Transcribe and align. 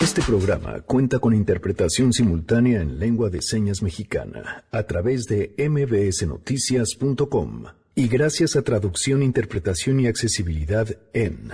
Este 0.00 0.22
programa 0.22 0.80
cuenta 0.80 1.18
con 1.18 1.34
interpretación 1.34 2.14
simultánea 2.14 2.80
en 2.80 2.98
lengua 2.98 3.28
de 3.28 3.42
señas 3.42 3.82
mexicana 3.82 4.64
a 4.72 4.84
través 4.84 5.26
de 5.26 5.54
mbsnoticias.com 5.58 7.64
y 7.94 8.08
gracias 8.08 8.56
a 8.56 8.62
traducción, 8.62 9.22
interpretación 9.22 10.00
y 10.00 10.06
accesibilidad 10.06 10.88
en 11.12 11.52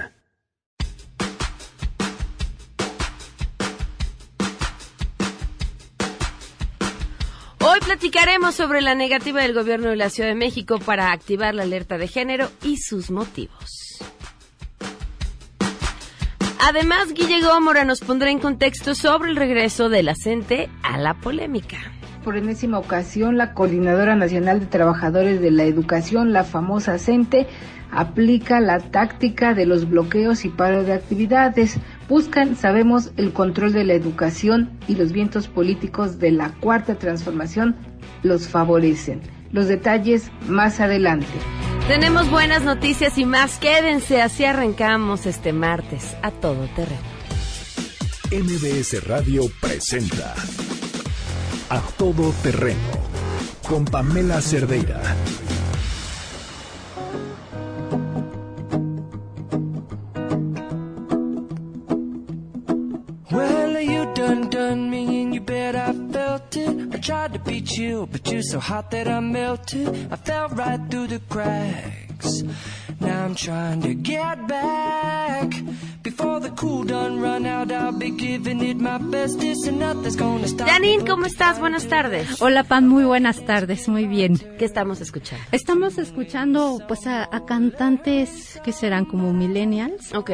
Hoy 7.58 7.80
platicaremos 7.84 8.54
sobre 8.54 8.80
la 8.80 8.94
negativa 8.94 9.42
del 9.42 9.54
gobierno 9.54 9.90
de 9.90 9.96
la 9.96 10.08
Ciudad 10.08 10.28
de 10.28 10.36
México 10.36 10.78
para 10.78 11.10
activar 11.10 11.52
la 11.52 11.64
alerta 11.64 11.98
de 11.98 12.06
género 12.06 12.48
y 12.62 12.76
sus 12.76 13.10
motivos. 13.10 13.85
Además, 16.68 17.14
Guille 17.14 17.42
Gómora 17.42 17.84
nos 17.84 18.00
pondrá 18.00 18.28
en 18.28 18.40
contexto 18.40 18.96
sobre 18.96 19.30
el 19.30 19.36
regreso 19.36 19.88
de 19.88 20.02
la 20.02 20.16
CENTE 20.16 20.68
a 20.82 20.98
la 20.98 21.14
polémica. 21.14 21.76
Por 22.24 22.36
enésima 22.36 22.80
ocasión, 22.80 23.36
la 23.36 23.54
Coordinadora 23.54 24.16
Nacional 24.16 24.58
de 24.58 24.66
Trabajadores 24.66 25.40
de 25.40 25.52
la 25.52 25.62
Educación, 25.62 26.32
la 26.32 26.42
famosa 26.42 26.98
CENTE, 26.98 27.46
aplica 27.92 28.58
la 28.58 28.80
táctica 28.80 29.54
de 29.54 29.64
los 29.64 29.88
bloqueos 29.88 30.44
y 30.44 30.48
paro 30.48 30.82
de 30.82 30.94
actividades. 30.94 31.78
Buscan, 32.08 32.56
sabemos, 32.56 33.12
el 33.16 33.32
control 33.32 33.72
de 33.72 33.84
la 33.84 33.94
educación 33.94 34.70
y 34.88 34.96
los 34.96 35.12
vientos 35.12 35.46
políticos 35.46 36.18
de 36.18 36.32
la 36.32 36.50
cuarta 36.50 36.96
transformación 36.96 37.76
los 38.24 38.48
favorecen. 38.48 39.20
Los 39.52 39.68
detalles 39.68 40.32
más 40.48 40.80
adelante. 40.80 41.28
Tenemos 41.88 42.28
buenas 42.30 42.64
noticias 42.64 43.16
y 43.16 43.24
más. 43.24 43.58
Quédense, 43.58 44.20
así 44.20 44.44
arrancamos 44.44 45.24
este 45.24 45.52
martes 45.52 46.16
a 46.20 46.32
todo 46.32 46.66
terreno. 46.74 47.16
MBS 48.32 49.06
Radio 49.06 49.44
presenta 49.60 50.34
A 51.68 51.80
Todo 51.96 52.32
Terreno 52.42 52.80
con 53.68 53.84
Pamela 53.84 54.40
Cerdeira. 54.40 55.00
Well, 63.30 63.80
you 63.80 64.12
done 64.16 64.50
done 64.50 64.90
me 64.90 65.22
and 65.22 65.32
you 65.32 65.40
bet 65.40 65.76
I 65.76 66.05
it. 66.56 66.94
I 66.94 66.98
tried 66.98 67.32
to 67.34 67.38
beat 67.38 67.76
you, 67.76 68.06
but 68.10 68.30
you're 68.30 68.42
so 68.42 68.58
hot 68.60 68.90
that 68.90 69.08
I 69.08 69.20
melted. 69.20 69.88
I 70.12 70.16
fell 70.16 70.48
right 70.48 70.80
through 70.90 71.08
the 71.08 71.20
cracks. 71.28 72.42
Now 73.00 73.24
I'm 73.24 73.34
trying 73.34 73.82
to 73.82 73.94
get 73.94 74.46
back. 74.48 75.52
Before 76.02 76.40
the 76.40 76.50
cool 76.50 76.84
done 76.84 77.20
run 77.20 77.44
out, 77.46 77.70
I'll 77.70 77.92
be 77.92 78.10
giving 78.10 78.62
it 78.62 78.76
my 78.78 78.98
bestest 78.98 79.66
and 79.66 79.80
nothing's 79.80 80.16
gonna 80.16 80.46
stop. 80.46 80.68
Janine, 80.68 81.04
¿cómo 81.04 81.26
estás? 81.26 81.58
Buenas 81.58 81.88
tardes. 81.88 82.40
Hola 82.40 82.64
Pam, 82.64 82.86
muy 82.86 83.04
buenas 83.04 83.44
tardes, 83.44 83.88
muy 83.88 84.06
bien. 84.06 84.38
¿Qué 84.58 84.64
estamos 84.64 85.00
escuchando? 85.00 85.44
Estamos 85.52 85.98
escuchando 85.98 86.80
pues 86.88 87.06
a, 87.06 87.24
a 87.24 87.44
cantantes 87.44 88.60
que 88.64 88.72
serán 88.72 89.04
como 89.04 89.32
millennials. 89.32 90.14
Ok. 90.14 90.30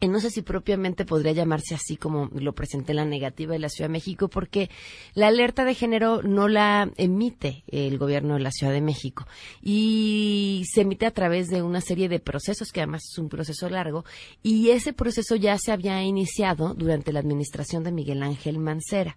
no 0.07 0.19
sé 0.19 0.29
si 0.29 0.41
propiamente 0.41 1.05
podría 1.05 1.31
llamarse 1.31 1.75
así 1.75 1.97
como 1.97 2.29
lo 2.33 2.53
presenté 2.53 2.91
en 2.91 2.97
la 2.97 3.05
negativa 3.05 3.53
de 3.53 3.59
la 3.59 3.69
Ciudad 3.69 3.89
de 3.89 3.93
México, 3.93 4.27
porque 4.27 4.69
la 5.13 5.27
alerta 5.27 5.65
de 5.65 5.75
género 5.75 6.21
no 6.23 6.47
la 6.47 6.91
emite 6.97 7.63
el 7.67 7.97
gobierno 7.97 8.35
de 8.35 8.41
la 8.41 8.51
Ciudad 8.51 8.73
de 8.73 8.81
México 8.81 9.25
y 9.61 10.63
se 10.71 10.81
emite 10.81 11.05
a 11.05 11.11
través 11.11 11.49
de 11.49 11.61
una 11.61 11.81
serie 11.81 12.09
de 12.09 12.19
procesos, 12.19 12.71
que 12.71 12.81
además 12.81 13.03
es 13.11 13.17
un 13.17 13.29
proceso 13.29 13.69
largo, 13.69 14.05
y 14.41 14.69
ese 14.69 14.93
proceso 14.93 15.35
ya 15.35 15.57
se 15.57 15.71
había 15.71 16.01
iniciado 16.03 16.73
durante 16.73 17.11
la 17.11 17.19
administración 17.19 17.83
de 17.83 17.91
Miguel 17.91 18.23
Ángel 18.23 18.59
Mancera. 18.59 19.15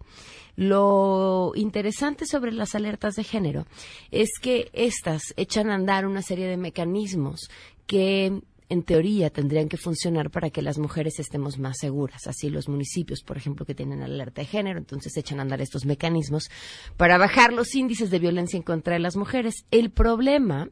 Lo 0.57 1.53
interesante 1.55 2.25
sobre 2.25 2.51
las 2.53 2.75
alertas 2.75 3.15
de 3.15 3.25
género 3.25 3.67
es 4.11 4.31
que 4.41 4.71
estas 4.73 5.35
echan 5.37 5.71
a 5.71 5.75
andar 5.75 6.07
una 6.07 6.23
serie 6.23 6.47
de 6.47 6.57
mecanismos 6.57 7.51
que 7.87 8.41
en 8.69 8.83
teoría 8.83 9.31
tendrían 9.31 9.69
que 9.69 9.77
funcionar 9.77 10.31
para 10.31 10.51
que 10.51 10.63
las 10.63 10.79
mujeres 10.79 11.19
estemos 11.19 11.59
más 11.59 11.79
seguras. 11.79 12.27
Así 12.27 12.51
los 12.51 12.69
municipios, 12.69 13.23
por 13.23 13.37
ejemplo, 13.37 13.65
que 13.65 13.75
tienen 13.75 14.03
alerta 14.03 14.43
de 14.43 14.47
género, 14.47 14.79
entonces 14.79 15.17
echan 15.17 15.39
a 15.39 15.43
andar 15.43 15.61
estos 15.61 15.85
mecanismos 15.85 16.51
para 16.97 17.19
bajar 17.19 17.53
los 17.53 17.75
índices 17.75 18.11
de 18.11 18.19
violencia 18.19 18.57
en 18.57 18.63
contra 18.63 18.95
de 18.95 19.01
las 19.01 19.17
mujeres. 19.17 19.65
El 19.71 19.91
problema 19.91 20.69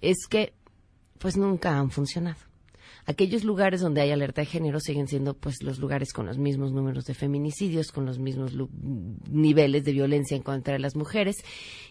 es 0.00 0.26
que 0.28 0.54
pues 1.18 1.36
nunca 1.36 1.78
han 1.78 1.90
funcionado. 1.90 2.53
Aquellos 3.06 3.44
lugares 3.44 3.80
donde 3.80 4.00
hay 4.00 4.10
alerta 4.10 4.40
de 4.40 4.46
género 4.46 4.80
siguen 4.80 5.08
siendo 5.08 5.34
pues 5.34 5.62
los 5.62 5.78
lugares 5.78 6.12
con 6.12 6.26
los 6.26 6.38
mismos 6.38 6.72
números 6.72 7.04
de 7.04 7.14
feminicidios, 7.14 7.92
con 7.92 8.06
los 8.06 8.18
mismos 8.18 8.52
niveles 9.30 9.84
de 9.84 9.92
violencia 9.92 10.36
en 10.36 10.42
contra 10.42 10.72
de 10.74 10.80
las 10.80 10.96
mujeres 10.96 11.36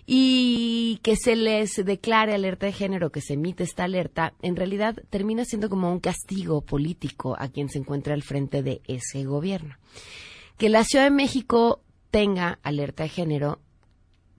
y 0.07 0.99
que 1.03 1.15
se 1.15 1.35
les 1.35 1.75
declare 1.85 2.33
alerta 2.33 2.65
de 2.65 2.71
género, 2.71 3.11
que 3.11 3.21
se 3.21 3.33
emite 3.33 3.63
esta 3.63 3.83
alerta, 3.83 4.33
en 4.41 4.55
realidad 4.55 4.95
termina 5.09 5.45
siendo 5.45 5.69
como 5.69 5.91
un 5.91 5.99
castigo 5.99 6.61
político 6.61 7.35
a 7.37 7.47
quien 7.47 7.69
se 7.69 7.77
encuentra 7.77 8.13
al 8.13 8.23
frente 8.23 8.63
de 8.63 8.81
ese 8.87 9.23
gobierno. 9.23 9.75
Que 10.57 10.69
la 10.69 10.83
Ciudad 10.83 11.05
de 11.05 11.11
México 11.11 11.81
tenga 12.09 12.59
alerta 12.63 13.03
de 13.03 13.09
género 13.09 13.59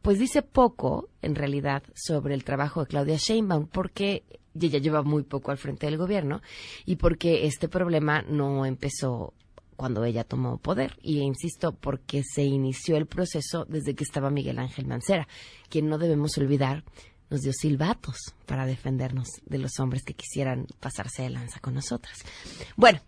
pues 0.05 0.19
dice 0.19 0.43
poco, 0.43 1.09
en 1.23 1.35
realidad, 1.35 1.83
sobre 1.95 2.35
el 2.35 2.45
trabajo 2.45 2.81
de 2.81 2.89
Claudia 2.89 3.17
Sheinbaum, 3.17 3.69
porque 3.69 4.23
ella 4.61 4.79
lleva 4.79 5.03
muy 5.03 5.23
poco 5.23 5.51
al 5.51 5.59
frente 5.59 5.87
del 5.87 5.99
gobierno 5.99 6.43
y 6.85 6.97
porque 6.97 7.47
este 7.47 7.69
problema 7.69 8.23
no 8.23 8.65
empezó 8.67 9.35
cuando 9.77 10.05
ella 10.05 10.25
tomó 10.25 10.59
poder. 10.59 10.97
Y 11.03 11.21
insisto, 11.21 11.73
porque 11.73 12.23
se 12.23 12.43
inició 12.43 12.97
el 12.97 13.07
proceso 13.07 13.65
desde 13.65 13.95
que 13.95 14.05
estaba 14.05 14.31
Miguel 14.31 14.59
Ángel 14.59 14.87
Mancera, 14.87 15.29
quien 15.69 15.89
no 15.89 15.99
debemos 15.99 16.37
olvidar 16.39 16.85
nos 17.31 17.41
dio 17.41 17.53
silbatos 17.53 18.35
para 18.47 18.67
defendernos 18.67 19.29
de 19.47 19.59
los 19.59 19.81
hombres 19.81 20.05
que 20.05 20.15
quisieran 20.15 20.67
pasarse 20.79 21.23
de 21.23 21.31
lanza 21.31 21.59
con 21.59 21.75
nosotras. 21.75 22.19
Bueno, 22.77 23.01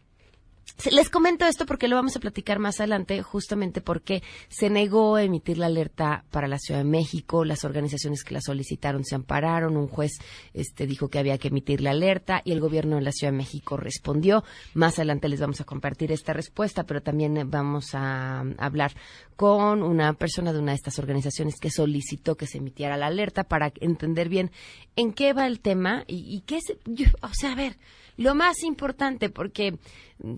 Les 0.90 1.08
comento 1.08 1.46
esto 1.46 1.64
porque 1.64 1.88
lo 1.88 1.96
vamos 1.96 2.16
a 2.16 2.20
platicar 2.20 2.58
más 2.58 2.80
adelante, 2.80 3.22
justamente 3.22 3.80
porque 3.80 4.22
se 4.48 4.68
negó 4.68 5.16
a 5.16 5.22
emitir 5.22 5.58
la 5.58 5.66
alerta 5.66 6.24
para 6.30 6.48
la 6.48 6.58
Ciudad 6.58 6.80
de 6.80 6.88
México, 6.88 7.44
las 7.44 7.64
organizaciones 7.64 8.22
que 8.22 8.34
la 8.34 8.40
solicitaron 8.40 9.04
se 9.04 9.14
ampararon, 9.14 9.76
un 9.76 9.88
juez 9.88 10.12
este, 10.52 10.86
dijo 10.86 11.08
que 11.08 11.18
había 11.18 11.38
que 11.38 11.48
emitir 11.48 11.80
la 11.80 11.90
alerta 11.90 12.42
y 12.44 12.52
el 12.52 12.60
gobierno 12.60 12.96
de 12.96 13.02
la 13.02 13.12
Ciudad 13.12 13.32
de 13.32 13.38
México 13.38 13.76
respondió. 13.76 14.44
Más 14.74 14.98
adelante 14.98 15.28
les 15.28 15.40
vamos 15.40 15.60
a 15.60 15.64
compartir 15.64 16.12
esta 16.12 16.32
respuesta, 16.32 16.84
pero 16.84 17.00
también 17.00 17.50
vamos 17.50 17.94
a 17.94 18.44
mm, 18.44 18.54
hablar 18.58 18.92
con 19.34 19.82
una 19.82 20.12
persona 20.12 20.52
de 20.52 20.58
una 20.58 20.72
de 20.72 20.76
estas 20.76 20.98
organizaciones 20.98 21.56
que 21.58 21.70
solicitó 21.70 22.36
que 22.36 22.46
se 22.46 22.58
emitiera 22.58 22.96
la 22.96 23.06
alerta 23.06 23.44
para 23.44 23.72
entender 23.80 24.28
bien 24.28 24.50
en 24.94 25.12
qué 25.12 25.32
va 25.32 25.46
el 25.46 25.60
tema 25.60 26.04
y, 26.06 26.42
qué 26.42 26.58
es, 26.58 26.76
o 27.22 27.34
sea, 27.34 27.52
a 27.52 27.56
ver, 27.56 27.76
lo 28.16 28.34
más 28.34 28.62
importante, 28.62 29.30
porque 29.30 29.78
mm, 30.18 30.34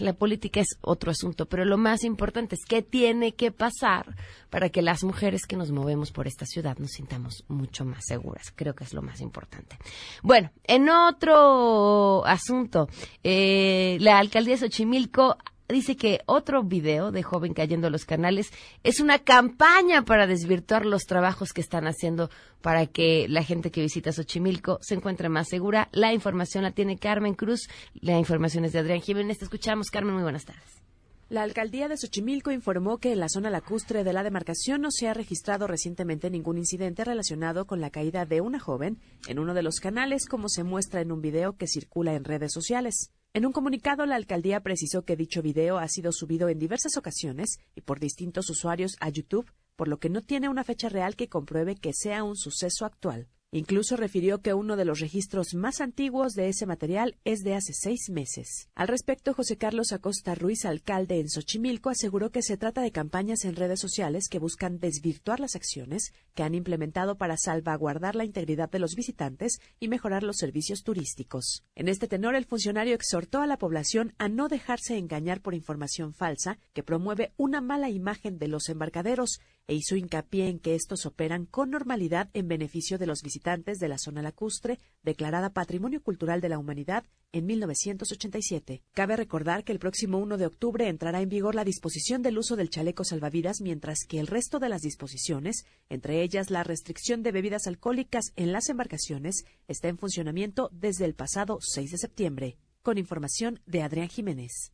la 0.00 0.12
política 0.12 0.60
es 0.60 0.78
otro 0.80 1.10
asunto, 1.10 1.46
pero 1.46 1.64
lo 1.64 1.76
más 1.76 2.04
importante 2.04 2.54
es 2.54 2.64
qué 2.66 2.82
tiene 2.82 3.34
que 3.34 3.50
pasar 3.50 4.14
para 4.50 4.68
que 4.68 4.82
las 4.82 5.02
mujeres 5.04 5.46
que 5.46 5.56
nos 5.56 5.70
movemos 5.70 6.12
por 6.12 6.26
esta 6.26 6.46
ciudad 6.46 6.78
nos 6.78 6.92
sintamos 6.92 7.44
mucho 7.48 7.84
más 7.84 8.04
seguras. 8.06 8.52
Creo 8.54 8.74
que 8.74 8.84
es 8.84 8.94
lo 8.94 9.02
más 9.02 9.20
importante. 9.20 9.76
Bueno, 10.22 10.50
en 10.64 10.88
otro 10.88 12.24
asunto, 12.24 12.88
eh, 13.22 13.98
la 14.00 14.18
alcaldía 14.18 14.54
de 14.54 14.60
Xochimilco 14.60 15.36
dice 15.68 15.96
que 15.96 16.20
otro 16.26 16.62
video 16.62 17.12
de 17.12 17.22
joven 17.22 17.54
cayendo 17.54 17.88
a 17.88 17.90
los 17.90 18.04
canales 18.04 18.50
es 18.84 19.00
una 19.00 19.18
campaña 19.18 20.04
para 20.04 20.26
desvirtuar 20.26 20.86
los 20.86 21.04
trabajos 21.04 21.52
que 21.52 21.60
están 21.60 21.86
haciendo 21.86 22.30
para 22.60 22.86
que 22.86 23.26
la 23.28 23.42
gente 23.42 23.70
que 23.70 23.82
visita 23.82 24.12
Xochimilco 24.12 24.78
se 24.80 24.94
encuentre 24.94 25.28
más 25.28 25.48
segura. 25.48 25.88
La 25.92 26.12
información 26.12 26.64
la 26.64 26.72
tiene 26.72 26.98
Carmen 26.98 27.34
Cruz, 27.34 27.68
la 27.94 28.18
información 28.18 28.64
es 28.64 28.72
de 28.72 28.80
Adrián 28.80 29.00
Jiménez. 29.00 29.38
Te 29.38 29.44
escuchamos, 29.44 29.90
Carmen, 29.90 30.14
muy 30.14 30.22
buenas 30.22 30.44
tardes. 30.44 30.82
La 31.30 31.42
alcaldía 31.42 31.88
de 31.88 31.98
Xochimilco 31.98 32.50
informó 32.52 32.96
que 32.96 33.12
en 33.12 33.20
la 33.20 33.28
zona 33.28 33.50
lacustre 33.50 34.02
de 34.02 34.14
la 34.14 34.22
demarcación 34.22 34.80
no 34.80 34.90
se 34.90 35.08
ha 35.08 35.14
registrado 35.14 35.66
recientemente 35.66 36.30
ningún 36.30 36.56
incidente 36.56 37.04
relacionado 37.04 37.66
con 37.66 37.82
la 37.82 37.90
caída 37.90 38.24
de 38.24 38.40
una 38.40 38.58
joven 38.58 38.98
en 39.28 39.38
uno 39.38 39.52
de 39.52 39.62
los 39.62 39.78
canales, 39.78 40.26
como 40.26 40.48
se 40.48 40.64
muestra 40.64 41.02
en 41.02 41.12
un 41.12 41.20
video 41.20 41.58
que 41.58 41.66
circula 41.66 42.14
en 42.14 42.24
redes 42.24 42.52
sociales. 42.54 43.10
En 43.34 43.44
un 43.44 43.52
comunicado, 43.52 44.06
la 44.06 44.16
alcaldía 44.16 44.60
precisó 44.60 45.02
que 45.02 45.14
dicho 45.14 45.42
video 45.42 45.78
ha 45.78 45.88
sido 45.88 46.12
subido 46.12 46.48
en 46.48 46.58
diversas 46.58 46.96
ocasiones 46.96 47.58
y 47.74 47.82
por 47.82 48.00
distintos 48.00 48.48
usuarios 48.48 48.96
a 49.00 49.10
YouTube, 49.10 49.52
por 49.76 49.86
lo 49.86 49.98
que 49.98 50.08
no 50.08 50.22
tiene 50.22 50.48
una 50.48 50.64
fecha 50.64 50.88
real 50.88 51.14
que 51.14 51.28
compruebe 51.28 51.76
que 51.76 51.92
sea 51.92 52.24
un 52.24 52.36
suceso 52.36 52.86
actual. 52.86 53.28
Incluso 53.50 53.96
refirió 53.96 54.42
que 54.42 54.52
uno 54.52 54.76
de 54.76 54.84
los 54.84 55.00
registros 55.00 55.54
más 55.54 55.80
antiguos 55.80 56.34
de 56.34 56.50
ese 56.50 56.66
material 56.66 57.16
es 57.24 57.40
de 57.40 57.54
hace 57.54 57.72
seis 57.72 58.10
meses. 58.10 58.68
Al 58.74 58.88
respecto, 58.88 59.32
José 59.32 59.56
Carlos 59.56 59.92
Acosta 59.92 60.34
Ruiz, 60.34 60.66
alcalde 60.66 61.18
en 61.18 61.30
Xochimilco, 61.30 61.88
aseguró 61.88 62.30
que 62.30 62.42
se 62.42 62.58
trata 62.58 62.82
de 62.82 62.92
campañas 62.92 63.46
en 63.46 63.56
redes 63.56 63.80
sociales 63.80 64.28
que 64.28 64.38
buscan 64.38 64.80
desvirtuar 64.80 65.40
las 65.40 65.56
acciones 65.56 66.12
que 66.34 66.42
han 66.42 66.54
implementado 66.54 67.16
para 67.16 67.38
salvaguardar 67.38 68.16
la 68.16 68.26
integridad 68.26 68.68
de 68.68 68.80
los 68.80 68.94
visitantes 68.94 69.60
y 69.80 69.88
mejorar 69.88 70.24
los 70.24 70.36
servicios 70.36 70.82
turísticos. 70.82 71.64
En 71.74 71.88
este 71.88 72.06
tenor, 72.06 72.34
el 72.34 72.44
funcionario 72.44 72.94
exhortó 72.94 73.40
a 73.40 73.46
la 73.46 73.56
población 73.56 74.12
a 74.18 74.28
no 74.28 74.48
dejarse 74.48 74.98
engañar 74.98 75.40
por 75.40 75.54
información 75.54 76.12
falsa 76.12 76.58
que 76.74 76.82
promueve 76.82 77.32
una 77.38 77.62
mala 77.62 77.88
imagen 77.88 78.38
de 78.38 78.48
los 78.48 78.68
embarcaderos 78.68 79.40
e 79.68 79.74
hizo 79.74 79.94
hincapié 79.94 80.48
en 80.48 80.58
que 80.58 80.74
estos 80.74 81.06
operan 81.06 81.44
con 81.44 81.70
normalidad 81.70 82.30
en 82.32 82.48
beneficio 82.48 82.98
de 82.98 83.06
los 83.06 83.20
visitantes 83.22 83.78
de 83.78 83.86
la 83.86 83.98
zona 83.98 84.22
lacustre, 84.22 84.78
declarada 85.02 85.52
Patrimonio 85.52 86.02
Cultural 86.02 86.40
de 86.40 86.48
la 86.48 86.58
Humanidad 86.58 87.04
en 87.32 87.44
1987. 87.44 88.82
Cabe 88.92 89.16
recordar 89.16 89.64
que 89.64 89.72
el 89.72 89.78
próximo 89.78 90.18
1 90.18 90.38
de 90.38 90.46
octubre 90.46 90.88
entrará 90.88 91.20
en 91.20 91.28
vigor 91.28 91.54
la 91.54 91.64
disposición 91.64 92.22
del 92.22 92.38
uso 92.38 92.56
del 92.56 92.70
chaleco 92.70 93.04
salvavidas, 93.04 93.60
mientras 93.60 93.98
que 94.08 94.18
el 94.18 94.26
resto 94.26 94.58
de 94.58 94.70
las 94.70 94.80
disposiciones, 94.80 95.66
entre 95.90 96.22
ellas 96.22 96.50
la 96.50 96.64
restricción 96.64 97.22
de 97.22 97.32
bebidas 97.32 97.66
alcohólicas 97.66 98.32
en 98.36 98.52
las 98.52 98.70
embarcaciones, 98.70 99.44
está 99.68 99.88
en 99.88 99.98
funcionamiento 99.98 100.70
desde 100.72 101.04
el 101.04 101.14
pasado 101.14 101.58
6 101.60 101.90
de 101.90 101.98
septiembre. 101.98 102.56
Con 102.82 102.96
información 102.96 103.60
de 103.66 103.82
Adrián 103.82 104.08
Jiménez. 104.08 104.72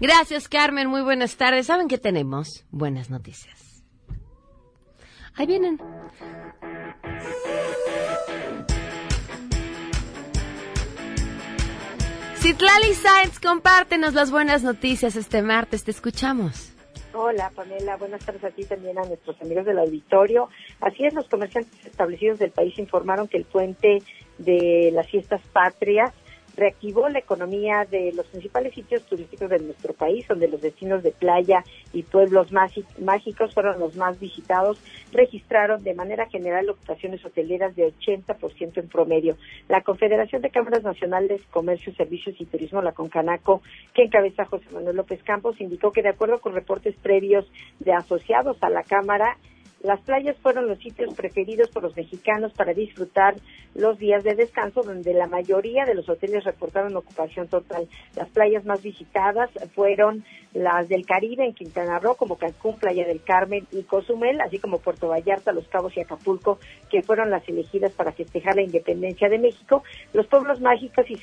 Gracias, 0.00 0.48
Carmen. 0.48 0.88
Muy 0.88 1.02
buenas 1.02 1.36
tardes. 1.36 1.66
¿Saben 1.66 1.88
qué 1.88 1.98
tenemos? 1.98 2.64
Buenas 2.70 3.10
noticias. 3.10 3.71
Ahí 5.36 5.46
vienen. 5.46 5.78
Citlali 12.36 12.94
Sainz, 12.94 13.38
compártenos 13.38 14.14
las 14.14 14.30
buenas 14.30 14.62
noticias 14.62 15.16
este 15.16 15.42
martes. 15.42 15.84
Te 15.84 15.92
escuchamos. 15.92 16.72
Hola, 17.14 17.50
Pamela. 17.54 17.96
Buenas 17.96 18.24
tardes 18.24 18.42
a 18.42 18.50
ti 18.50 18.64
también 18.64 18.98
a 18.98 19.04
nuestros 19.04 19.40
amigos 19.40 19.64
del 19.64 19.78
auditorio. 19.78 20.48
Así 20.80 21.04
es, 21.04 21.14
los 21.14 21.28
comerciantes 21.28 21.86
establecidos 21.86 22.38
del 22.38 22.50
país 22.50 22.78
informaron 22.78 23.28
que 23.28 23.36
el 23.36 23.44
puente 23.44 24.02
de 24.38 24.90
las 24.92 25.08
fiestas 25.08 25.40
patrias 25.52 26.12
reactivó 26.56 27.08
la 27.08 27.18
economía 27.18 27.86
de 27.90 28.12
los 28.12 28.26
principales 28.26 28.74
sitios 28.74 29.02
turísticos 29.02 29.48
de 29.50 29.58
nuestro 29.58 29.92
país, 29.92 30.26
donde 30.28 30.48
los 30.48 30.60
destinos 30.60 31.02
de 31.02 31.12
playa 31.12 31.64
y 31.92 32.02
pueblos 32.02 32.52
mágicos 32.52 33.54
fueron 33.54 33.80
los 33.80 33.96
más 33.96 34.18
visitados, 34.18 34.78
registraron 35.12 35.82
de 35.82 35.94
manera 35.94 36.28
general 36.28 36.68
ocupaciones 36.68 37.24
hoteleras 37.24 37.74
de 37.76 37.92
80% 37.92 38.78
en 38.78 38.88
promedio. 38.88 39.36
La 39.68 39.82
Confederación 39.82 40.42
de 40.42 40.50
Cámaras 40.50 40.82
Nacionales, 40.82 41.42
Comercio, 41.50 41.92
Servicios 41.94 42.36
y 42.38 42.46
Turismo, 42.46 42.82
la 42.82 42.92
CONCANACO, 42.92 43.62
que 43.94 44.02
encabeza 44.04 44.44
José 44.44 44.66
Manuel 44.72 44.96
López 44.96 45.22
Campos, 45.22 45.60
indicó 45.60 45.92
que 45.92 46.02
de 46.02 46.10
acuerdo 46.10 46.40
con 46.40 46.54
reportes 46.54 46.94
previos 47.02 47.50
de 47.80 47.92
asociados 47.92 48.56
a 48.62 48.70
la 48.70 48.82
Cámara, 48.82 49.38
las 49.82 50.00
playas 50.00 50.36
fueron 50.38 50.68
los 50.68 50.78
sitios 50.78 51.12
preferidos 51.14 51.68
por 51.70 51.82
los 51.82 51.96
mexicanos 51.96 52.52
para 52.52 52.72
disfrutar 52.72 53.34
los 53.74 53.98
días 53.98 54.22
de 54.22 54.34
descanso, 54.34 54.82
donde 54.82 55.12
la 55.12 55.26
mayoría 55.26 55.84
de 55.84 55.94
los 55.94 56.08
hoteles 56.08 56.44
reportaron 56.44 56.94
ocupación 56.94 57.48
total. 57.48 57.88
Las 58.14 58.28
playas 58.28 58.64
más 58.64 58.82
visitadas 58.82 59.50
fueron 59.74 60.24
las 60.54 60.88
del 60.88 61.06
Caribe 61.06 61.44
en 61.44 61.54
Quintana 61.54 61.98
Roo, 61.98 62.14
como 62.14 62.36
Cancún, 62.36 62.76
Playa 62.76 63.06
del 63.06 63.22
Carmen 63.22 63.66
y 63.72 63.82
Cozumel, 63.82 64.40
así 64.40 64.58
como 64.58 64.78
Puerto 64.78 65.08
Vallarta, 65.08 65.52
Los 65.52 65.66
Cabos 65.68 65.96
y 65.96 66.00
Acapulco, 66.00 66.58
que 66.90 67.02
fueron 67.02 67.30
las 67.30 67.48
elegidas 67.48 67.92
para 67.92 68.12
festejar 68.12 68.56
la 68.56 68.62
independencia 68.62 69.28
de 69.28 69.38
México. 69.38 69.82
Los 70.12 70.26
pueblos 70.26 70.60
mágicos 70.60 71.06
y, 71.10 71.16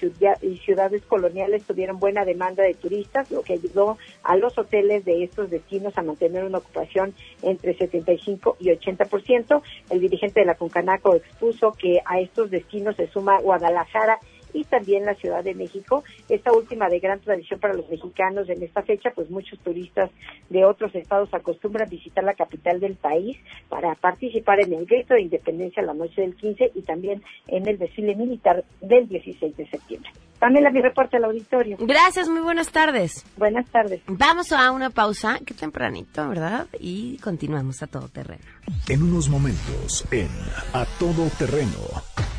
ciudades 0.57 1.03
coloniales 1.05 1.63
tuvieron 1.63 1.99
buena 1.99 2.25
demanda 2.25 2.63
de 2.63 2.73
turistas, 2.73 3.31
lo 3.31 3.43
que 3.43 3.53
ayudó 3.53 3.97
a 4.23 4.35
los 4.35 4.57
hoteles 4.57 5.05
de 5.05 5.23
estos 5.23 5.49
destinos 5.49 5.97
a 5.97 6.01
mantener 6.01 6.43
una 6.43 6.57
ocupación 6.57 7.13
entre 7.43 7.75
75 7.75 8.48
y 8.59 8.69
80%. 8.69 9.61
El 9.89 9.99
dirigente 9.99 10.39
de 10.39 10.45
la 10.45 10.55
Concanaco 10.55 11.15
expuso 11.15 11.73
que 11.73 11.99
a 12.05 12.19
estos 12.19 12.49
destinos 12.49 12.95
se 12.95 13.07
suma 13.07 13.39
Guadalajara 13.39 14.19
y 14.53 14.63
también 14.63 15.05
la 15.05 15.15
Ciudad 15.15 15.43
de 15.43 15.53
México, 15.53 16.03
esta 16.27 16.51
última 16.51 16.89
de 16.89 16.99
gran 16.99 17.19
tradición 17.19 17.59
para 17.59 17.73
los 17.73 17.89
mexicanos 17.89 18.49
en 18.49 18.61
esta 18.63 18.81
fecha, 18.81 19.11
pues 19.15 19.29
muchos 19.29 19.59
turistas 19.59 20.09
de 20.49 20.65
otros 20.65 20.93
estados 20.95 21.29
acostumbran 21.33 21.89
visitar 21.89 22.23
la 22.23 22.33
capital 22.33 22.79
del 22.79 22.95
país 22.95 23.37
para 23.69 23.95
participar 23.95 24.59
en 24.61 24.73
el 24.73 24.85
grito 24.85 25.13
de 25.13 25.21
independencia 25.21 25.83
la 25.83 25.93
noche 25.93 26.21
del 26.21 26.35
15 26.35 26.71
y 26.75 26.81
también 26.81 27.21
en 27.47 27.67
el 27.67 27.77
desfile 27.77 28.15
militar 28.15 28.63
del 28.81 29.07
16 29.07 29.55
de 29.57 29.67
septiembre. 29.67 30.09
Pamela, 30.39 30.71
mi 30.71 30.81
reporte 30.81 31.17
al 31.17 31.25
auditorio. 31.25 31.77
Gracias, 31.81 32.29
muy 32.29 32.39
buenas 32.39 32.71
tardes. 32.71 33.25
Buenas 33.35 33.69
tardes. 33.69 34.01
Vamos 34.07 34.53
a 34.53 34.71
una 34.71 34.89
pausa, 34.89 35.39
qué 35.45 35.53
tempranito, 35.53 36.27
¿verdad? 36.29 36.67
Y 36.79 37.17
continuamos 37.17 37.83
a 37.83 37.87
todo 37.87 38.07
terreno. 38.07 38.43
En 38.87 39.03
unos 39.03 39.27
momentos, 39.29 40.07
en 40.11 40.29
A 40.73 40.85
Todo 40.97 41.29
Terreno. 41.37 42.38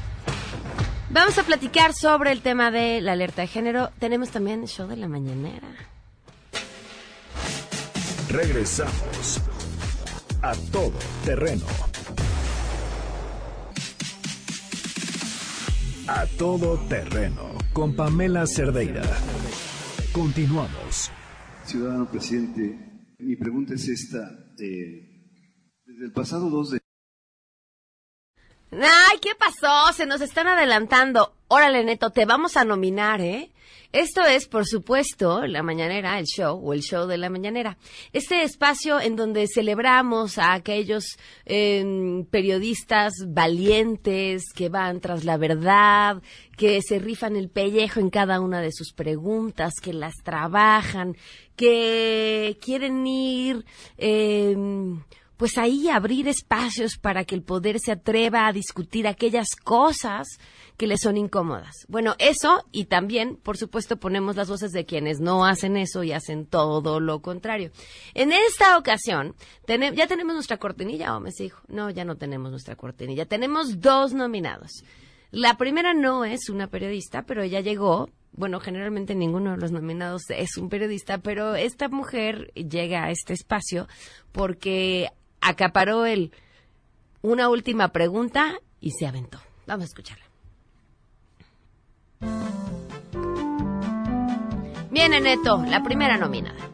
Vamos 1.12 1.36
a 1.38 1.42
platicar 1.42 1.92
sobre 1.92 2.30
el 2.30 2.40
tema 2.40 2.70
de 2.70 3.00
la 3.00 3.12
alerta 3.12 3.42
de 3.42 3.48
género. 3.48 3.90
Tenemos 3.98 4.30
también 4.30 4.68
show 4.68 4.86
de 4.86 4.96
la 4.96 5.08
mañanera. 5.08 5.66
Regresamos 8.28 9.40
a 10.40 10.52
todo 10.70 10.92
terreno. 11.24 11.64
A 16.06 16.26
todo 16.38 16.78
terreno 16.88 17.58
con 17.72 17.96
Pamela 17.96 18.46
Cerdeira. 18.46 19.02
Continuamos. 20.12 21.10
Ciudadano 21.64 22.08
presidente, 22.08 22.78
mi 23.18 23.34
pregunta 23.34 23.74
es 23.74 23.88
esta. 23.88 24.30
Eh, 24.60 25.26
desde 25.86 26.04
el 26.04 26.12
pasado 26.12 26.48
2 26.50 26.70
de 26.70 26.80
Ay, 28.72 29.18
¿qué 29.20 29.30
pasó? 29.36 29.92
Se 29.92 30.06
nos 30.06 30.20
están 30.20 30.46
adelantando. 30.46 31.34
Órale, 31.48 31.82
Neto, 31.82 32.10
te 32.10 32.24
vamos 32.24 32.56
a 32.56 32.64
nominar, 32.64 33.20
¿eh? 33.20 33.50
Esto 33.92 34.24
es, 34.24 34.46
por 34.46 34.64
supuesto, 34.64 35.44
La 35.48 35.64
Mañanera, 35.64 36.16
el 36.20 36.26
show 36.26 36.60
o 36.64 36.72
el 36.72 36.82
show 36.82 37.08
de 37.08 37.18
la 37.18 37.28
Mañanera. 37.28 37.76
Este 38.12 38.44
espacio 38.44 39.00
en 39.00 39.16
donde 39.16 39.48
celebramos 39.52 40.38
a 40.38 40.52
aquellos 40.52 41.18
em, 41.44 42.24
periodistas 42.26 43.12
valientes 43.26 44.44
que 44.54 44.68
van 44.68 45.00
tras 45.00 45.24
la 45.24 45.36
verdad, 45.36 46.22
que 46.56 46.80
se 46.82 47.00
rifan 47.00 47.34
el 47.34 47.50
pellejo 47.50 47.98
en 47.98 48.10
cada 48.10 48.38
una 48.40 48.60
de 48.60 48.70
sus 48.70 48.92
preguntas, 48.92 49.74
que 49.82 49.92
las 49.92 50.14
trabajan, 50.22 51.16
que 51.56 52.56
quieren 52.62 53.04
ir... 53.04 53.64
Eh, 53.98 54.54
pues 55.40 55.56
ahí 55.56 55.88
abrir 55.88 56.28
espacios 56.28 56.98
para 56.98 57.24
que 57.24 57.34
el 57.34 57.42
poder 57.42 57.80
se 57.80 57.92
atreva 57.92 58.46
a 58.46 58.52
discutir 58.52 59.08
aquellas 59.08 59.56
cosas 59.56 60.28
que 60.76 60.86
le 60.86 60.98
son 60.98 61.16
incómodas. 61.16 61.86
Bueno, 61.88 62.14
eso 62.18 62.66
y 62.72 62.84
también, 62.84 63.36
por 63.36 63.56
supuesto, 63.56 63.96
ponemos 63.96 64.36
las 64.36 64.50
voces 64.50 64.70
de 64.72 64.84
quienes 64.84 65.18
no 65.18 65.46
hacen 65.46 65.78
eso 65.78 66.02
y 66.04 66.12
hacen 66.12 66.44
todo 66.44 67.00
lo 67.00 67.22
contrario. 67.22 67.70
En 68.12 68.32
esta 68.32 68.76
ocasión, 68.76 69.34
ya 69.66 70.06
tenemos 70.06 70.34
nuestra 70.34 70.58
cortinilla, 70.58 71.16
o 71.16 71.20
me 71.20 71.30
dijo, 71.30 71.62
no, 71.68 71.88
ya 71.88 72.04
no 72.04 72.18
tenemos 72.18 72.50
nuestra 72.50 72.76
cortinilla, 72.76 73.24
tenemos 73.24 73.80
dos 73.80 74.12
nominados. 74.12 74.84
La 75.30 75.56
primera 75.56 75.94
no 75.94 76.26
es 76.26 76.50
una 76.50 76.66
periodista, 76.66 77.22
pero 77.22 77.42
ella 77.42 77.60
llegó 77.60 78.10
bueno, 78.32 78.60
generalmente 78.60 79.14
ninguno 79.14 79.50
de 79.50 79.56
los 79.56 79.72
nominados 79.72 80.22
es 80.30 80.56
un 80.56 80.68
periodista, 80.68 81.18
pero 81.18 81.56
esta 81.56 81.88
mujer 81.88 82.52
llega 82.54 83.04
a 83.04 83.10
este 83.10 83.32
espacio 83.32 83.88
porque 84.32 85.08
acaparó 85.40 86.06
él 86.06 86.32
una 87.22 87.48
última 87.48 87.88
pregunta 87.88 88.58
y 88.80 88.92
se 88.92 89.06
aventó. 89.06 89.38
Vamos 89.66 89.84
a 89.84 89.86
escucharla. 89.86 90.24
Viene 94.90 95.20
Neto, 95.20 95.64
la 95.66 95.82
primera 95.82 96.16
nominada. 96.16 96.70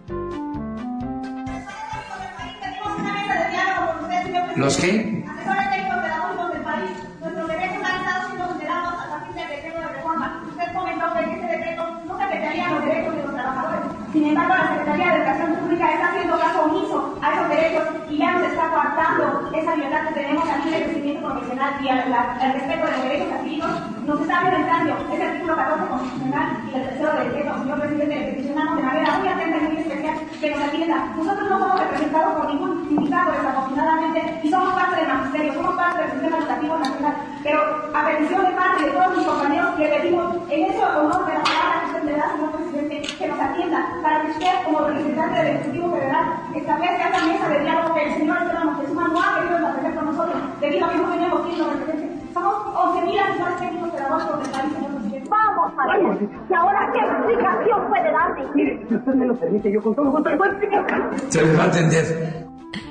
¿Los 4.57 4.77
qué? 4.79 5.23
Asesores 5.29 5.71
técnicos 5.71 5.99
pedagógicos 6.01 6.53
del 6.55 6.63
país. 6.63 6.91
Nuestros 7.21 7.49
derechos 7.49 7.85
han 7.85 8.01
estado 8.01 8.27
siendo 8.27 8.47
vulnerados 8.47 8.95
a 8.95 9.09
partir 9.11 9.35
del 9.35 9.49
decreto 9.51 9.81
de 9.81 9.89
reforma. 9.89 10.43
Usted 10.49 10.73
comentó 10.73 11.13
que 11.13 11.21
este 11.21 11.47
decreto 11.47 12.01
no 12.07 12.15
afectaría 12.15 12.71
los 12.71 12.85
derechos 12.87 13.17
de 13.17 13.23
los 13.23 13.35
trabajadores. 13.35 13.93
Sin 14.13 14.25
embargo, 14.25 14.55
la 14.55 14.69
Secretaría 14.69 15.07
de 15.13 15.17
Educación 15.19 15.57
Pública 15.57 15.93
está 15.93 16.09
haciendo 16.09 16.39
caso 16.39 16.63
omiso 16.65 17.19
a 17.21 17.35
esos 17.35 17.49
derechos 17.51 17.85
y 18.09 18.17
ya 18.17 18.33
nos 18.33 18.49
está 18.49 18.71
coartando 18.71 19.46
esa 19.59 19.77
libertad 19.77 20.09
que 20.09 20.15
tenemos 20.15 20.49
a 20.49 20.59
libre 20.59 20.85
crecimiento 20.85 21.29
profesional 21.29 21.75
y 21.83 21.89
al, 21.89 22.13
al 22.13 22.53
respeto 22.53 22.87
de 22.87 22.93
los 22.93 23.03
derechos 23.03 23.33
adquiridos. 23.33 23.71
Nos 24.07 24.21
está 24.21 24.41
violentando 24.41 24.97
ese 25.13 25.23
artículo 25.25 25.57
14 25.57 25.87
constitucional 25.87 26.47
y 26.67 26.77
el 26.77 26.83
tercero 26.85 27.13
del 27.13 27.25
decreto. 27.29 27.59
Señor 27.59 27.81
presidente, 27.81 28.17
le 28.17 28.27
peticionamos 28.33 28.77
de 28.77 28.83
manera 28.83 29.19
muy 29.19 29.29
atenta 29.29 29.57
y 29.57 29.61
muy 29.63 29.77
especial 29.79 30.15
que 30.41 30.51
nos 30.51 30.61
atienda. 30.61 30.97
Nosotros 31.17 31.51
no 31.51 31.59
somos 31.59 31.81
representados 31.81 32.35
por 32.37 32.49
ningún 32.49 32.89
sindicato, 32.89 33.33
desafortunadamente, 33.33 34.41
y 34.43 34.51
somos 34.51 34.75
parte 34.75 34.97
del 34.97 35.09
magisterio, 35.09 35.55
somos 35.55 35.75
parte 35.77 36.03
del 36.03 36.11
sistema 36.13 36.39
educativo 36.39 36.79
nacional. 36.79 37.15
Pero 37.43 37.61
a 37.95 38.07
petición 38.07 38.45
de 38.45 38.51
parte 38.53 38.85
de 38.85 38.91
todos 38.91 39.17
mis 39.17 39.27
compañeros, 39.27 39.79
le 39.79 39.89
pedimos 39.89 40.37
en 40.51 40.65
ese 40.67 40.85
honor 40.85 41.27
de 41.27 41.35
la 41.35 41.43
palabra 41.43 41.86
señor 42.33 42.53
presidente, 42.53 43.03
que 43.19 43.29
nos 43.29 43.41
atienda 43.41 43.79
para 44.03 44.23
que 44.23 44.31
usted, 44.33 44.53
como 44.65 44.79
representante 44.81 45.39
del 45.39 45.57
Ejecutivo 45.57 45.91
Federal, 45.93 46.25
establezca 46.55 47.09
esa 47.09 47.27
mesa 47.27 47.49
de 47.49 47.61
diálogo 47.61 47.95
que 47.95 48.03
el 48.07 48.15
señor 48.15 48.37
Esteban 48.43 48.67
Moctezuma 48.67 49.09
no 49.09 49.23
ha 49.23 49.35
querido 49.41 49.57
establecer 49.57 49.95
con 49.95 50.05
nosotros, 50.07 50.43
debido 50.61 50.87
a 50.87 50.91
que 50.91 50.97
no 50.99 51.11
tenemos 51.11 51.41
quien 51.47 51.59
nos 51.59 51.69
represente. 51.79 52.17
Somos 52.35 52.55
11.000 52.75 53.21
asesores 53.21 53.57
técnicos 53.59 53.91
pedagógicos 53.91 54.41
del 54.43 54.51
país, 54.53 54.73
señor 54.75 54.91
presidente. 54.91 55.29
Vamos 55.31 55.73
a 55.79 55.87
ver. 55.97 56.29
¿Y 56.51 56.55
ahora 56.55 56.91
qué 56.93 56.99
explicación 57.01 57.89
puede 57.89 58.13
darme? 58.13 58.43
Mire, 58.55 58.87
si 58.89 58.95
usted 58.95 59.15
me 59.15 59.27
lo 59.27 59.35
permite, 59.37 59.73
yo 59.73 59.83
con 59.83 59.95
todo 59.95 60.11
gusto 60.11 60.29
le 60.29 60.37
voy 60.37 60.49
a 60.49 60.51
explicar. 60.53 61.11
Se 61.31 61.43
les 61.43 61.59
va 61.59 61.63
a 61.63 61.67
atender. 61.67 62.47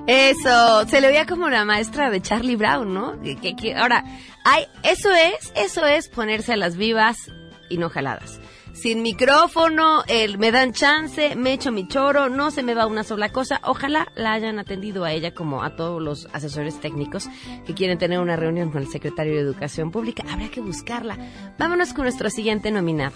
Eso, 0.07 0.85
se 0.87 1.01
le 1.01 1.07
veía 1.07 1.25
como 1.25 1.49
la 1.49 1.65
maestra 1.65 2.09
de 2.09 2.21
Charlie 2.21 2.55
Brown, 2.55 2.93
¿no? 2.93 3.19
Que, 3.21 3.35
que- 3.37 3.55
que- 3.55 3.75
ahora, 3.75 4.03
hay, 4.43 4.65
eso 4.83 5.09
es, 5.11 5.51
eso 5.55 5.85
es 5.85 6.09
ponerse 6.09 6.53
a 6.53 6.57
las 6.57 6.75
vivas 6.77 7.31
y 7.69 7.77
no 7.77 7.89
jaladas. 7.89 8.39
Sin 8.75 9.03
micrófono, 9.03 10.03
el, 10.05 10.37
me 10.37 10.51
dan 10.51 10.73
chance, 10.73 11.37
me 11.37 11.53
echo 11.53 11.71
mi 11.71 11.87
choro, 11.87 12.27
no 12.27 12.51
se 12.51 12.61
me 12.61 12.73
va 12.75 12.85
una 12.85 13.05
sola 13.05 13.31
cosa. 13.31 13.61
Ojalá 13.63 14.11
la 14.15 14.33
hayan 14.33 14.59
atendido 14.59 15.05
a 15.05 15.13
ella 15.13 15.33
como 15.33 15.63
a 15.63 15.77
todos 15.77 16.01
los 16.01 16.27
asesores 16.33 16.81
técnicos 16.81 17.29
que 17.65 17.73
quieren 17.73 17.97
tener 17.97 18.19
una 18.19 18.35
reunión 18.35 18.71
con 18.71 18.81
el 18.81 18.89
secretario 18.89 19.33
de 19.33 19.39
Educación 19.39 19.91
Pública. 19.91 20.25
Habrá 20.29 20.49
que 20.49 20.59
buscarla. 20.59 21.17
Vámonos 21.57 21.93
con 21.93 22.03
nuestro 22.03 22.29
siguiente 22.29 22.69
nominado. 22.69 23.15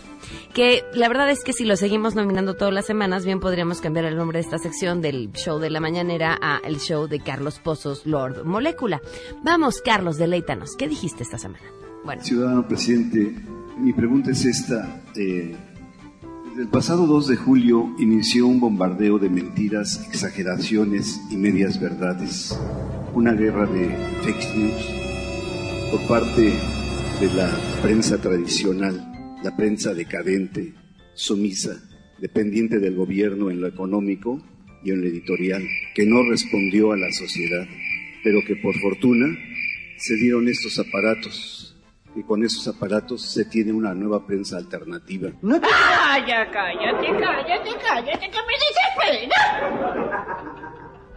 Que 0.53 0.85
la 0.93 1.09
verdad 1.09 1.29
es 1.29 1.43
que 1.43 1.51
si 1.51 1.65
lo 1.65 1.75
seguimos 1.75 2.15
nominando 2.15 2.53
todas 2.55 2.73
las 2.73 2.85
semanas, 2.85 3.25
bien 3.25 3.41
podríamos 3.41 3.81
cambiar 3.81 4.05
el 4.05 4.15
nombre 4.15 4.39
de 4.39 4.45
esta 4.45 4.59
sección 4.59 5.01
del 5.01 5.33
show 5.33 5.59
de 5.59 5.69
la 5.69 5.81
mañanera 5.81 6.39
a 6.41 6.61
el 6.63 6.79
show 6.79 7.07
de 7.07 7.19
Carlos 7.19 7.59
Pozos, 7.59 8.05
Lord 8.05 8.45
Molécula. 8.45 9.01
Vamos, 9.43 9.81
Carlos, 9.81 10.17
deleítanos. 10.17 10.77
¿Qué 10.77 10.87
dijiste 10.87 11.23
esta 11.23 11.37
semana? 11.37 11.65
Bueno. 12.05 12.23
Ciudadano 12.23 12.65
presidente, 12.65 13.35
mi 13.79 13.93
pregunta 13.93 14.31
es 14.31 14.45
esta. 14.45 15.01
eh, 15.15 15.55
desde 16.49 16.61
el 16.61 16.67
pasado 16.67 17.07
2 17.07 17.27
de 17.29 17.35
julio 17.37 17.95
inició 17.99 18.47
un 18.47 18.59
bombardeo 18.59 19.19
de 19.19 19.29
mentiras, 19.29 20.05
exageraciones 20.09 21.21
y 21.29 21.37
medias 21.37 21.79
verdades. 21.79 22.57
Una 23.13 23.33
guerra 23.33 23.65
de 23.65 23.89
fake 24.23 24.55
news 24.55 24.85
por 25.91 26.07
parte 26.07 26.51
de 27.21 27.33
la 27.33 27.49
prensa 27.81 28.19
tradicional, 28.19 29.37
la 29.43 29.55
prensa 29.55 29.93
decadente, 29.93 30.73
sumisa, 31.13 31.81
dependiente 32.19 32.79
del 32.79 32.95
gobierno 32.95 33.49
en 33.49 33.61
lo 33.61 33.67
económico 33.67 34.43
y 34.83 34.91
en 34.91 35.01
lo 35.01 35.07
editorial, 35.07 35.63
que 35.95 36.05
no 36.05 36.21
respondió 36.29 36.91
a 36.91 36.97
la 36.97 37.11
sociedad, 37.11 37.67
pero 38.23 38.39
que 38.45 38.55
por 38.57 38.75
fortuna 38.79 39.27
se 39.97 40.15
dieron 40.15 40.47
estos 40.47 40.79
aparatos 40.79 41.78
y 42.15 42.23
con 42.23 42.43
esos 42.43 42.67
aparatos 42.67 43.21
se 43.21 43.45
tiene 43.45 43.71
una 43.71 43.93
nueva 43.93 44.25
prensa 44.25 44.57
alternativa. 44.57 45.29
Calla, 45.41 46.49
cállate, 46.51 47.07
cállate, 47.07 47.69
cállate, 47.87 48.31
que 48.31 48.39
me 48.47 48.55
desespera. 49.13 49.35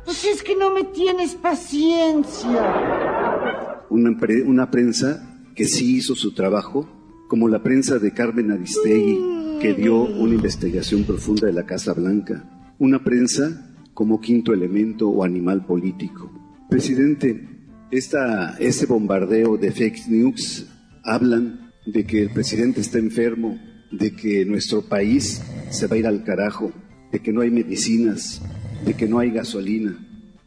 Pues 0.05 0.25
es 0.25 0.43
que 0.43 0.57
no 0.57 0.73
me 0.75 0.85
tienes 0.85 1.35
paciencia. 1.35 3.83
Una, 3.91 4.17
pre- 4.19 4.43
una 4.43 4.71
prensa 4.71 5.29
que 5.55 5.65
sí 5.65 5.97
hizo 5.97 6.15
su 6.15 6.35
trabajo, 6.35 6.89
como 7.29 7.49
la 7.49 7.63
prensa 7.63 7.99
de 7.99 8.13
Carmen 8.13 8.51
Aristegui, 8.51 9.59
que 9.61 9.75
dio 9.75 10.03
una 10.03 10.35
investigación 10.35 11.05
profunda 11.05 11.47
de 11.47 11.53
la 11.53 11.65
Casa 11.65 11.93
Blanca. 11.95 12.45
Una 12.79 13.03
prensa 13.05 13.71
como 13.95 14.21
quinto 14.21 14.53
elemento 14.53 15.09
o 15.09 15.25
animal 15.25 15.65
político. 15.65 16.31
Presidente, 16.69 17.49
esta, 17.91 18.57
este 18.59 18.87
bombardeo 18.87 19.57
de 19.57 19.71
fake 19.71 20.09
news 20.09 20.67
hablan 21.05 21.73
de 21.87 22.05
que 22.05 22.23
el 22.23 22.31
presidente 22.31 22.81
está 22.81 22.99
enfermo, 22.99 23.59
de 23.91 24.15
que 24.15 24.45
nuestro 24.45 24.83
país 24.83 25.43
se 25.71 25.87
va 25.87 25.97
a 25.97 25.99
ir 25.99 26.07
al 26.07 26.25
carajo, 26.25 26.73
de 27.11 27.21
que 27.21 27.33
no 27.33 27.41
hay 27.41 27.51
medicinas, 27.51 28.43
de 28.85 28.95
que 28.95 29.09
no 29.09 29.19
hay 29.19 29.31
gasolina. 29.31 29.99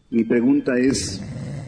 Mi 0.10 0.24
pregunta 0.24 0.78
es, 0.78 1.22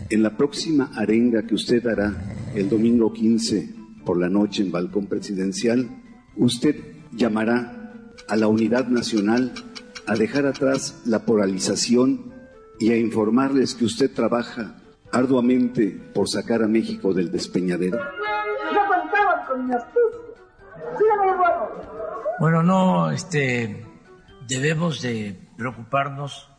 en 0.10 0.24
la 0.24 0.38
próxima 0.38 0.92
arenga 0.96 1.46
que 1.46 1.56
usted 1.56 1.86
hará 1.86 2.36
el 2.56 2.70
domingo 2.70 3.14
15 3.14 3.76
por 4.06 4.20
la 4.20 4.30
noche 4.30 4.64
en 4.64 4.72
Balcón 4.72 5.08
Presidencial, 5.08 5.90
usted 6.38 6.76
llamará 7.12 8.14
a 8.28 8.36
la 8.36 8.48
unidad 8.48 8.88
nacional 8.88 9.54
a 10.06 10.16
dejar 10.16 10.46
atrás 10.46 11.02
la 11.06 11.26
polarización 11.26 12.34
y 12.80 12.92
a 12.92 12.98
informarles 12.98 13.76
que 13.76 13.86
usted 13.86 14.12
trabaja 14.12 14.82
arduamente 15.12 16.00
por 16.14 16.30
sacar 16.30 16.64
a 16.64 16.68
México 16.68 17.14
del 17.14 17.32
despeñadero. 17.32 18.00
Con 19.48 19.68
mi 19.68 19.74
astucia. 19.74 20.28
Bueno, 22.40 22.64
no, 22.64 23.12
este, 23.12 23.86
debemos 24.48 25.02
de 25.02 25.40
preocuparnos 25.58 26.50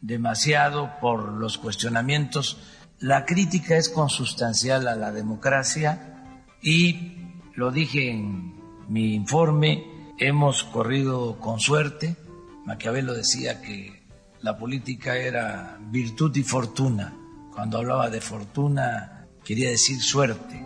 demasiado 0.00 0.90
por 1.00 1.32
los 1.32 1.58
cuestionamientos. 1.58 2.58
La 2.98 3.24
crítica 3.24 3.76
es 3.76 3.88
consustancial 3.88 4.88
a 4.88 4.96
la 4.96 5.12
democracia 5.12 6.42
y 6.62 7.32
lo 7.54 7.70
dije 7.70 8.10
en 8.10 8.56
mi 8.88 9.14
informe, 9.14 10.12
hemos 10.18 10.64
corrido 10.64 11.38
con 11.38 11.60
suerte. 11.60 12.16
Maquiavelo 12.64 13.14
decía 13.14 13.60
que 13.62 14.02
la 14.40 14.58
política 14.58 15.16
era 15.16 15.78
virtud 15.80 16.34
y 16.36 16.42
fortuna. 16.42 17.14
Cuando 17.54 17.78
hablaba 17.78 18.10
de 18.10 18.20
fortuna 18.20 19.26
quería 19.44 19.70
decir 19.70 20.00
suerte. 20.00 20.65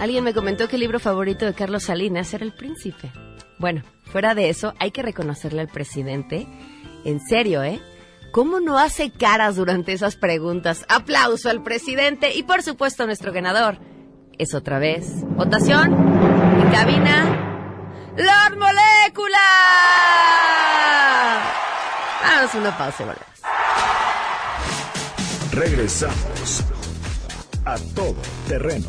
Alguien 0.00 0.24
me 0.24 0.34
comentó 0.34 0.68
que 0.68 0.76
el 0.76 0.80
libro 0.80 1.00
favorito 1.00 1.44
de 1.44 1.54
Carlos 1.54 1.84
Salinas 1.84 2.32
era 2.34 2.44
El 2.44 2.52
Príncipe. 2.52 3.10
Bueno, 3.58 3.82
fuera 4.04 4.34
de 4.34 4.50
eso, 4.50 4.74
hay 4.78 4.90
que 4.90 5.02
reconocerle 5.02 5.60
al 5.60 5.68
presidente, 5.68 6.46
en 7.04 7.20
serio, 7.20 7.62
¿eh? 7.62 7.80
¿Cómo 8.32 8.58
no 8.58 8.78
hace 8.78 9.12
caras 9.12 9.54
durante 9.56 9.92
esas 9.92 10.16
preguntas? 10.16 10.84
Aplauso 10.88 11.50
al 11.50 11.62
presidente 11.62 12.34
y 12.34 12.42
por 12.42 12.62
supuesto 12.62 13.04
a 13.04 13.06
nuestro 13.06 13.32
ganador. 13.32 13.78
Es 14.38 14.54
otra 14.54 14.80
vez. 14.80 15.06
Votación 15.36 15.92
en 15.92 16.70
cabina. 16.72 17.44
Lord 18.16 18.58
Molécula. 18.58 19.38
Vamos 22.22 22.54
una 22.54 22.76
pausa 22.76 23.04
volvemos. 23.04 23.24
Regresamos 25.52 26.64
a 27.64 27.76
todo 27.94 28.16
terreno. 28.48 28.88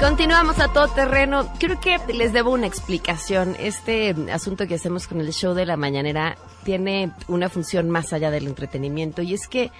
Continuamos 0.00 0.60
a 0.60 0.72
todo 0.72 0.86
terreno. 0.86 1.52
Creo 1.58 1.80
que 1.80 1.98
les 2.14 2.32
debo 2.32 2.52
una 2.52 2.68
explicación. 2.68 3.56
Este 3.58 4.14
asunto 4.30 4.68
que 4.68 4.76
hacemos 4.76 5.08
con 5.08 5.20
el 5.20 5.32
show 5.32 5.54
de 5.54 5.66
la 5.66 5.76
mañanera 5.76 6.38
tiene 6.64 7.12
una 7.26 7.48
función 7.48 7.90
más 7.90 8.12
allá 8.12 8.30
del 8.30 8.46
entretenimiento 8.46 9.22
y 9.22 9.34
es 9.34 9.48
que 9.48 9.72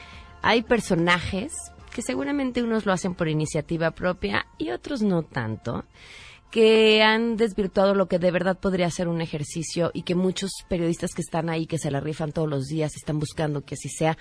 hay 0.42 0.62
personajes 0.62 1.54
que 1.94 2.02
seguramente 2.02 2.64
unos 2.64 2.84
lo 2.84 2.92
hacen 2.92 3.14
por 3.14 3.28
iniciativa 3.28 3.92
propia 3.92 4.46
y 4.58 4.70
otros 4.70 5.02
no 5.02 5.22
tanto 5.22 5.84
que 6.50 7.02
han 7.02 7.36
desvirtuado 7.36 7.94
lo 7.94 8.08
que 8.08 8.18
de 8.18 8.32
verdad 8.32 8.58
podría 8.58 8.90
ser 8.90 9.06
un 9.06 9.20
ejercicio 9.20 9.92
y 9.94 10.02
que 10.02 10.16
muchos 10.16 10.50
periodistas 10.68 11.14
que 11.14 11.22
están 11.22 11.48
ahí, 11.48 11.66
que 11.66 11.78
se 11.78 11.90
la 11.90 12.00
rifan 12.00 12.32
todos 12.32 12.48
los 12.48 12.66
días, 12.66 12.96
están 12.96 13.20
buscando 13.20 13.60
que 13.60 13.74
así 13.74 13.88
sea 13.88 14.16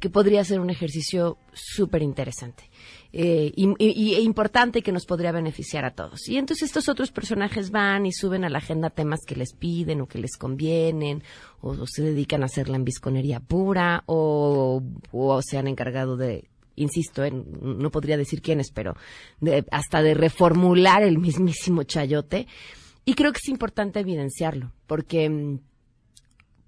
que 0.00 0.10
podría 0.10 0.44
ser 0.44 0.60
un 0.60 0.70
ejercicio 0.70 1.38
súper 1.52 2.02
interesante 2.02 2.70
eh, 3.12 3.50
y, 3.56 4.14
e 4.14 4.20
importante 4.20 4.82
que 4.82 4.92
nos 4.92 5.06
podría 5.06 5.32
beneficiar 5.32 5.84
a 5.84 5.94
todos. 5.94 6.28
Y 6.28 6.36
entonces 6.36 6.68
estos 6.68 6.88
otros 6.88 7.10
personajes 7.10 7.70
van 7.70 8.04
y 8.06 8.12
suben 8.12 8.44
a 8.44 8.50
la 8.50 8.58
agenda 8.58 8.90
temas 8.90 9.20
que 9.26 9.36
les 9.36 9.54
piden 9.54 10.02
o 10.02 10.06
que 10.06 10.18
les 10.18 10.36
convienen, 10.36 11.22
o, 11.60 11.86
se 11.86 12.02
dedican 12.02 12.42
a 12.42 12.46
hacer 12.46 12.68
la 12.68 12.76
embisconería 12.76 13.40
pura, 13.40 14.02
o, 14.06 14.82
o 15.12 15.40
se 15.42 15.56
han 15.58 15.66
encargado 15.68 16.16
de 16.16 16.48
insisto, 16.78 17.24
eh, 17.24 17.30
no 17.32 17.90
podría 17.90 18.18
decir 18.18 18.42
quiénes, 18.42 18.70
pero 18.70 18.94
de- 19.40 19.64
hasta 19.70 20.02
de 20.02 20.12
reformular 20.12 21.02
el 21.02 21.18
mismísimo 21.18 21.84
chayote. 21.84 22.46
Y 23.06 23.14
creo 23.14 23.32
que 23.32 23.38
es 23.42 23.48
importante 23.48 24.00
evidenciarlo, 24.00 24.72
porque 24.86 25.30
mm, 25.30 25.60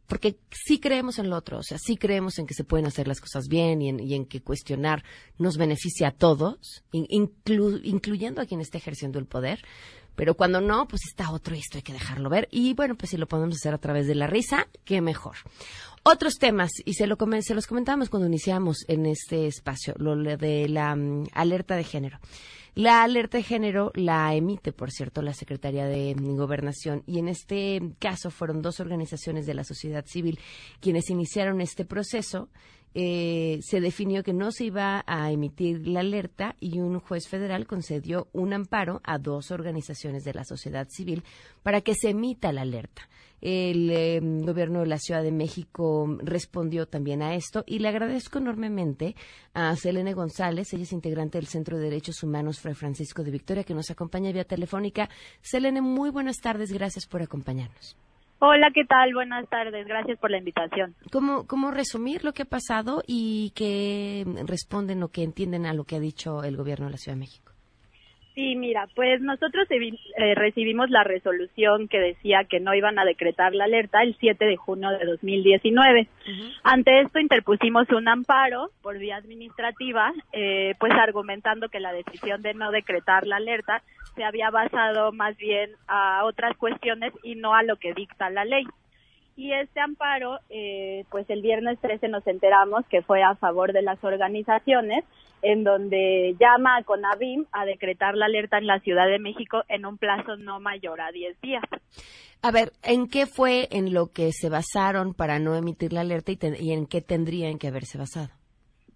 porque 0.09 0.39
sí 0.51 0.81
creemos 0.81 1.21
en 1.21 1.31
lo 1.31 1.37
otro, 1.37 1.59
o 1.59 1.63
sea, 1.63 1.79
sí 1.79 1.97
creemos 1.97 2.39
en 2.41 2.47
que 2.47 2.55
se 2.55 2.65
pueden 2.65 2.87
hacer 2.87 3.07
las 3.07 3.21
cosas 3.21 3.47
bien 3.47 3.81
y 3.81 3.89
en, 3.91 4.01
y 4.01 4.15
en 4.15 4.25
que 4.25 4.41
cuestionar 4.43 5.05
nos 5.39 5.57
beneficia 5.57 6.09
a 6.09 6.11
todos, 6.13 6.83
in- 6.91 7.07
inclu- 7.07 7.81
incluyendo 7.85 8.41
a 8.43 8.47
quien 8.47 8.61
esté 8.61 8.79
ejerciendo 8.79 9.21
el 9.21 9.27
poder. 9.27 9.61
Pero 10.17 10.35
cuando 10.35 10.61
no, 10.61 10.89
pues 10.89 11.03
está 11.09 11.31
otro 11.31 11.55
y 11.55 11.61
esto 11.61 11.79
hay 11.79 11.83
que 11.83 11.93
dejarlo 11.93 12.29
ver. 12.29 12.49
Y 12.51 12.75
bueno, 12.75 12.97
pues 12.97 13.11
si 13.11 13.17
lo 13.17 13.29
podemos 13.29 13.55
hacer 13.55 13.73
a 13.73 13.79
través 13.79 14.09
de 14.09 14.17
la 14.17 14.27
risa, 14.27 14.67
qué 14.85 15.01
mejor. 15.01 15.37
Otros 16.11 16.39
temas, 16.39 16.71
y 16.87 16.95
se, 16.95 17.07
lo 17.07 17.19
se 17.43 17.55
los 17.55 17.67
comentábamos 17.67 18.09
cuando 18.09 18.29
iniciamos 18.29 18.87
en 18.89 19.05
este 19.05 19.47
espacio, 19.47 19.93
lo 19.99 20.17
de 20.17 20.67
la 20.67 20.97
mm, 20.97 21.27
alerta 21.35 21.77
de 21.77 21.85
género. 21.85 22.19
La 22.75 23.03
alerta 23.03 23.37
de 23.37 23.43
género 23.43 23.93
la 23.95 24.35
emite, 24.35 24.73
por 24.73 24.91
cierto, 24.91 25.21
la 25.21 25.35
Secretaría 25.35 25.85
de 25.85 26.17
Gobernación 26.19 27.03
y 27.07 27.19
en 27.19 27.29
este 27.29 27.83
caso 27.99 28.31
fueron 28.31 28.63
dos 28.63 28.81
organizaciones 28.81 29.45
de 29.45 29.53
la 29.53 29.65
sociedad 29.65 30.07
civil 30.07 30.41
quienes 30.81 31.11
iniciaron 31.11 31.61
este 31.61 31.85
proceso. 31.85 32.49
Eh, 32.95 33.61
se 33.63 33.81
definió 33.81 34.23
que 34.23 34.33
no 34.33 34.51
se 34.51 34.65
iba 34.65 35.05
a 35.07 35.31
emitir 35.31 35.87
la 35.87 36.01
alerta 36.01 36.57
y 36.59 36.81
un 36.81 37.01
juez 37.01 37.29
federal 37.29 37.67
concedió 37.67 38.29
un 38.33 38.53
amparo 38.53 39.01
a 39.05 39.19
dos 39.19 39.51
organizaciones 39.51 40.25
de 40.25 40.35
la 40.35 40.45
sociedad 40.45 40.89
civil 40.89 41.23
para 41.63 41.81
que 41.81 41.95
se 41.95 42.11
emita 42.11 42.53
la 42.53 42.63
alerta. 42.63 43.09
El 43.41 43.91
eh, 43.91 44.21
gobierno 44.21 44.81
de 44.81 44.87
la 44.87 44.99
Ciudad 44.99 45.23
de 45.23 45.31
México 45.31 46.19
respondió 46.23 46.87
también 46.87 47.23
a 47.23 47.35
esto 47.37 47.63
y 47.67 47.79
le 47.79 47.89
agradezco 47.89 48.39
enormemente 48.39 49.15
a 49.55 49.77
Selene 49.77 50.13
González, 50.13 50.73
ella 50.73 50.83
es 50.83 50.93
integrante 50.93 51.39
del 51.39 51.47
Centro 51.47 51.77
de 51.77 51.85
Derechos 51.85 52.23
Humanos 52.23 52.59
Fray 52.59 52.75
Francisco 52.75 53.23
de 53.23 53.31
Victoria, 53.31 53.65
que 53.65 53.75
nos 53.75 53.91
acompaña 53.91 54.33
vía 54.33 54.45
telefónica. 54.45 55.09
Selene, 55.41 55.81
muy 55.83 56.11
buenas 56.11 56.39
tardes, 56.39 56.73
gracias 56.73 57.07
por 57.07 57.23
acompañarnos. 57.23 57.97
Hola, 58.41 58.71
¿qué 58.73 58.85
tal? 58.85 59.15
Buenas 59.15 59.49
tardes. 59.49 59.87
Gracias 59.87 60.19
por 60.19 60.31
la 60.31 60.39
invitación. 60.39 60.95
¿Cómo, 61.11 61.47
¿Cómo 61.47 61.73
resumir 61.73 62.25
lo 62.25 62.33
que 62.33 62.43
ha 62.43 62.47
pasado 62.47 63.03
y 63.07 63.51
que 63.57 64.25
responden 64.47 65.03
o 65.03 65.09
que 65.09 65.25
entienden 65.25 65.67
a 65.67 65.75
lo 65.75 65.85
que 65.85 65.97
ha 65.97 66.01
dicho 66.01 66.45
el 66.45 66.57
gobierno 66.57 66.87
de 66.87 66.93
la 66.93 66.99
Ciudad 66.99 67.17
de 67.17 67.21
México? 67.21 67.48
Sí, 68.39 68.55
mira, 68.55 68.87
pues 68.95 69.21
nosotros 69.21 69.67
eh, 69.69 70.35
recibimos 70.37 70.91
la 70.91 71.03
resolución 71.03 71.89
que 71.89 71.99
decía 71.99 72.45
que 72.49 72.61
no 72.61 72.73
iban 72.73 72.97
a 72.97 73.05
decretar 73.05 73.53
la 73.53 73.65
alerta 73.65 74.01
el 74.05 74.17
7 74.21 74.45
de 74.45 74.57
junio 74.57 74.91
de 74.91 75.05
2019. 75.05 76.07
Ante 76.63 77.01
esto 77.01 77.19
interpusimos 77.19 77.91
un 77.91 78.07
amparo 78.07 78.71
por 78.81 78.97
vía 78.97 79.17
administrativa, 79.17 80.13
eh, 80.33 80.77
pues 80.79 80.93
argumentando 80.93 81.69
que 81.69 81.81
la 81.81 81.93
decisión 81.93 82.41
de 82.43 82.55
no 82.55 82.71
decretar 82.71 83.27
la 83.27 83.39
alerta 83.39 83.83
se 84.15 84.23
había 84.23 84.51
basado 84.51 85.11
más 85.11 85.37
bien 85.37 85.73
a 85.89 86.25
otras 86.25 86.57
cuestiones 86.57 87.13
y 87.25 87.35
no 87.35 87.55
a 87.55 87.65
lo 87.65 87.75
que 87.75 87.93
dicta 87.93 88.31
la 88.31 88.45
ley. 88.45 88.65
Y 89.39 89.53
este 89.53 89.79
amparo, 89.79 90.41
eh, 90.51 91.05
pues 91.13 91.31
el 91.31 91.43
viernes 91.43 91.79
13 91.81 92.09
nos 92.09 92.27
enteramos 92.27 92.85
que 92.89 93.03
fue 93.03 93.23
a 93.23 93.37
favor 93.37 93.73
de 93.73 93.83
las 93.83 94.03
organizaciones, 94.03 95.05
en 95.43 95.63
donde 95.63 96.35
llama 96.41 96.77
a 96.77 96.83
CONAVIM 96.83 97.47
a 97.53 97.65
decretar 97.65 98.17
la 98.17 98.27
alerta 98.27 98.59
en 98.59 98.67
la 98.67 98.81
Ciudad 98.81 99.07
de 99.07 99.21
México 99.21 99.63
en 99.69 99.87
un 99.87 99.97
plazo 99.97 100.37
no 100.37 100.59
mayor 100.59 101.01
a 101.01 101.13
10 101.13 101.41
días. 101.41 101.63
A 102.43 102.51
ver, 102.51 102.73
¿en 102.83 103.09
qué 103.09 103.27
fue 103.27 103.69
en 103.71 103.95
lo 103.95 104.09
que 104.09 104.33
se 104.33 104.49
basaron 104.49 105.15
para 105.15 105.39
no 105.39 105.55
emitir 105.55 105.93
la 105.93 106.01
alerta 106.01 106.33
y, 106.33 106.37
ten- 106.37 106.57
y 106.59 106.73
en 106.73 106.87
qué 106.87 107.01
tendrían 107.01 107.59
que 107.59 107.69
haberse 107.69 107.97
basado? 107.97 108.31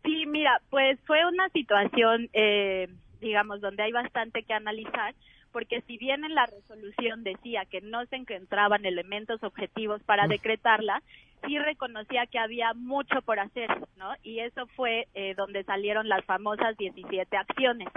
Sí, 0.05 0.25
mira, 0.27 0.61
pues 0.71 0.99
fue 1.07 1.25
una 1.25 1.49
situación, 1.51 2.29
eh, 2.33 2.89
digamos, 3.21 3.61
donde 3.61 3.85
hay 3.85 3.93
bastante 3.93 4.43
que 4.43 4.55
analizar, 4.55 5.15
porque 5.53 5.83
si 5.83 5.99
bien 5.99 6.25
en 6.25 6.35
la 6.35 6.47
resolución 6.47 7.23
decía 7.23 7.65
que 7.67 7.81
no 7.81 8.05
se 8.07 8.17
encontraban 8.17 8.85
elementos 8.85 9.43
objetivos 9.43 10.03
para 10.05 10.27
decretarla, 10.27 11.03
sí 11.47 11.59
reconocía 11.59 12.27
que 12.27 12.39
había 12.39 12.73
mucho 12.75 13.23
por 13.23 13.39
hacer, 13.39 13.69
¿no? 13.97 14.13
Y 14.23 14.41
eso 14.41 14.67
fue 14.77 15.09
eh, 15.15 15.35
donde 15.37 15.65
salieron 15.65 16.09
las 16.09 16.25
famosas 16.25 16.77
17 16.77 17.37
acciones. 17.37 17.89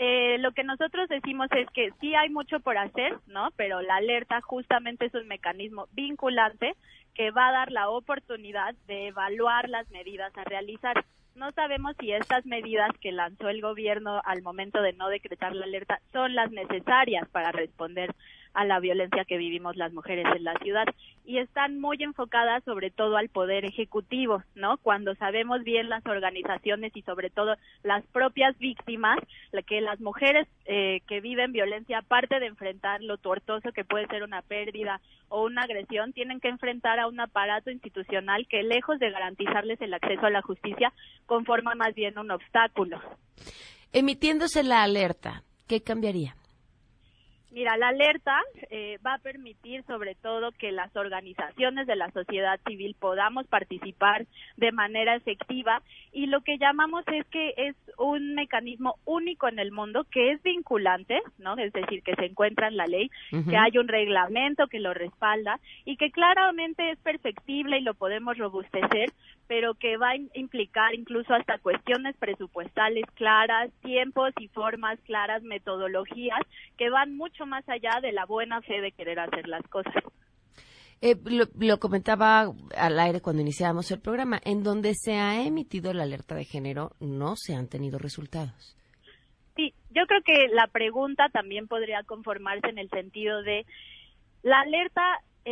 Eh, 0.00 0.38
lo 0.38 0.52
que 0.52 0.62
nosotros 0.62 1.08
decimos 1.08 1.48
es 1.56 1.68
que 1.70 1.90
sí 2.00 2.14
hay 2.14 2.30
mucho 2.30 2.60
por 2.60 2.78
hacer, 2.78 3.16
¿no? 3.26 3.50
Pero 3.56 3.82
la 3.82 3.96
alerta 3.96 4.40
justamente 4.40 5.06
es 5.06 5.14
un 5.14 5.26
mecanismo 5.26 5.88
vinculante 5.92 6.76
que 7.14 7.32
va 7.32 7.48
a 7.48 7.52
dar 7.52 7.72
la 7.72 7.90
oportunidad 7.90 8.76
de 8.86 9.08
evaluar 9.08 9.68
las 9.68 9.90
medidas 9.90 10.32
a 10.36 10.44
realizar. 10.44 11.04
No 11.34 11.50
sabemos 11.50 11.96
si 11.98 12.12
estas 12.12 12.46
medidas 12.46 12.90
que 13.00 13.10
lanzó 13.10 13.48
el 13.48 13.60
gobierno 13.60 14.20
al 14.24 14.40
momento 14.42 14.80
de 14.82 14.92
no 14.92 15.08
decretar 15.08 15.54
la 15.54 15.64
alerta 15.64 16.00
son 16.12 16.36
las 16.36 16.52
necesarias 16.52 17.28
para 17.30 17.50
responder 17.50 18.14
a 18.58 18.64
la 18.64 18.80
violencia 18.80 19.24
que 19.24 19.36
vivimos 19.36 19.76
las 19.76 19.92
mujeres 19.92 20.26
en 20.34 20.42
la 20.42 20.52
ciudad 20.58 20.84
y 21.24 21.38
están 21.38 21.78
muy 21.78 21.96
enfocadas 22.02 22.64
sobre 22.64 22.90
todo 22.90 23.16
al 23.16 23.28
poder 23.28 23.64
ejecutivo, 23.64 24.42
¿no? 24.56 24.78
Cuando 24.78 25.14
sabemos 25.14 25.62
bien 25.62 25.88
las 25.88 26.04
organizaciones 26.04 26.90
y 26.96 27.02
sobre 27.02 27.30
todo 27.30 27.54
las 27.84 28.04
propias 28.06 28.58
víctimas, 28.58 29.20
que 29.64 29.80
las 29.80 30.00
mujeres 30.00 30.48
eh, 30.64 31.02
que 31.06 31.20
viven 31.20 31.52
violencia, 31.52 31.98
aparte 31.98 32.40
de 32.40 32.46
enfrentar 32.46 33.00
lo 33.00 33.16
tortuoso 33.16 33.70
que 33.70 33.84
puede 33.84 34.08
ser 34.08 34.24
una 34.24 34.42
pérdida 34.42 35.00
o 35.28 35.44
una 35.44 35.62
agresión, 35.62 36.12
tienen 36.12 36.40
que 36.40 36.48
enfrentar 36.48 36.98
a 36.98 37.06
un 37.06 37.20
aparato 37.20 37.70
institucional 37.70 38.48
que 38.48 38.64
lejos 38.64 38.98
de 38.98 39.12
garantizarles 39.12 39.80
el 39.80 39.94
acceso 39.94 40.26
a 40.26 40.30
la 40.30 40.42
justicia, 40.42 40.92
conforma 41.26 41.76
más 41.76 41.94
bien 41.94 42.18
un 42.18 42.32
obstáculo. 42.32 43.00
Emitiéndose 43.92 44.64
la 44.64 44.82
alerta, 44.82 45.44
¿qué 45.68 45.80
cambiaría? 45.80 46.34
Mira, 47.50 47.78
la 47.78 47.88
alerta 47.88 48.38
eh, 48.70 48.98
va 49.04 49.14
a 49.14 49.18
permitir 49.18 49.82
sobre 49.84 50.14
todo 50.14 50.52
que 50.52 50.70
las 50.70 50.94
organizaciones 50.94 51.86
de 51.86 51.96
la 51.96 52.10
sociedad 52.10 52.60
civil 52.68 52.94
podamos 53.00 53.46
participar 53.46 54.26
de 54.58 54.70
manera 54.70 55.14
efectiva 55.14 55.80
y 56.12 56.26
lo 56.26 56.42
que 56.42 56.58
llamamos 56.58 57.04
es 57.08 57.26
que 57.28 57.54
es 57.56 57.74
un 57.96 58.34
mecanismo 58.34 58.96
único 59.06 59.48
en 59.48 59.58
el 59.58 59.72
mundo 59.72 60.04
que 60.10 60.32
es 60.32 60.42
vinculante, 60.42 61.20
¿no? 61.38 61.56
Es 61.56 61.72
decir, 61.72 62.02
que 62.02 62.14
se 62.16 62.26
encuentra 62.26 62.68
en 62.68 62.76
la 62.76 62.84
ley, 62.86 63.10
que 63.48 63.56
hay 63.56 63.78
un 63.78 63.88
reglamento 63.88 64.66
que 64.66 64.78
lo 64.78 64.92
respalda 64.92 65.58
y 65.86 65.96
que 65.96 66.10
claramente 66.10 66.90
es 66.90 66.98
perfectible 66.98 67.78
y 67.78 67.82
lo 67.82 67.94
podemos 67.94 68.36
robustecer, 68.36 69.10
pero 69.46 69.72
que 69.74 69.96
va 69.96 70.10
a 70.10 70.16
im- 70.16 70.30
implicar 70.34 70.94
incluso 70.94 71.32
hasta 71.32 71.58
cuestiones 71.58 72.14
presupuestales 72.18 73.06
claras, 73.14 73.70
tiempos 73.80 74.32
y 74.38 74.48
formas 74.48 74.98
claras, 75.06 75.42
metodologías 75.42 76.40
que 76.76 76.90
van 76.90 77.16
mucho 77.16 77.37
más 77.46 77.68
allá 77.68 78.00
de 78.00 78.12
la 78.12 78.26
buena 78.26 78.60
fe 78.62 78.80
de 78.80 78.92
querer 78.92 79.18
hacer 79.18 79.48
las 79.48 79.62
cosas. 79.68 79.94
Eh, 81.00 81.14
lo, 81.24 81.44
lo 81.58 81.78
comentaba 81.78 82.52
al 82.76 82.98
aire 82.98 83.20
cuando 83.20 83.42
iniciábamos 83.42 83.90
el 83.92 84.00
programa, 84.00 84.40
en 84.44 84.64
donde 84.64 84.94
se 84.94 85.14
ha 85.14 85.40
emitido 85.42 85.92
la 85.92 86.02
alerta 86.02 86.34
de 86.34 86.44
género 86.44 86.92
no 86.98 87.34
se 87.36 87.54
han 87.54 87.68
tenido 87.68 87.98
resultados. 87.98 88.76
Sí, 89.54 89.74
yo 89.90 90.06
creo 90.06 90.22
que 90.22 90.48
la 90.48 90.66
pregunta 90.66 91.28
también 91.30 91.68
podría 91.68 92.02
conformarse 92.04 92.68
en 92.68 92.78
el 92.78 92.90
sentido 92.90 93.42
de 93.42 93.64
la 94.42 94.60
alerta 94.60 95.02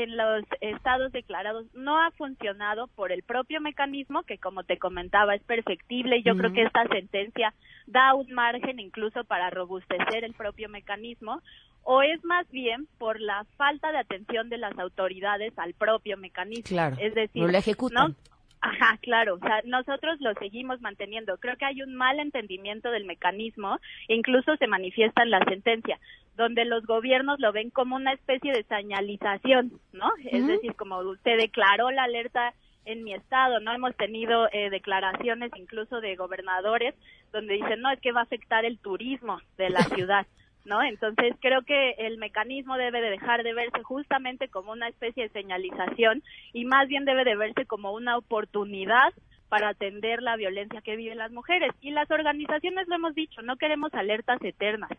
en 0.03 0.15
los 0.15 0.45
estados 0.61 1.11
declarados 1.11 1.65
no 1.75 1.99
ha 1.99 2.11
funcionado 2.11 2.87
por 2.89 3.13
el 3.13 3.23
propio 3.23 3.63
mecanismo 3.63 4.25
que 4.25 4.37
como 4.37 4.63
te 4.63 4.77
comentaba 4.77 5.35
es 5.35 5.43
perfectible 5.43 6.23
yo 6.23 6.37
creo 6.37 6.53
que 6.53 6.65
esta 6.65 6.87
sentencia 6.89 7.55
da 7.87 8.13
un 8.13 8.31
margen 8.31 8.79
incluso 8.79 9.25
para 9.25 9.49
robustecer 9.49 10.23
el 10.23 10.35
propio 10.35 10.69
mecanismo 10.69 11.41
o 11.83 12.03
es 12.03 12.23
más 12.25 12.47
bien 12.51 12.87
por 12.99 13.21
la 13.21 13.47
falta 13.57 13.91
de 13.91 13.99
atención 13.99 14.51
de 14.51 14.59
las 14.59 14.77
autoridades 14.79 15.57
al 15.57 15.73
propio 15.73 16.17
mecanismo. 16.17 16.65
Claro, 16.67 16.97
es 17.01 17.15
decir, 17.15 17.43
no 17.43 17.49
lo 17.49 17.57
ejecutan. 17.57 18.09
¿no? 18.09 18.36
Ajá, 18.67 18.99
claro, 19.01 19.35
o 19.35 19.39
sea, 19.39 19.63
nosotros 19.65 20.21
lo 20.21 20.35
seguimos 20.35 20.81
manteniendo. 20.81 21.37
Creo 21.39 21.57
que 21.57 21.65
hay 21.65 21.83
un 21.83 21.95
mal 21.95 22.19
entendimiento 22.19 22.91
del 22.91 23.05
mecanismo, 23.05 23.79
incluso 24.09 24.57
se 24.57 24.67
manifiesta 24.67 25.23
en 25.23 25.31
la 25.31 25.45
sentencia, 25.45 26.01
donde 26.37 26.65
los 26.65 26.85
gobiernos 26.85 27.39
lo 27.39 27.53
ven 27.53 27.71
como 27.71 27.95
una 27.95 28.13
especie 28.13 28.53
de 28.53 28.65
señalización, 28.65 29.73
¿no? 29.93 30.11
Es 30.25 30.47
decir, 30.49 30.75
como 30.75 30.99
usted 30.99 31.39
declaró 31.39 31.93
la 31.93 32.05
alerta 32.05 32.55
en 32.87 33.05
mi 33.05 33.15
estado, 33.15 33.61
¿no? 33.61 33.73
Hemos 33.73 33.95
tenido 33.97 34.49
eh, 34.53 34.69
declaraciones 34.71 35.53
incluso 35.57 36.01
de 36.01 36.17
gobernadores 36.17 36.95
donde 37.33 37.55
dicen, 37.55 37.81
no, 37.81 37.91
es 37.91 38.01
que 38.01 38.13
va 38.13 38.21
a 38.21 38.25
afectar 38.25 38.65
el 38.65 38.79
turismo 38.79 39.39
de 39.59 39.71
la 39.71 39.83
ciudad. 39.95 40.27
¿No? 40.67 40.83
Entonces 40.83 41.33
creo 41.41 41.63
que 41.63 41.93
el 41.93 42.19
mecanismo 42.19 42.77
debe 42.77 43.01
de 43.01 43.11
dejar 43.11 43.45
de 43.45 43.55
verse 43.55 43.85
justamente 43.85 44.49
como 44.49 44.73
una 44.73 44.89
especie 44.89 45.23
de 45.23 45.29
señalización 45.29 46.25
y 46.53 46.65
más 46.65 46.89
bien 46.89 47.05
debe 47.05 47.23
de 47.23 47.37
verse 47.37 47.67
como 47.67 47.93
una 47.93 48.19
oportunidad 48.19 49.15
para 49.49 49.69
atender 49.69 50.23
la 50.23 50.35
violencia 50.35 50.81
que 50.81 50.97
viven 50.97 51.19
las 51.19 51.31
mujeres. 51.31 51.73
Y 51.81 51.93
las 51.93 52.11
organizaciones 52.11 52.89
lo 52.89 52.97
hemos 52.97 53.15
dicho, 53.15 53.43
no 53.43 53.57
queremos 53.57 53.95
alertas 53.95 54.43
eternas, 54.43 54.91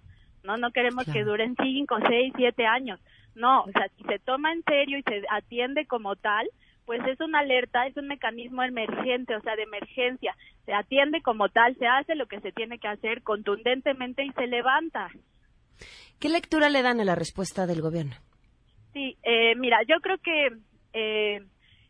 no, 0.42 0.56
no 0.56 0.72
queremos 0.72 1.06
que 1.06 1.26
duren 1.26 1.56
cinco, 1.62 1.98
seis, 2.08 2.34
siete 2.38 2.66
años. 2.66 3.00
No, 3.36 3.64
o 3.64 3.72
sea, 3.72 3.90
si 3.98 4.04
se 4.06 4.20
toma 4.20 4.54
en 4.54 4.64
serio 4.64 4.98
y 4.98 5.04
se 5.04 5.24
atiende 5.30 5.86
como 5.86 6.16
tal, 6.16 6.48
pues 6.86 7.06
es 7.06 7.20
una 7.20 7.40
alerta, 7.40 7.86
es 7.86 7.98
un 7.98 8.08
mecanismo 8.08 8.64
emergente, 8.64 9.36
o 9.36 9.42
sea, 9.42 9.58
de 9.58 9.64
emergencia. 9.64 10.34
Se 10.66 10.74
atiende 10.74 11.22
como 11.22 11.50
tal, 11.50 11.76
se 11.76 11.86
hace 11.86 12.16
lo 12.16 12.28
que 12.28 12.40
se 12.40 12.54
tiene 12.54 12.80
que 12.80 12.88
hacer 12.88 13.22
contundentemente 13.24 14.24
y 14.24 14.32
se 14.32 14.48
levanta. 14.48 15.12
¿Qué 16.20 16.30
lectura 16.30 16.70
le 16.70 16.82
dan 16.82 17.00
a 17.00 17.06
la 17.06 17.16
respuesta 17.16 17.68
del 17.68 17.82
gobierno? 17.82 18.16
Sí, 18.94 19.18
eh, 19.24 19.56
mira, 19.56 19.78
yo 19.88 19.98
creo 20.02 20.18
que 20.18 20.48
eh, 20.94 21.42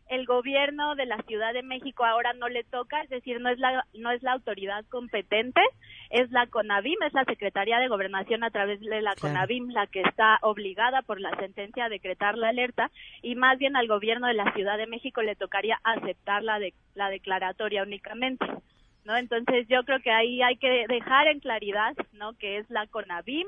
el 0.08 0.26
gobierno 0.26 0.94
de 0.94 1.06
la 1.06 1.18
Ciudad 1.22 1.52
de 1.52 1.62
México 1.62 2.04
ahora 2.04 2.32
no 2.32 2.48
le 2.48 2.64
toca, 2.64 3.00
es 3.02 3.10
decir, 3.10 3.40
no 3.40 3.50
es 3.50 3.58
la 3.58 3.84
no 3.94 4.10
es 4.10 4.22
la 4.22 4.32
autoridad 4.32 4.84
competente, 4.86 5.60
es 6.10 6.30
la 6.30 6.46
CONAVIM, 6.46 7.02
es 7.06 7.12
la 7.12 7.24
Secretaría 7.24 7.78
de 7.78 7.88
Gobernación 7.88 8.42
a 8.42 8.50
través 8.50 8.80
de 8.80 9.02
la 9.02 9.14
CONAVIM 9.14 9.70
la 9.70 9.86
que 9.86 10.02
está 10.02 10.38
obligada 10.42 11.02
por 11.02 11.20
la 11.20 11.34
sentencia 11.36 11.84
a 11.84 11.88
decretar 11.90 12.36
la 12.36 12.48
alerta 12.48 12.90
y 13.22 13.34
más 13.34 13.58
bien 13.58 13.76
al 13.76 13.88
gobierno 13.88 14.26
de 14.26 14.34
la 14.34 14.52
Ciudad 14.54 14.78
de 14.78 14.86
México 14.86 15.22
le 15.22 15.36
tocaría 15.36 15.78
aceptar 15.84 16.42
la 16.42 16.58
de, 16.58 16.74
la 16.94 17.10
declaratoria 17.10 17.82
únicamente. 17.82 18.46
¿No? 19.04 19.16
Entonces 19.16 19.66
yo 19.68 19.84
creo 19.84 20.00
que 20.00 20.10
ahí 20.10 20.42
hay 20.42 20.56
que 20.56 20.84
dejar 20.86 21.28
en 21.28 21.40
claridad, 21.40 21.94
¿no? 22.12 22.34
que 22.34 22.58
es 22.58 22.68
la 22.68 22.86
CONAVIM 22.88 23.46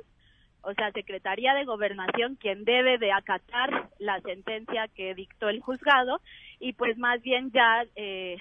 o 0.63 0.75
sea, 0.75 0.93
Secretaría 0.93 1.55
de 1.55 1.65
Gobernación 1.65 2.37
quien 2.37 2.65
debe 2.65 2.99
de 2.99 3.13
acatar 3.13 3.89
la 3.99 4.21
sentencia 4.21 4.89
que 4.89 5.15
dictó 5.15 5.49
el 5.49 5.61
juzgado 5.61 6.21
y 6.59 6.73
pues 6.75 6.99
más 6.99 7.21
bien 7.23 7.51
ya 7.53 7.85
eh, 7.97 8.37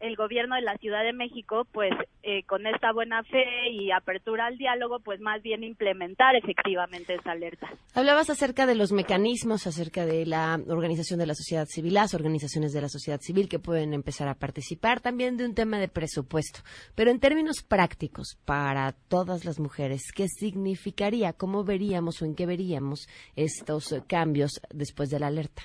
el 0.00 0.16
gobierno 0.16 0.54
de 0.56 0.62
la 0.62 0.76
Ciudad 0.76 1.02
de 1.02 1.12
México, 1.12 1.66
pues 1.72 1.92
eh, 2.22 2.44
con 2.44 2.66
esta 2.66 2.92
buena 2.92 3.22
fe 3.24 3.70
y 3.70 3.90
apertura 3.90 4.46
al 4.46 4.58
diálogo, 4.58 5.00
pues 5.00 5.20
más 5.20 5.42
bien 5.42 5.64
implementar 5.64 6.36
efectivamente 6.36 7.14
esa 7.14 7.32
alerta. 7.32 7.68
Hablabas 7.94 8.30
acerca 8.30 8.66
de 8.66 8.74
los 8.74 8.92
mecanismos, 8.92 9.66
acerca 9.66 10.06
de 10.06 10.26
la 10.26 10.60
organización 10.68 11.18
de 11.18 11.26
la 11.26 11.34
sociedad 11.34 11.66
civil, 11.66 11.94
las 11.94 12.14
organizaciones 12.14 12.72
de 12.72 12.80
la 12.80 12.88
sociedad 12.88 13.20
civil 13.20 13.48
que 13.48 13.58
pueden 13.58 13.94
empezar 13.94 14.28
a 14.28 14.34
participar, 14.34 15.00
también 15.00 15.36
de 15.36 15.44
un 15.44 15.54
tema 15.54 15.78
de 15.78 15.88
presupuesto. 15.88 16.60
Pero 16.94 17.10
en 17.10 17.20
términos 17.20 17.62
prácticos, 17.62 18.38
para 18.44 18.92
todas 19.08 19.44
las 19.44 19.58
mujeres, 19.58 20.12
¿qué 20.14 20.28
significaría, 20.28 21.32
cómo 21.32 21.64
veríamos 21.64 22.22
o 22.22 22.24
en 22.24 22.34
qué 22.34 22.46
veríamos 22.46 23.08
estos 23.36 23.94
cambios 24.06 24.60
después 24.70 25.10
de 25.10 25.20
la 25.20 25.28
alerta? 25.28 25.62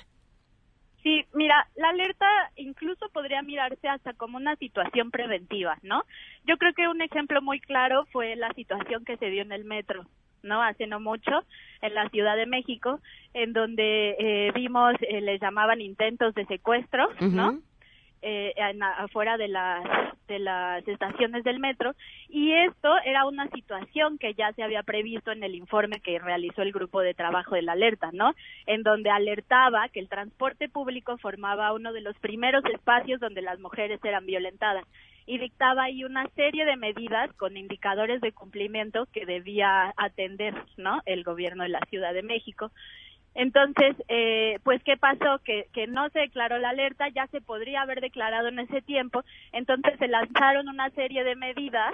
Sí, 1.04 1.26
mira, 1.34 1.68
la 1.76 1.90
alerta 1.90 2.26
incluso 2.56 3.10
podría 3.10 3.42
mirarse 3.42 3.86
hasta 3.86 4.14
como 4.14 4.38
una 4.38 4.56
situación 4.56 5.10
preventiva, 5.10 5.76
¿no? 5.82 6.02
Yo 6.46 6.56
creo 6.56 6.72
que 6.72 6.88
un 6.88 7.02
ejemplo 7.02 7.42
muy 7.42 7.60
claro 7.60 8.06
fue 8.10 8.34
la 8.36 8.50
situación 8.54 9.04
que 9.04 9.18
se 9.18 9.26
dio 9.26 9.42
en 9.42 9.52
el 9.52 9.66
metro, 9.66 10.06
¿no? 10.42 10.62
Hace 10.62 10.86
no 10.86 11.00
mucho, 11.00 11.30
en 11.82 11.92
la 11.92 12.08
Ciudad 12.08 12.36
de 12.36 12.46
México, 12.46 13.00
en 13.34 13.52
donde 13.52 14.16
eh, 14.18 14.52
vimos, 14.54 14.94
eh, 15.02 15.20
les 15.20 15.42
llamaban 15.42 15.82
intentos 15.82 16.34
de 16.34 16.46
secuestro, 16.46 17.10
¿no? 17.20 17.58
Eh, 18.24 18.54
afuera 18.98 19.36
de 19.36 19.48
las 19.48 19.84
de 20.26 20.38
las 20.38 20.86
estaciones 20.88 21.44
del 21.44 21.60
metro 21.60 21.92
y 22.30 22.52
esto 22.52 22.90
era 23.04 23.26
una 23.26 23.48
situación 23.50 24.16
que 24.16 24.32
ya 24.32 24.50
se 24.54 24.62
había 24.62 24.82
previsto 24.82 25.30
en 25.30 25.44
el 25.44 25.54
informe 25.54 26.00
que 26.00 26.18
realizó 26.18 26.62
el 26.62 26.72
grupo 26.72 27.02
de 27.02 27.12
trabajo 27.12 27.54
de 27.54 27.60
la 27.60 27.72
alerta, 27.72 28.10
¿no? 28.12 28.32
En 28.66 28.82
donde 28.82 29.10
alertaba 29.10 29.88
que 29.90 30.00
el 30.00 30.08
transporte 30.08 30.70
público 30.70 31.18
formaba 31.18 31.74
uno 31.74 31.92
de 31.92 32.00
los 32.00 32.16
primeros 32.18 32.64
espacios 32.72 33.20
donde 33.20 33.42
las 33.42 33.60
mujeres 33.60 34.00
eran 34.02 34.24
violentadas 34.24 34.84
y 35.26 35.38
dictaba 35.38 35.84
ahí 35.84 36.04
una 36.04 36.26
serie 36.30 36.64
de 36.64 36.76
medidas 36.76 37.32
con 37.34 37.56
indicadores 37.56 38.20
de 38.20 38.32
cumplimiento 38.32 39.06
que 39.12 39.26
debía 39.26 39.92
atender, 39.96 40.54
¿no? 40.76 41.00
El 41.06 41.24
gobierno 41.24 41.62
de 41.62 41.70
la 41.70 41.80
Ciudad 41.90 42.12
de 42.14 42.22
México 42.22 42.70
entonces, 43.34 43.96
eh, 44.08 44.58
pues, 44.62 44.82
¿qué 44.84 44.96
pasó? 44.96 45.40
Que, 45.44 45.66
que 45.72 45.86
no 45.86 46.08
se 46.10 46.20
declaró 46.20 46.58
la 46.58 46.70
alerta, 46.70 47.08
ya 47.08 47.26
se 47.28 47.40
podría 47.40 47.82
haber 47.82 48.00
declarado 48.00 48.48
en 48.48 48.60
ese 48.60 48.80
tiempo, 48.82 49.24
entonces 49.52 49.94
se 49.98 50.08
lanzaron 50.08 50.68
una 50.68 50.90
serie 50.90 51.24
de 51.24 51.34
medidas, 51.34 51.92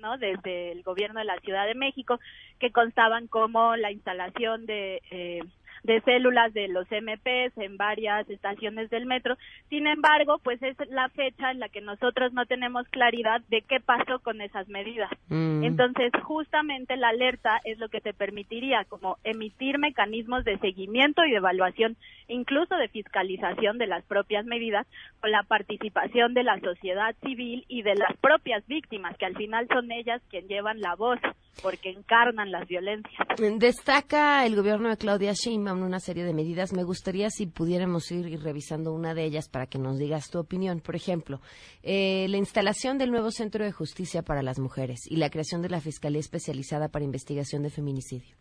¿no? 0.00 0.18
Desde 0.18 0.72
el 0.72 0.82
gobierno 0.82 1.20
de 1.20 1.26
la 1.26 1.38
Ciudad 1.38 1.66
de 1.66 1.74
México, 1.74 2.20
que 2.58 2.72
constaban 2.72 3.26
como 3.26 3.76
la 3.76 3.90
instalación 3.90 4.66
de 4.66 5.00
eh, 5.10 5.40
de 5.82 6.00
células 6.02 6.52
de 6.54 6.68
los 6.68 6.86
MPs 6.90 7.56
en 7.58 7.76
varias 7.76 8.28
estaciones 8.30 8.90
del 8.90 9.06
metro. 9.06 9.36
Sin 9.68 9.86
embargo, 9.86 10.38
pues 10.42 10.62
es 10.62 10.76
la 10.90 11.08
fecha 11.10 11.50
en 11.50 11.60
la 11.60 11.68
que 11.68 11.80
nosotros 11.80 12.32
no 12.32 12.46
tenemos 12.46 12.86
claridad 12.88 13.40
de 13.48 13.62
qué 13.62 13.80
pasó 13.80 14.20
con 14.20 14.40
esas 14.40 14.68
medidas. 14.68 15.10
Mm. 15.28 15.64
Entonces, 15.64 16.12
justamente 16.22 16.96
la 16.96 17.08
alerta 17.08 17.60
es 17.64 17.78
lo 17.78 17.88
que 17.88 18.00
te 18.00 18.14
permitiría 18.14 18.84
como 18.84 19.18
emitir 19.24 19.78
mecanismos 19.78 20.44
de 20.44 20.58
seguimiento 20.58 21.24
y 21.24 21.30
de 21.30 21.36
evaluación, 21.38 21.96
incluso 22.28 22.76
de 22.76 22.88
fiscalización 22.88 23.78
de 23.78 23.86
las 23.86 24.04
propias 24.04 24.44
medidas, 24.44 24.86
con 25.20 25.30
la 25.30 25.42
participación 25.42 26.34
de 26.34 26.44
la 26.44 26.58
sociedad 26.60 27.14
civil 27.24 27.64
y 27.68 27.82
de 27.82 27.94
las 27.94 28.16
propias 28.18 28.66
víctimas, 28.66 29.16
que 29.16 29.26
al 29.26 29.36
final 29.36 29.66
son 29.68 29.90
ellas 29.90 30.22
quien 30.30 30.46
llevan 30.48 30.80
la 30.80 30.94
voz 30.94 31.18
porque 31.60 31.90
encarnan 31.90 32.50
las 32.50 32.66
violencias. 32.66 33.28
Destaca 33.58 34.46
el 34.46 34.56
gobierno 34.56 34.88
de 34.88 34.96
Claudia 34.96 35.32
Sheinbaum 35.32 35.82
una 35.82 36.00
serie 36.00 36.24
de 36.24 36.32
medidas. 36.32 36.72
Me 36.72 36.84
gustaría 36.84 37.28
si 37.30 37.46
pudiéramos 37.46 38.10
ir, 38.10 38.40
revisando 38.42 38.92
una 38.92 39.14
de 39.14 39.24
ellas 39.24 39.48
para 39.48 39.66
que 39.66 39.78
nos 39.78 39.98
digas 39.98 40.30
tu 40.30 40.38
opinión. 40.38 40.80
Por 40.80 40.96
ejemplo, 40.96 41.40
eh, 41.82 42.26
la 42.28 42.38
instalación 42.38 42.98
del 42.98 43.10
nuevo 43.10 43.30
Centro 43.30 43.64
de 43.64 43.72
Justicia 43.72 44.22
para 44.22 44.42
las 44.42 44.58
Mujeres 44.58 45.00
y 45.10 45.16
la 45.16 45.30
creación 45.30 45.62
de 45.62 45.68
la 45.68 45.80
Fiscalía 45.80 46.20
Especializada 46.20 46.88
para 46.88 47.04
Investigación 47.04 47.62
de 47.62 47.70
Feminicidio. 47.70 48.34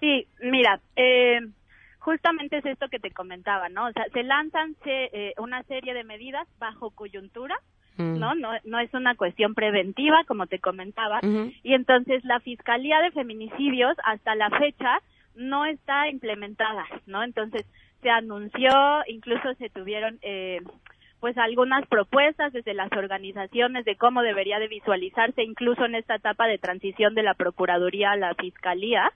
Sí, 0.00 0.26
mira, 0.40 0.80
eh, 0.96 1.40
justamente 1.98 2.58
es 2.58 2.66
esto 2.66 2.88
que 2.88 2.98
te 2.98 3.10
comentaba, 3.10 3.68
¿no? 3.68 3.86
O 3.86 3.92
sea, 3.92 4.04
se 4.12 4.22
lanzan 4.22 4.76
eh, 4.84 5.32
una 5.38 5.62
serie 5.64 5.94
de 5.94 6.04
medidas 6.04 6.48
bajo 6.58 6.90
coyuntura 6.90 7.56
Mm. 7.96 8.18
¿no? 8.18 8.34
¿no? 8.34 8.50
No 8.64 8.78
es 8.80 8.92
una 8.94 9.14
cuestión 9.14 9.54
preventiva, 9.54 10.24
como 10.26 10.46
te 10.46 10.58
comentaba. 10.58 11.20
Y 11.62 11.74
entonces 11.74 12.24
la 12.24 12.40
Fiscalía 12.40 13.00
de 13.00 13.12
Feminicidios 13.12 13.96
hasta 14.04 14.34
la 14.34 14.50
fecha 14.50 15.00
no 15.36 15.64
está 15.64 16.08
implementada, 16.08 16.84
¿no? 17.06 17.22
Entonces 17.22 17.66
se 18.02 18.10
anunció, 18.10 18.70
incluso 19.08 19.54
se 19.54 19.70
tuvieron 19.70 20.18
eh, 20.22 20.60
pues 21.20 21.38
algunas 21.38 21.86
propuestas 21.86 22.52
desde 22.52 22.74
las 22.74 22.92
organizaciones 22.92 23.84
de 23.84 23.96
cómo 23.96 24.22
debería 24.22 24.58
de 24.58 24.68
visualizarse 24.68 25.42
incluso 25.42 25.84
en 25.84 25.94
esta 25.94 26.16
etapa 26.16 26.46
de 26.46 26.58
transición 26.58 27.14
de 27.14 27.22
la 27.22 27.34
Procuraduría 27.34 28.12
a 28.12 28.16
la 28.16 28.34
Fiscalía. 28.34 29.10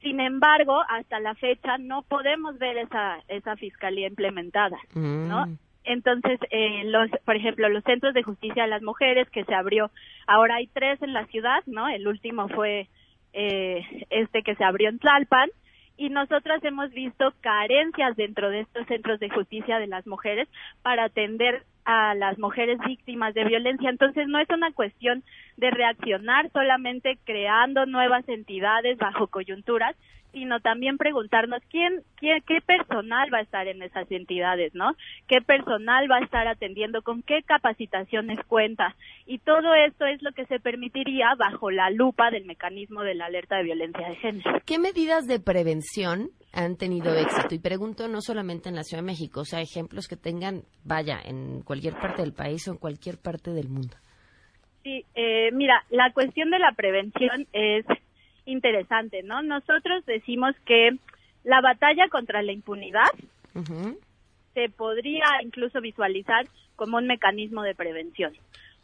Sin 0.00 0.18
embargo, 0.18 0.82
hasta 0.88 1.20
la 1.20 1.34
fecha 1.36 1.78
no 1.78 2.02
podemos 2.02 2.58
ver 2.58 2.76
esa 2.76 3.20
esa 3.28 3.54
fiscalía 3.56 4.08
implementada, 4.08 4.76
¿no? 4.94 5.46
Entonces, 5.84 6.38
eh, 6.50 6.82
los, 6.84 7.10
por 7.24 7.36
ejemplo, 7.36 7.68
los 7.68 7.84
centros 7.84 8.14
de 8.14 8.22
justicia 8.22 8.64
de 8.64 8.70
las 8.70 8.82
mujeres 8.82 9.28
que 9.30 9.44
se 9.44 9.54
abrió, 9.54 9.90
ahora 10.26 10.56
hay 10.56 10.66
tres 10.68 11.02
en 11.02 11.12
la 11.12 11.26
ciudad, 11.26 11.62
¿no? 11.66 11.88
El 11.88 12.06
último 12.06 12.48
fue 12.48 12.88
eh, 13.32 13.84
este 14.10 14.42
que 14.42 14.54
se 14.54 14.64
abrió 14.64 14.88
en 14.88 14.98
Tlalpan 14.98 15.50
y 15.96 16.08
nosotras 16.08 16.62
hemos 16.64 16.90
visto 16.92 17.32
carencias 17.40 18.16
dentro 18.16 18.50
de 18.50 18.60
estos 18.60 18.86
centros 18.86 19.20
de 19.20 19.30
justicia 19.30 19.78
de 19.78 19.86
las 19.86 20.06
mujeres 20.06 20.48
para 20.82 21.04
atender 21.04 21.64
a 21.84 22.14
las 22.14 22.38
mujeres 22.38 22.78
víctimas 22.86 23.34
de 23.34 23.44
violencia. 23.44 23.90
Entonces 23.90 24.28
no 24.28 24.38
es 24.38 24.48
una 24.50 24.72
cuestión 24.72 25.22
de 25.56 25.70
reaccionar 25.70 26.50
solamente 26.52 27.18
creando 27.24 27.86
nuevas 27.86 28.28
entidades 28.28 28.98
bajo 28.98 29.26
coyunturas, 29.26 29.96
sino 30.32 30.60
también 30.60 30.96
preguntarnos 30.96 31.62
quién, 31.70 32.02
quién, 32.16 32.42
qué 32.46 32.60
personal 32.60 33.32
va 33.32 33.38
a 33.38 33.42
estar 33.42 33.68
en 33.68 33.82
esas 33.82 34.10
entidades, 34.10 34.74
¿no? 34.74 34.96
¿Qué 35.28 35.40
personal 35.40 36.10
va 36.10 36.16
a 36.16 36.24
estar 36.24 36.48
atendiendo? 36.48 37.02
¿Con 37.02 37.22
qué 37.22 37.42
capacitaciones 37.42 38.38
cuenta? 38.46 38.96
Y 39.26 39.38
todo 39.38 39.74
esto 39.74 40.06
es 40.06 40.22
lo 40.22 40.32
que 40.32 40.46
se 40.46 40.58
permitiría 40.58 41.34
bajo 41.38 41.70
la 41.70 41.90
lupa 41.90 42.30
del 42.30 42.44
mecanismo 42.44 43.02
de 43.02 43.14
la 43.14 43.26
alerta 43.26 43.56
de 43.56 43.64
violencia 43.64 44.08
de 44.08 44.16
género. 44.16 44.60
¿Qué 44.64 44.78
medidas 44.78 45.26
de 45.26 45.38
prevención 45.38 46.30
han 46.52 46.76
tenido 46.76 47.14
éxito? 47.14 47.54
Y 47.54 47.58
pregunto 47.58 48.08
no 48.08 48.20
solamente 48.20 48.68
en 48.68 48.76
la 48.76 48.84
Ciudad 48.84 49.02
de 49.02 49.06
México, 49.06 49.40
o 49.40 49.44
sea, 49.44 49.60
ejemplos 49.60 50.08
que 50.08 50.16
tengan, 50.16 50.62
vaya, 50.84 51.18
en 51.24 51.62
cualquier 51.62 51.94
parte 51.94 52.22
del 52.22 52.32
país 52.32 52.66
o 52.68 52.72
en 52.72 52.78
cualquier 52.78 53.18
parte 53.18 53.50
del 53.52 53.68
mundo. 53.68 53.96
Sí, 54.82 55.04
eh, 55.14 55.50
mira, 55.52 55.84
la 55.90 56.12
cuestión 56.12 56.50
de 56.50 56.58
la 56.58 56.72
prevención 56.72 57.46
es 57.52 57.86
interesante, 58.44 59.22
¿no? 59.22 59.42
Nosotros 59.42 60.04
decimos 60.06 60.54
que 60.64 60.96
la 61.44 61.60
batalla 61.60 62.08
contra 62.08 62.42
la 62.42 62.52
impunidad 62.52 63.10
se 64.54 64.68
podría 64.68 65.24
incluso 65.42 65.80
visualizar 65.80 66.46
como 66.76 66.98
un 66.98 67.06
mecanismo 67.06 67.62
de 67.62 67.74
prevención. 67.74 68.32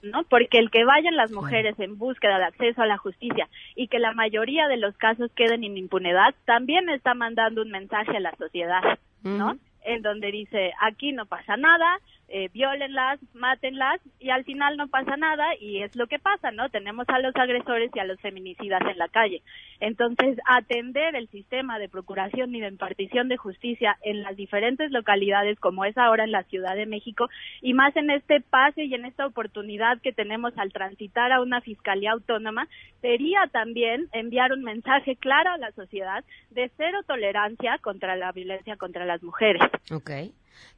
¿no? 0.02 0.22
Porque 0.24 0.58
el 0.58 0.70
que 0.70 0.84
vayan 0.84 1.16
las 1.16 1.32
mujeres 1.32 1.78
en 1.80 1.98
búsqueda 1.98 2.38
de 2.38 2.44
acceso 2.44 2.82
a 2.82 2.86
la 2.86 2.98
justicia 2.98 3.48
y 3.74 3.88
que 3.88 3.98
la 3.98 4.12
mayoría 4.12 4.68
de 4.68 4.76
los 4.76 4.96
casos 4.96 5.30
queden 5.34 5.64
en 5.64 5.76
impunidad, 5.76 6.34
también 6.44 6.88
está 6.88 7.14
mandando 7.14 7.62
un 7.62 7.70
mensaje 7.70 8.16
a 8.16 8.20
la 8.20 8.34
sociedad, 8.36 8.98
¿no? 9.22 9.56
En 9.84 10.02
donde 10.02 10.30
dice, 10.30 10.72
aquí 10.80 11.12
no 11.12 11.26
pasa 11.26 11.56
nada, 11.56 11.98
eh, 12.28 12.50
violenlas, 12.52 13.18
mátenlas 13.32 14.00
y 14.20 14.30
al 14.30 14.44
final 14.44 14.76
no 14.76 14.88
pasa 14.88 15.16
nada 15.16 15.54
y 15.58 15.82
es 15.82 15.96
lo 15.96 16.06
que 16.06 16.18
pasa, 16.18 16.50
¿no? 16.50 16.68
Tenemos 16.68 17.08
a 17.08 17.18
los 17.20 17.34
agresores 17.36 17.90
y 17.94 17.98
a 18.00 18.04
los 18.04 18.20
feminicidas 18.20 18.82
en 18.82 18.98
la 18.98 19.08
calle. 19.08 19.42
Entonces, 19.80 20.38
atender 20.46 21.16
el 21.16 21.28
sistema 21.28 21.78
de 21.78 21.88
procuración 21.88 22.54
y 22.54 22.60
de 22.60 22.68
impartición 22.68 23.28
de 23.28 23.38
justicia 23.38 23.96
en 24.02 24.22
las 24.22 24.36
diferentes 24.36 24.90
localidades 24.90 25.58
como 25.58 25.84
es 25.86 25.96
ahora 25.96 26.24
en 26.24 26.32
la 26.32 26.42
Ciudad 26.44 26.76
de 26.76 26.84
México 26.84 27.28
y 27.62 27.72
más 27.72 27.96
en 27.96 28.10
este 28.10 28.40
pase 28.40 28.84
y 28.84 28.94
en 28.94 29.06
esta 29.06 29.26
oportunidad 29.26 30.00
que 30.02 30.12
tenemos 30.12 30.52
al 30.58 30.72
transitar 30.72 31.32
a 31.32 31.40
una 31.40 31.62
fiscalía 31.62 32.12
autónoma, 32.12 32.68
sería 33.00 33.46
también 33.52 34.08
enviar 34.12 34.52
un 34.52 34.62
mensaje 34.62 35.16
claro 35.16 35.50
a 35.52 35.58
la 35.58 35.72
sociedad 35.72 36.24
de 36.50 36.70
cero 36.76 36.98
tolerancia 37.06 37.78
contra 37.78 38.16
la 38.16 38.32
violencia 38.32 38.76
contra 38.76 39.06
las 39.06 39.22
mujeres. 39.22 39.62
Ok. 39.90 40.10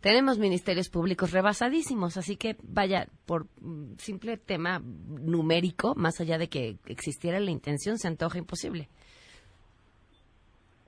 Tenemos 0.00 0.38
ministerios 0.38 0.88
públicos 0.88 1.32
rebasadísimos, 1.32 2.16
así 2.16 2.36
que 2.36 2.56
vaya, 2.62 3.06
por 3.26 3.46
simple 3.98 4.36
tema 4.36 4.80
numérico, 4.80 5.94
más 5.94 6.20
allá 6.20 6.38
de 6.38 6.48
que 6.48 6.76
existiera 6.86 7.38
la 7.40 7.50
intención, 7.50 7.98
se 7.98 8.08
antoja 8.08 8.38
imposible. 8.38 8.88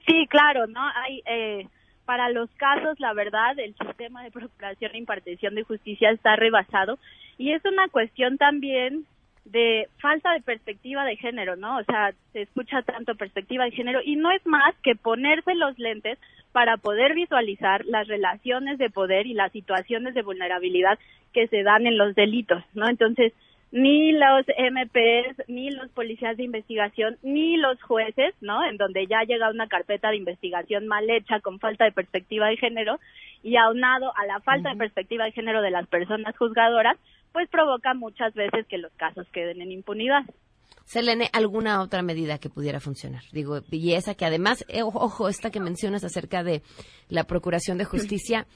Sí, 0.06 0.26
claro, 0.28 0.66
¿no? 0.66 0.80
Hay, 0.80 1.22
eh, 1.26 1.68
para 2.04 2.30
los 2.30 2.50
casos, 2.52 2.98
la 2.98 3.14
verdad, 3.14 3.58
el 3.58 3.74
sistema 3.76 4.22
de 4.24 4.30
procuración 4.30 4.92
e 4.94 4.98
impartición 4.98 5.54
de 5.54 5.62
justicia 5.62 6.10
está 6.10 6.36
rebasado 6.36 6.98
y 7.38 7.52
es 7.52 7.64
una 7.64 7.88
cuestión 7.88 8.36
también 8.38 9.06
de 9.44 9.88
falta 10.00 10.32
de 10.32 10.40
perspectiva 10.40 11.04
de 11.04 11.16
género, 11.16 11.56
¿no? 11.56 11.78
O 11.78 11.84
sea, 11.84 12.12
se 12.32 12.42
escucha 12.42 12.82
tanto 12.82 13.14
perspectiva 13.16 13.64
de 13.64 13.72
género 13.72 14.00
y 14.04 14.16
no 14.16 14.30
es 14.30 14.44
más 14.46 14.74
que 14.82 14.94
ponerse 14.94 15.54
los 15.54 15.78
lentes 15.78 16.18
para 16.52 16.76
poder 16.76 17.14
visualizar 17.14 17.84
las 17.86 18.06
relaciones 18.06 18.78
de 18.78 18.90
poder 18.90 19.26
y 19.26 19.34
las 19.34 19.50
situaciones 19.52 20.14
de 20.14 20.22
vulnerabilidad 20.22 20.98
que 21.32 21.48
se 21.48 21.62
dan 21.62 21.86
en 21.86 21.98
los 21.98 22.14
delitos, 22.14 22.62
¿no? 22.74 22.88
Entonces, 22.88 23.32
ni 23.72 24.12
los 24.12 24.44
MPs, 24.46 25.48
ni 25.48 25.70
los 25.70 25.88
policías 25.92 26.36
de 26.36 26.44
investigación, 26.44 27.16
ni 27.22 27.56
los 27.56 27.80
jueces, 27.82 28.34
¿no? 28.42 28.62
En 28.64 28.76
donde 28.76 29.06
ya 29.06 29.22
llega 29.22 29.50
una 29.50 29.66
carpeta 29.66 30.10
de 30.10 30.18
investigación 30.18 30.86
mal 30.86 31.08
hecha 31.08 31.40
con 31.40 31.58
falta 31.58 31.86
de 31.86 31.92
perspectiva 31.92 32.48
de 32.48 32.58
género 32.58 33.00
y 33.42 33.56
aunado 33.56 34.12
a 34.14 34.26
la 34.26 34.40
falta 34.40 34.68
de 34.68 34.76
perspectiva 34.76 35.24
de 35.24 35.32
género 35.32 35.62
de 35.62 35.70
las 35.70 35.86
personas 35.88 36.36
juzgadoras, 36.36 36.98
pues 37.32 37.48
provoca 37.48 37.94
muchas 37.94 38.34
veces 38.34 38.66
que 38.66 38.78
los 38.78 38.92
casos 38.92 39.26
queden 39.32 39.60
en 39.60 39.72
impunidad. 39.72 40.22
Selene, 40.84 41.28
¿alguna 41.32 41.80
otra 41.80 42.02
medida 42.02 42.38
que 42.38 42.50
pudiera 42.50 42.80
funcionar? 42.80 43.22
Digo, 43.32 43.60
y 43.70 43.92
esa 43.92 44.14
que 44.14 44.24
además, 44.24 44.64
eh, 44.68 44.82
ojo, 44.82 45.28
esta 45.28 45.50
que 45.50 45.60
mencionas 45.60 46.04
acerca 46.04 46.42
de 46.42 46.62
la 47.08 47.24
Procuración 47.24 47.78
de 47.78 47.84
Justicia, 47.84 48.46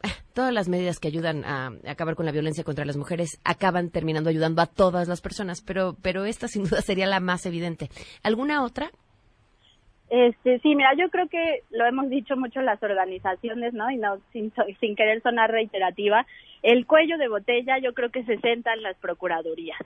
todas 0.34 0.52
las 0.52 0.68
medidas 0.68 0.98
que 0.98 1.08
ayudan 1.08 1.44
a, 1.44 1.72
acabar 1.86 2.14
con 2.14 2.26
la 2.26 2.32
violencia 2.32 2.64
contra 2.64 2.84
las 2.84 2.96
mujeres 2.96 3.40
acaban 3.44 3.90
terminando 3.90 4.30
ayudando 4.30 4.62
a 4.62 4.66
todas 4.66 5.08
las 5.08 5.20
personas, 5.20 5.62
pero, 5.62 5.96
pero 6.02 6.24
esta 6.24 6.48
sin 6.48 6.64
duda 6.64 6.80
sería 6.80 7.06
la 7.06 7.20
más 7.20 7.46
evidente. 7.46 7.88
¿Alguna 8.22 8.64
otra? 8.64 8.90
Este, 10.10 10.58
sí, 10.60 10.74
mira, 10.74 10.90
yo 10.98 11.10
creo 11.10 11.28
que 11.28 11.64
lo 11.70 11.84
hemos 11.84 12.08
dicho 12.08 12.34
mucho 12.36 12.62
las 12.62 12.82
organizaciones, 12.82 13.74
¿no? 13.74 13.90
Y 13.90 13.98
no 13.98 14.18
sin, 14.32 14.52
sin 14.80 14.96
querer 14.96 15.20
sonar 15.22 15.50
reiterativa, 15.50 16.26
el 16.62 16.86
cuello 16.86 17.18
de 17.18 17.28
botella 17.28 17.78
yo 17.78 17.94
creo 17.94 18.10
que 18.10 18.24
se 18.24 18.38
senta 18.38 18.72
en 18.72 18.82
las 18.82 18.96
procuradurías, 18.98 19.78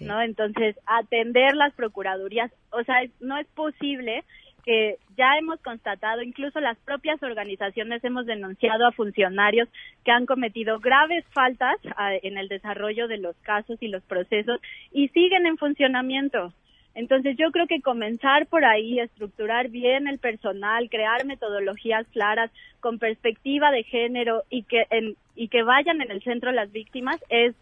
¿no? 0.00 0.20
Entonces, 0.20 0.76
atender 0.86 1.56
las 1.56 1.72
procuradurías, 1.74 2.52
o 2.70 2.82
sea, 2.84 2.96
no 3.20 3.38
es 3.38 3.46
posible 3.48 4.24
que 4.64 4.96
ya 5.16 5.38
hemos 5.38 5.60
constatado, 5.60 6.22
incluso 6.22 6.60
las 6.60 6.78
propias 6.78 7.22
organizaciones 7.22 8.04
hemos 8.04 8.26
denunciado 8.26 8.86
a 8.86 8.92
funcionarios 8.92 9.68
que 10.04 10.10
han 10.10 10.26
cometido 10.26 10.78
graves 10.80 11.24
faltas 11.32 11.76
a, 11.96 12.14
en 12.14 12.38
el 12.38 12.48
desarrollo 12.48 13.08
de 13.08 13.18
los 13.18 13.36
casos 13.38 13.78
y 13.80 13.88
los 13.88 14.02
procesos 14.02 14.60
y 14.92 15.08
siguen 15.08 15.46
en 15.46 15.56
funcionamiento. 15.56 16.52
Entonces 16.94 17.36
yo 17.38 17.50
creo 17.52 17.66
que 17.66 17.80
comenzar 17.80 18.46
por 18.46 18.64
ahí, 18.64 18.98
estructurar 18.98 19.68
bien 19.68 20.08
el 20.08 20.18
personal, 20.18 20.90
crear 20.90 21.24
metodologías 21.24 22.06
claras 22.08 22.50
con 22.80 22.98
perspectiva 22.98 23.70
de 23.70 23.84
género 23.84 24.42
y 24.50 24.64
que 24.64 24.84
en, 24.90 25.16
y 25.36 25.48
que 25.48 25.62
vayan 25.62 26.00
en 26.00 26.10
el 26.10 26.22
centro 26.22 26.52
las 26.52 26.72
víctimas 26.72 27.20
es 27.28 27.54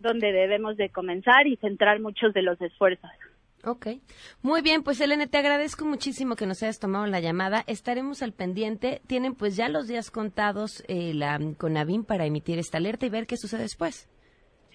donde 0.00 0.32
debemos 0.32 0.76
de 0.76 0.88
comenzar 0.88 1.46
y 1.46 1.56
centrar 1.56 2.00
muchos 2.00 2.34
de 2.34 2.42
los 2.42 2.60
esfuerzos. 2.60 3.10
Ok. 3.64 3.86
Muy 4.42 4.60
bien, 4.60 4.82
pues 4.82 5.00
Elena, 5.00 5.28
te 5.28 5.38
agradezco 5.38 5.84
muchísimo 5.84 6.34
que 6.34 6.46
nos 6.46 6.62
hayas 6.64 6.80
tomado 6.80 7.06
la 7.06 7.20
llamada. 7.20 7.62
Estaremos 7.68 8.22
al 8.22 8.32
pendiente. 8.32 9.00
Tienen 9.06 9.36
pues 9.36 9.54
ya 9.54 9.68
los 9.68 9.86
días 9.86 10.10
contados 10.10 10.82
eh, 10.88 11.14
la, 11.14 11.38
para 12.06 12.26
emitir 12.26 12.58
esta 12.58 12.78
alerta 12.78 13.06
y 13.06 13.10
ver 13.10 13.28
qué 13.28 13.36
sucede 13.36 13.62
después. 13.62 14.08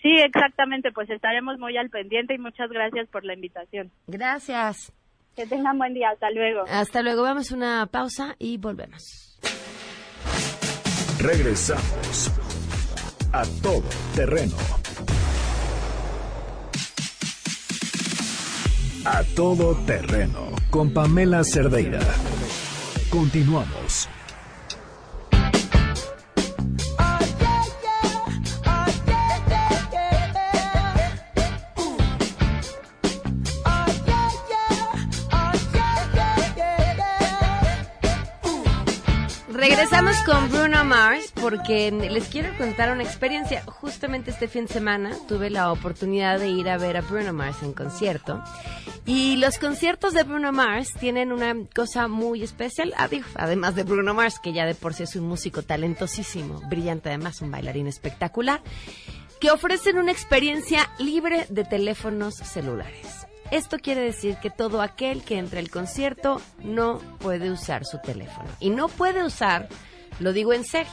Sí, 0.01 0.11
exactamente, 0.23 0.91
pues 0.91 1.09
estaremos 1.09 1.57
muy 1.59 1.77
al 1.77 1.89
pendiente 1.89 2.35
y 2.35 2.37
muchas 2.37 2.69
gracias 2.69 3.07
por 3.09 3.25
la 3.25 3.33
invitación. 3.33 3.91
Gracias. 4.07 4.93
Que 5.35 5.45
tengan 5.45 5.77
buen 5.77 5.93
día, 5.93 6.09
hasta 6.09 6.31
luego. 6.31 6.63
Hasta 6.67 7.01
luego, 7.01 7.23
vamos 7.23 7.51
a 7.51 7.55
una 7.55 7.85
pausa 7.87 8.35
y 8.39 8.57
volvemos. 8.57 9.39
Regresamos 11.19 12.31
a 13.33 13.43
todo 13.61 13.83
terreno. 14.15 14.55
A 19.05 19.23
todo 19.35 19.75
terreno 19.85 20.51
con 20.69 20.93
Pamela 20.93 21.43
Cerdeira. 21.43 21.99
Continuamos. 23.09 24.09
Porque 41.49 41.91
les 41.91 42.27
quiero 42.27 42.49
contar 42.57 42.91
una 42.91 43.03
experiencia. 43.03 43.63
Justamente 43.65 44.31
este 44.31 44.49
fin 44.49 44.65
de 44.65 44.73
semana 44.73 45.15
tuve 45.29 45.49
la 45.49 45.71
oportunidad 45.71 46.39
de 46.39 46.49
ir 46.49 46.67
a 46.67 46.77
ver 46.77 46.97
a 46.97 47.01
Bruno 47.01 47.31
Mars 47.31 47.63
en 47.63 47.71
concierto. 47.71 48.43
Y 49.05 49.37
los 49.37 49.57
conciertos 49.57 50.13
de 50.13 50.23
Bruno 50.23 50.51
Mars 50.51 50.91
tienen 50.99 51.31
una 51.31 51.55
cosa 51.73 52.09
muy 52.09 52.43
especial, 52.43 52.93
ah, 52.97 53.07
además 53.35 53.75
de 53.75 53.83
Bruno 53.83 54.13
Mars, 54.13 54.39
que 54.43 54.51
ya 54.51 54.65
de 54.65 54.75
por 54.75 54.93
sí 54.93 55.03
es 55.03 55.15
un 55.15 55.25
músico 55.25 55.63
talentosísimo, 55.63 56.59
brillante 56.67 57.07
además, 57.07 57.41
un 57.41 57.49
bailarín 57.49 57.87
espectacular, 57.87 58.61
que 59.39 59.49
ofrecen 59.49 59.99
una 59.99 60.11
experiencia 60.11 60.89
libre 60.99 61.45
de 61.49 61.63
teléfonos 61.63 62.35
celulares. 62.35 63.25
Esto 63.51 63.77
quiere 63.79 64.01
decir 64.01 64.35
que 64.41 64.49
todo 64.49 64.81
aquel 64.81 65.23
que 65.23 65.37
entre 65.37 65.59
al 65.59 65.69
concierto 65.69 66.41
no 66.61 66.99
puede 67.19 67.49
usar 67.51 67.85
su 67.85 67.99
teléfono. 67.99 68.49
Y 68.59 68.69
no 68.69 68.89
puede 68.89 69.23
usar, 69.23 69.69
lo 70.19 70.33
digo 70.33 70.53
en 70.53 70.63
serio. 70.63 70.91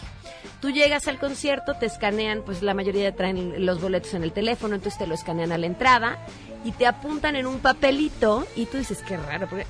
Tú 0.61 0.71
llegas 0.71 1.09
al 1.09 1.19
concierto, 1.19 1.75
te 1.75 1.87
escanean, 1.87 2.43
pues 2.45 2.63
la 2.63 2.75
mayoría 2.75 3.15
traen 3.15 3.65
los 3.65 3.81
boletos 3.81 4.15
en 4.15 4.23
el 4.23 4.33
teléfono, 4.33 4.75
entonces 4.75 4.99
te 4.99 5.07
lo 5.07 5.15
escanean 5.15 5.53
a 5.53 5.59
la 5.59 5.67
entrada 5.67 6.19
y 6.65 6.73
te 6.73 6.87
apuntan 6.87 7.37
en 7.37 7.47
un 7.47 7.59
papelito 7.59 8.47
y 8.57 8.67
tú 8.67 8.79
dices, 8.79 9.03
qué 9.07 9.17
raro, 9.17 9.47
porque 9.49 9.67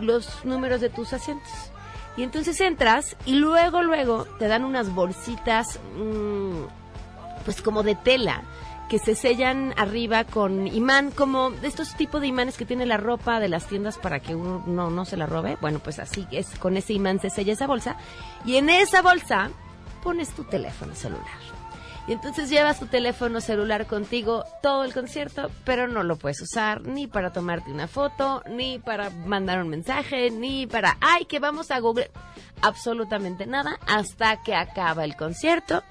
los 0.00 0.44
números 0.44 0.80
de 0.80 0.90
tus 0.90 1.12
asientos. 1.12 1.52
Y 2.16 2.22
entonces 2.22 2.60
entras 2.60 3.16
y 3.26 3.34
luego, 3.34 3.82
luego 3.82 4.26
te 4.38 4.48
dan 4.48 4.64
unas 4.64 4.94
bolsitas, 4.94 5.78
mmm, 5.96 6.64
pues 7.44 7.60
como 7.62 7.82
de 7.82 7.94
tela 7.94 8.42
que 8.88 8.98
se 8.98 9.14
sellan 9.14 9.74
arriba 9.76 10.24
con 10.24 10.66
imán, 10.68 11.10
como 11.10 11.50
de 11.50 11.66
estos 11.66 11.96
tipos 11.96 12.20
de 12.20 12.28
imanes 12.28 12.56
que 12.56 12.64
tiene 12.64 12.86
la 12.86 12.96
ropa 12.96 13.40
de 13.40 13.48
las 13.48 13.66
tiendas 13.66 13.98
para 13.98 14.20
que 14.20 14.34
uno 14.34 14.62
no, 14.66 15.04
se 15.04 15.16
la 15.16 15.26
robe. 15.26 15.56
Bueno, 15.60 15.80
pues 15.80 15.98
así 15.98 16.26
es, 16.30 16.50
con 16.58 16.76
ese 16.76 16.92
imán 16.92 17.20
se 17.20 17.30
sella 17.30 17.52
esa 17.52 17.66
bolsa. 17.66 17.96
Y 18.44 18.56
en 18.56 18.70
esa 18.70 19.02
bolsa 19.02 19.50
pones 20.02 20.30
tu 20.30 20.44
teléfono 20.44 20.94
celular. 20.94 21.56
Y 22.08 22.12
entonces 22.12 22.48
llevas 22.48 22.78
tu 22.78 22.86
teléfono 22.86 23.40
celular 23.40 23.86
contigo 23.86 24.44
todo 24.62 24.84
el 24.84 24.94
concierto, 24.94 25.50
pero 25.64 25.88
no 25.88 26.04
lo 26.04 26.16
puedes 26.16 26.40
usar 26.40 26.82
ni 26.82 27.08
para 27.08 27.32
tomarte 27.32 27.72
una 27.72 27.88
foto, 27.88 28.44
ni 28.48 28.78
para 28.78 29.10
mandar 29.10 29.60
un 29.60 29.68
mensaje, 29.68 30.30
ni 30.30 30.68
para, 30.68 30.96
ay, 31.00 31.24
que 31.24 31.40
vamos 31.40 31.72
a 31.72 31.80
Google. 31.80 32.12
Absolutamente 32.62 33.46
nada 33.46 33.80
hasta 33.88 34.40
que 34.44 34.54
acaba 34.54 35.04
el 35.04 35.16
concierto. 35.16 35.82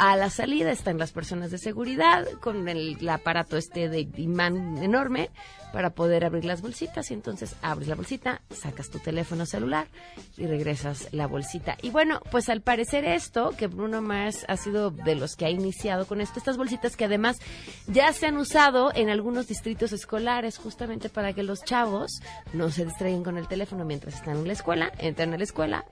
A 0.00 0.16
la 0.16 0.30
salida 0.30 0.70
están 0.70 0.96
las 0.96 1.12
personas 1.12 1.50
de 1.50 1.58
seguridad 1.58 2.26
con 2.40 2.70
el, 2.70 3.06
aparato 3.06 3.58
este 3.58 3.90
de 3.90 4.08
imán 4.16 4.78
enorme 4.78 5.28
para 5.72 5.90
poder 5.90 6.24
abrir 6.24 6.44
las 6.44 6.62
bolsitas 6.62 7.10
y 7.10 7.14
entonces 7.14 7.56
abres 7.62 7.88
la 7.88 7.94
bolsita, 7.94 8.40
sacas 8.50 8.90
tu 8.90 8.98
teléfono 8.98 9.46
celular 9.46 9.88
y 10.36 10.46
regresas 10.46 11.08
la 11.12 11.26
bolsita. 11.26 11.76
Y 11.82 11.90
bueno, 11.90 12.20
pues 12.30 12.48
al 12.48 12.60
parecer 12.60 13.04
esto, 13.04 13.50
que 13.56 13.66
Bruno 13.66 14.02
Mars 14.02 14.44
ha 14.48 14.56
sido 14.56 14.90
de 14.90 15.14
los 15.14 15.36
que 15.36 15.46
ha 15.46 15.50
iniciado 15.50 16.06
con 16.06 16.20
esto, 16.20 16.38
estas 16.38 16.56
bolsitas 16.56 16.96
que 16.96 17.04
además 17.04 17.38
ya 17.86 18.12
se 18.12 18.26
han 18.26 18.36
usado 18.36 18.92
en 18.94 19.10
algunos 19.10 19.46
distritos 19.46 19.92
escolares 19.92 20.58
justamente 20.58 21.08
para 21.08 21.32
que 21.32 21.42
los 21.42 21.62
chavos 21.64 22.20
no 22.52 22.70
se 22.70 22.84
distraigan 22.84 23.22
con 23.22 23.38
el 23.38 23.48
teléfono 23.48 23.84
mientras 23.84 24.14
están 24.14 24.36
en 24.36 24.46
la 24.46 24.52
escuela, 24.52 24.92
entran 24.98 25.34
a 25.34 25.38
la 25.38 25.44
escuela, 25.44 25.84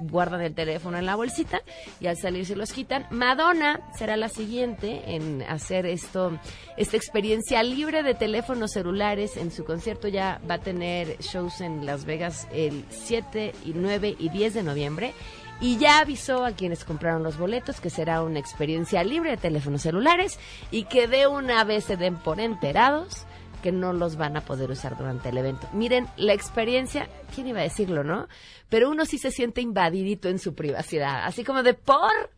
guardan 0.00 0.42
el 0.42 0.54
teléfono 0.54 0.98
en 0.98 1.06
la 1.06 1.16
bolsita 1.16 1.62
y 2.00 2.06
al 2.06 2.16
salir 2.16 2.46
se 2.46 2.56
los 2.56 2.72
quitan. 2.72 3.06
Madonna 3.10 3.80
será 3.96 4.16
la 4.16 4.28
siguiente 4.28 5.14
en 5.14 5.42
hacer 5.42 5.86
esto, 5.86 6.38
esta 6.76 6.96
experiencia 6.96 7.62
libre 7.62 8.02
de 8.02 8.14
teléfonos 8.14 8.76
En 8.98 9.50
su 9.50 9.66
concierto 9.66 10.08
ya 10.08 10.40
va 10.50 10.54
a 10.54 10.58
tener 10.58 11.18
shows 11.18 11.60
en 11.60 11.84
Las 11.84 12.06
Vegas 12.06 12.48
el 12.50 12.82
7 12.88 13.52
y 13.66 13.72
9 13.74 14.16
y 14.18 14.30
10 14.30 14.54
de 14.54 14.62
noviembre. 14.62 15.12
Y 15.60 15.76
ya 15.76 15.98
avisó 15.98 16.46
a 16.46 16.52
quienes 16.52 16.84
compraron 16.84 17.22
los 17.22 17.36
boletos 17.36 17.78
que 17.78 17.90
será 17.90 18.22
una 18.22 18.38
experiencia 18.38 19.04
libre 19.04 19.32
de 19.32 19.36
teléfonos 19.36 19.82
celulares 19.82 20.38
y 20.70 20.84
que 20.84 21.08
de 21.08 21.26
una 21.26 21.62
vez 21.64 21.84
se 21.84 21.98
den 21.98 22.16
por 22.16 22.40
enterados 22.40 23.26
que 23.62 23.70
no 23.70 23.92
los 23.92 24.16
van 24.16 24.38
a 24.38 24.40
poder 24.46 24.70
usar 24.70 24.96
durante 24.96 25.28
el 25.28 25.36
evento. 25.36 25.68
Miren, 25.74 26.08
la 26.16 26.32
experiencia, 26.32 27.06
¿quién 27.34 27.48
iba 27.48 27.60
a 27.60 27.64
decirlo, 27.64 28.02
no? 28.02 28.28
Pero 28.70 28.88
uno 28.88 29.04
sí 29.04 29.18
se 29.18 29.30
siente 29.30 29.60
invadidito 29.60 30.30
en 30.30 30.38
su 30.38 30.54
privacidad, 30.54 31.26
así 31.26 31.44
como 31.44 31.62
de 31.62 31.74
por 31.74 32.30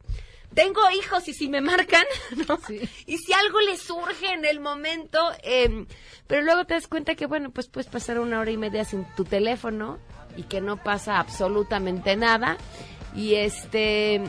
tengo 0.54 0.80
hijos 0.90 1.28
y 1.28 1.34
si 1.34 1.48
me 1.48 1.60
marcan, 1.60 2.04
¿no? 2.48 2.58
Y 3.06 3.18
si 3.18 3.32
algo 3.32 3.60
les 3.60 3.80
surge 3.80 4.32
en 4.32 4.44
el 4.44 4.60
momento, 4.60 5.18
em, 5.42 5.86
pero 6.26 6.42
luego 6.42 6.64
te 6.64 6.74
das 6.74 6.88
cuenta 6.88 7.14
que, 7.14 7.26
bueno, 7.26 7.50
pues 7.50 7.68
puedes 7.68 7.90
pasar 7.90 8.18
una 8.18 8.40
hora 8.40 8.50
y 8.50 8.56
media 8.56 8.84
sin 8.84 9.04
tu 9.14 9.24
teléfono 9.24 9.98
y 10.36 10.44
que 10.44 10.60
no 10.60 10.76
pasa 10.82 11.18
absolutamente 11.18 12.16
nada. 12.16 12.56
Y 13.14 13.34
este, 13.34 14.22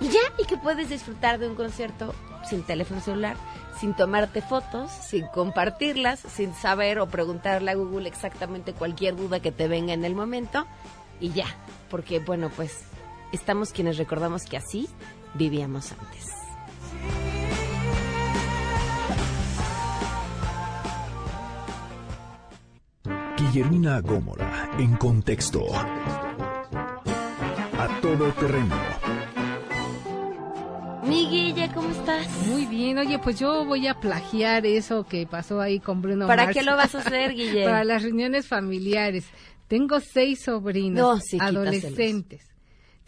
y 0.00 0.08
ya, 0.08 0.20
y 0.38 0.44
que 0.46 0.56
puedes 0.56 0.88
disfrutar 0.88 1.38
de 1.38 1.48
un 1.48 1.54
concierto 1.54 2.14
sin 2.48 2.62
teléfono 2.62 3.00
celular, 3.00 3.36
sin 3.78 3.94
tomarte 3.94 4.42
fotos, 4.42 4.90
sin 4.90 5.26
compartirlas, 5.26 6.20
sin 6.20 6.54
saber 6.54 6.98
o 6.98 7.08
preguntarle 7.08 7.70
a 7.70 7.74
Google 7.74 8.08
exactamente 8.08 8.72
cualquier 8.72 9.16
duda 9.16 9.40
que 9.40 9.52
te 9.52 9.68
venga 9.68 9.92
en 9.92 10.04
el 10.04 10.14
momento. 10.14 10.66
Y 11.20 11.32
ya, 11.32 11.46
porque, 11.90 12.18
bueno, 12.18 12.50
pues 12.54 12.84
estamos 13.32 13.72
quienes 13.72 13.98
recordamos 13.98 14.44
que 14.44 14.56
así 14.56 14.88
vivíamos 15.34 15.92
antes. 15.92 16.30
Guillermina 23.36 24.00
Gómora, 24.00 24.70
en 24.78 24.96
contexto. 24.96 25.66
A 27.78 28.00
todo 28.00 28.32
terreno. 28.34 28.76
Mi 31.04 31.26
Guille, 31.26 31.70
¿cómo 31.74 31.90
estás? 31.90 32.28
Muy 32.46 32.66
bien, 32.66 32.98
oye, 32.98 33.18
pues 33.18 33.38
yo 33.38 33.64
voy 33.64 33.86
a 33.86 33.94
plagiar 33.98 34.66
eso 34.66 35.04
que 35.04 35.26
pasó 35.26 35.60
ahí 35.60 35.80
con 35.80 36.02
Bruno 36.02 36.26
¿Para 36.26 36.52
qué 36.52 36.62
lo 36.62 36.76
vas 36.76 36.94
a 36.94 36.98
hacer, 37.04 37.34
Guille? 37.34 37.64
Para 37.64 37.82
las 37.84 38.02
reuniones 38.02 38.46
familiares. 38.46 39.24
Tengo 39.66 40.00
seis 40.00 40.44
sobrinos 40.44 41.22
adolescentes. 41.40 42.49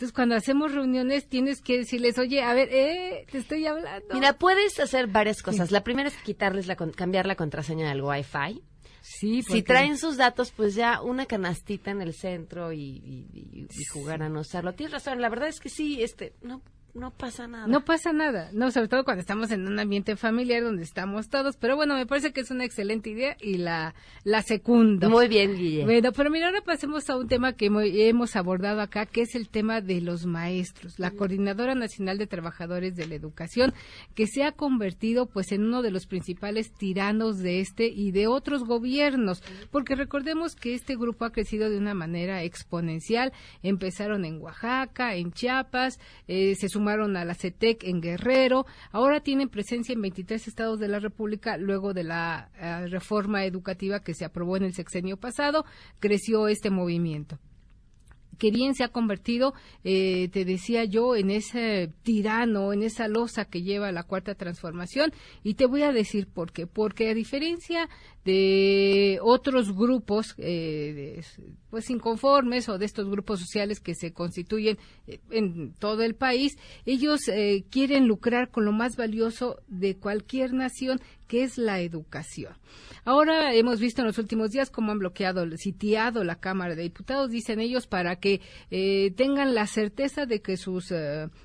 Entonces, 0.03 0.17
cuando 0.17 0.35
hacemos 0.35 0.73
reuniones, 0.73 1.29
tienes 1.29 1.63
que 1.63 1.79
decirles, 1.79 2.19
oye, 2.19 2.43
a 2.43 2.53
ver, 2.55 2.69
eh, 2.73 3.25
te 3.31 3.39
estoy 3.39 3.65
hablando. 3.67 4.13
Mira, 4.13 4.33
puedes 4.33 4.81
hacer 4.81 5.07
varias 5.07 5.45
cosas. 5.45 5.71
La 5.71 5.85
primera 5.85 6.09
es 6.09 6.17
quitarles 6.17 6.67
la, 6.67 6.75
cambiar 6.75 7.25
la 7.25 7.37
contraseña 7.37 7.89
del 7.89 8.03
Wi-Fi. 8.03 8.61
Sí, 9.01 9.45
Si 9.45 9.63
traen 9.63 9.99
sus 9.99 10.17
datos, 10.17 10.51
pues 10.51 10.75
ya 10.75 11.01
una 11.03 11.27
canastita 11.27 11.93
en 11.93 12.03
el 12.03 12.15
centro 12.15 12.73
y, 12.73 13.29
y, 13.33 13.85
jugar 13.93 14.25
a 14.25 14.29
no 14.29 14.41
usarlo. 14.41 14.73
Tienes 14.73 14.93
razón, 14.93 15.21
la 15.21 15.29
verdad 15.29 15.49
es 15.49 15.61
que 15.61 15.69
sí, 15.69 16.03
este, 16.03 16.35
no, 16.43 16.63
no 16.95 17.11
pasa 17.11 17.49
nada. 17.49 17.67
No 17.67 17.87
pasa 17.87 18.13
nada, 18.13 18.51
no, 18.53 18.71
sobre 18.71 18.89
todo 18.89 19.03
cuando 19.05 19.23
estamos 19.23 19.51
en 19.51 19.67
un 19.67 19.79
ambiente 19.79 20.15
familiar 20.15 20.63
donde 20.63 20.83
estamos 20.83 21.31
todos, 21.31 21.57
pero 21.57 21.75
bueno, 21.75 21.95
me 21.95 22.05
parece 22.05 22.35
que 22.35 22.43
es 22.43 22.51
una 22.51 22.67
excelente 22.67 23.09
idea 23.09 23.35
y 23.41 23.57
la, 23.57 23.95
la 24.25 24.43
secundo. 24.43 25.09
Muy 25.09 25.27
bien, 25.27 25.57
Guille. 25.57 25.85
Bueno, 25.85 26.13
pero 26.13 26.31
mira, 26.31 26.49
ahora 26.49 26.61
pasemos 26.61 27.09
a 27.09 27.17
un 27.17 27.29
tema 27.29 27.55
que 27.55 27.71
hemos 28.09 28.37
abordado 28.37 28.83
acá, 28.83 29.07
que 29.07 29.23
es 29.23 29.35
el 29.35 29.49
tema 29.49 29.81
de 29.81 30.03
los 30.03 30.27
maestros, 30.27 30.99
la 30.99 31.13
Coordinadora 31.13 31.75
Nacional 31.75 32.19
de 32.19 32.27
Trabajadores 32.27 32.95
de 32.95 33.07
la 33.07 33.15
Educación, 33.15 33.73
que 34.15 34.27
se 34.27 34.45
ha 34.45 34.53
convertido 34.53 35.25
pues 35.25 35.51
en 35.53 35.65
uno 35.65 35.81
de 35.81 35.93
los 35.93 36.07
principales 36.07 36.75
tiranos 36.75 37.39
de 37.39 37.61
este 37.61 37.87
y 37.87 38.11
de 38.11 38.27
otros 38.27 38.65
gobiernos, 38.65 39.43
porque 39.71 39.95
recordemos 39.95 40.57
que 40.57 40.75
este 40.75 40.97
grupo 40.97 41.25
ha 41.25 41.33
crecido 41.33 41.71
de 41.71 41.79
una 41.79 41.95
manera 41.95 42.43
exponencial, 42.43 43.33
empezaron 43.63 44.27
en 44.27 44.43
Oaxaca, 44.43 45.15
en 45.15 45.33
Chiapas, 45.33 45.99
eh, 46.29 46.55
se 46.55 46.69
sumaron 46.69 46.82
a 46.91 47.25
la 47.25 47.35
CETEC 47.35 47.85
en 47.85 48.01
Guerrero, 48.01 48.67
ahora 48.91 49.21
tienen 49.21 49.49
presencia 49.49 49.93
en 49.93 50.03
23 50.03 50.49
estados 50.49 50.81
de 50.81 50.89
la 50.89 50.99
República 50.99 51.57
luego 51.57 51.95
de 51.95 52.05
la 52.05 52.51
eh, 52.59 52.89
reforma 52.89 53.45
educativa 53.45 54.01
que 54.01 54.15
se 54.15 54.25
aprobó 54.25 54.57
en 54.57 54.65
el 54.65 54.75
sexenio 54.75 55.17
pasado, 55.17 55.65
creció 56.01 56.49
este 56.49 56.71
movimiento 56.71 57.39
que 58.39 58.51
bien 58.51 58.75
se 58.75 58.83
ha 58.83 58.89
convertido, 58.89 59.55
eh, 59.85 60.29
te 60.33 60.45
decía 60.45 60.85
yo, 60.85 61.15
en 61.15 61.31
ese 61.31 61.93
tirano, 62.03 62.73
en 62.73 62.83
esa 62.83 63.07
losa 63.07 63.45
que 63.45 63.63
lleva 63.63 63.93
la 63.93 64.03
cuarta 64.03 64.35
transformación. 64.35 65.13
Y 65.45 65.55
te 65.55 65.67
voy 65.67 65.83
a 65.83 65.93
decir 65.93 66.27
por 66.27 66.51
qué. 66.51 66.67
Porque 66.67 67.09
a 67.09 67.15
diferencia 67.15 67.89
de 68.25 69.21
otros 69.23 69.73
grupos 69.77 70.35
eh, 70.39 71.21
pues 71.73 71.89
inconformes 71.89 72.69
o 72.69 72.77
de 72.77 72.85
estos 72.85 73.09
grupos 73.09 73.41
sociales 73.41 73.81
que 73.81 73.95
se 73.95 74.13
constituyen 74.13 74.77
eh, 75.07 75.21
en 75.31 75.73
todo 75.73 76.03
el 76.03 76.15
país 76.15 76.59
ellos 76.85 77.27
eh, 77.29 77.65
quieren 77.71 78.07
lucrar 78.07 78.51
con 78.51 78.67
lo 78.67 78.73
más 78.73 78.95
valioso 78.97 79.57
de 79.69 79.97
cualquier 79.97 80.53
nación 80.53 81.01
que 81.27 81.45
es 81.45 81.57
la 81.57 81.81
educación. 81.81 82.53
Ahora 83.07 83.55
hemos 83.55 83.81
visto 83.81 84.03
en 84.03 84.07
los 84.07 84.19
últimos 84.19 84.51
días 84.51 84.69
cómo 84.69 84.93
han 84.93 84.99
bloqueado, 84.99 85.47
sitiado 85.57 86.25
la 86.25 86.41
Cámara 86.41 86.75
de 86.75 86.83
Diputados, 86.83 87.31
dicen 87.31 87.59
ellos, 87.59 87.87
para 87.87 88.17
que 88.17 88.43
tengan 89.17 89.55
la 89.55 89.67
certeza 89.67 90.27
de 90.27 90.43
que 90.43 90.59
sus 90.59 90.93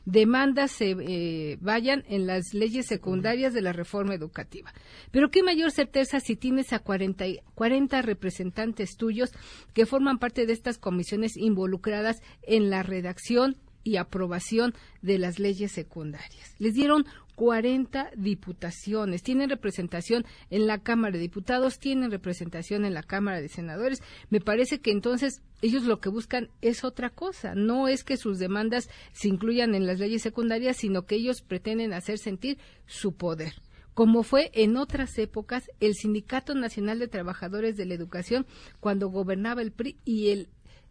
demandas 0.04 0.72
se 0.72 1.58
vayan 1.62 2.04
en 2.10 2.28
las 2.28 2.54
leyes 2.54 2.88
secundarias 2.88 3.54
de 3.54 3.62
la 3.62 3.72
reforma 3.72 4.14
educativa. 4.14 4.74
Pero 5.12 5.32
qué 5.32 5.42
mayor 5.42 5.72
certeza 5.72 6.20
si 6.20 6.36
tienes 6.36 6.74
a 6.74 6.80
40, 6.80 7.24
40 7.56 8.02
representantes 8.02 8.98
tuyos 8.98 9.32
que 9.74 9.86
forman 9.86 10.17
parte 10.20 10.46
de 10.46 10.54
estas 10.54 10.78
comisiones 10.78 11.38
involucradas 11.38 12.22
en 12.44 12.70
la 12.70 12.84
redacción 12.84 13.58
y 13.84 13.96
aprobación 13.96 14.74
de 15.02 15.18
las 15.18 15.40
leyes 15.40 15.72
secundarias. 15.72 16.56
Les 16.60 16.74
dieron 16.74 17.06
40 17.36 18.12
diputaciones, 18.18 19.22
tienen 19.22 19.50
representación 19.50 20.26
en 20.50 20.68
la 20.68 20.80
Cámara 20.80 21.14
de 21.14 21.20
Diputados, 21.20 21.80
tienen 21.80 22.12
representación 22.12 22.84
en 22.84 22.94
la 22.94 23.04
Cámara 23.04 23.40
de 23.40 23.48
Senadores. 23.48 24.02
Me 24.30 24.42
parece 24.42 24.80
que 24.80 24.92
entonces 24.92 25.42
ellos 25.62 25.84
lo 25.84 26.00
que 26.00 26.10
buscan 26.10 26.50
es 26.62 26.84
otra 26.84 27.12
cosa, 27.12 27.54
no 27.56 27.88
es 27.88 28.04
que 28.04 28.18
sus 28.18 28.40
demandas 28.40 28.90
se 29.14 29.28
incluyan 29.28 29.76
en 29.76 29.86
las 29.86 30.00
leyes 30.00 30.24
secundarias, 30.24 30.78
sino 30.78 31.06
que 31.06 31.16
ellos 31.16 31.42
pretenden 31.42 31.94
hacer 31.94 32.18
sentir 32.18 32.58
su 32.88 33.14
poder 33.14 33.54
como 33.98 34.22
fue 34.22 34.52
en 34.54 34.78
otras 34.78 35.18
épocas 35.18 35.72
el 35.80 35.96
Sindicato 35.96 36.54
Nacional 36.54 37.00
de 37.00 37.08
Trabajadores 37.08 37.78
de 37.78 37.88
la 37.88 37.96
Educación 37.96 38.46
cuando 38.80 39.10
gobernaba 39.10 39.64
el 39.64 39.72
PRI 39.72 39.98
y 40.06 40.46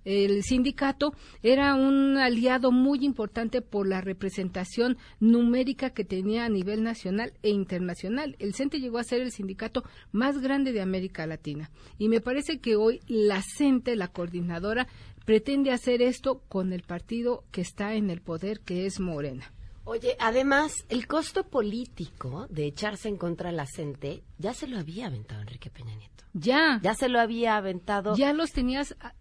el 0.05 0.43
sindicato 0.43 1.15
era 1.41 1.77
un 1.77 2.17
aliado 2.17 2.73
muy 2.73 3.05
importante 3.05 3.63
por 3.63 3.87
la 3.87 4.01
representación 4.01 4.97
numérica 5.21 5.91
que 5.91 6.05
tenía 6.05 6.47
a 6.47 6.49
nivel 6.49 6.83
nacional 6.83 7.33
e 7.45 7.51
internacional. 7.51 8.35
El 8.41 8.55
CENTE 8.55 8.81
llegó 8.81 8.99
a 8.99 9.05
ser 9.05 9.23
el 9.23 9.31
sindicato 9.31 9.85
más 10.11 10.41
grande 10.41 10.73
de 10.73 10.81
América 10.81 11.29
Latina. 11.29 11.71
Y 11.99 12.09
me 12.09 12.21
parece 12.21 12.59
que 12.59 12.75
hoy 12.75 13.03
la 13.07 13.41
CENTE, 13.41 13.95
la 13.95 14.09
coordinadora, 14.09 14.89
pretende 15.25 15.71
hacer 15.71 16.03
esto 16.03 16.43
con 16.49 16.73
el 16.73 16.83
partido 16.83 17.45
que 17.53 17.61
está 17.61 17.95
en 17.95 18.11
el 18.11 18.21
poder, 18.21 18.63
que 18.63 18.85
es 18.85 18.99
Morena. 18.99 19.53
Oye, 19.89 20.17
además, 20.19 20.73
el 20.89 21.07
costo 21.07 21.45
político 21.45 22.49
de 22.51 22.67
echarse 22.67 23.09
en 23.09 23.17
contra 23.17 23.53
la 23.53 23.67
gente 23.67 24.25
ya 24.37 24.53
se 24.53 24.67
lo 24.67 24.81
había 24.81 25.07
aventado 25.07 25.41
Enrique 25.41 25.71
Peña 25.71 25.95
Nieto. 25.95 26.25
Ya. 26.33 26.81
Ya 26.83 26.95
se 26.95 27.09
lo 27.09 27.21
había 27.21 27.57
aventado. 27.57 28.17
Ya 28.17 28.33
los 28.33 28.51
tenías 28.51 28.97
ah, 29.01 29.15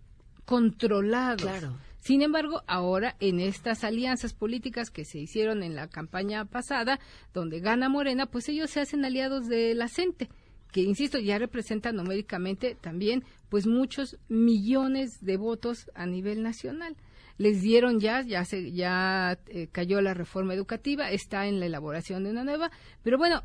controlados. 0.44 1.44
Claro. 1.44 1.78
Sin 2.00 2.24
embargo, 2.24 2.64
ahora 2.66 3.16
en 3.20 3.40
estas 3.40 3.84
alianzas 3.84 4.34
políticas 4.34 4.90
que 4.90 5.06
se 5.06 5.20
hicieron 5.20 5.62
en 5.62 5.76
la 5.76 5.88
campaña 5.88 6.46
pasada, 6.46 7.00
donde 7.32 7.60
gana 7.60 7.88
Morena, 7.88 8.26
pues 8.26 8.50
ellos 8.50 8.72
se 8.72 8.80
hacen 8.80 9.06
aliados 9.06 9.48
de 9.48 9.76
la 9.76 9.88
gente 9.88 10.30
que 10.72 10.82
insisto 10.82 11.20
ya 11.20 11.38
representa 11.38 11.94
numéricamente 11.94 12.76
también 12.76 13.24
pues 13.48 13.66
muchos 13.66 14.18
millones 14.28 15.20
de 15.22 15.38
votos 15.38 15.90
a 15.96 16.06
nivel 16.06 16.44
nacional 16.44 16.98
les 17.38 17.62
dieron 17.62 18.00
ya, 18.00 18.22
ya, 18.22 18.46
se, 18.46 18.72
ya 18.72 19.38
eh, 19.48 19.68
cayó 19.72 20.02
la 20.02 20.14
reforma 20.14 20.54
educativa, 20.54 21.12
está 21.12 21.48
en 21.48 21.60
la 21.60 21.66
elaboración 21.66 22.24
de 22.24 22.32
una 22.32 22.44
nueva, 22.44 22.72
pero 23.04 23.18
bueno, 23.18 23.44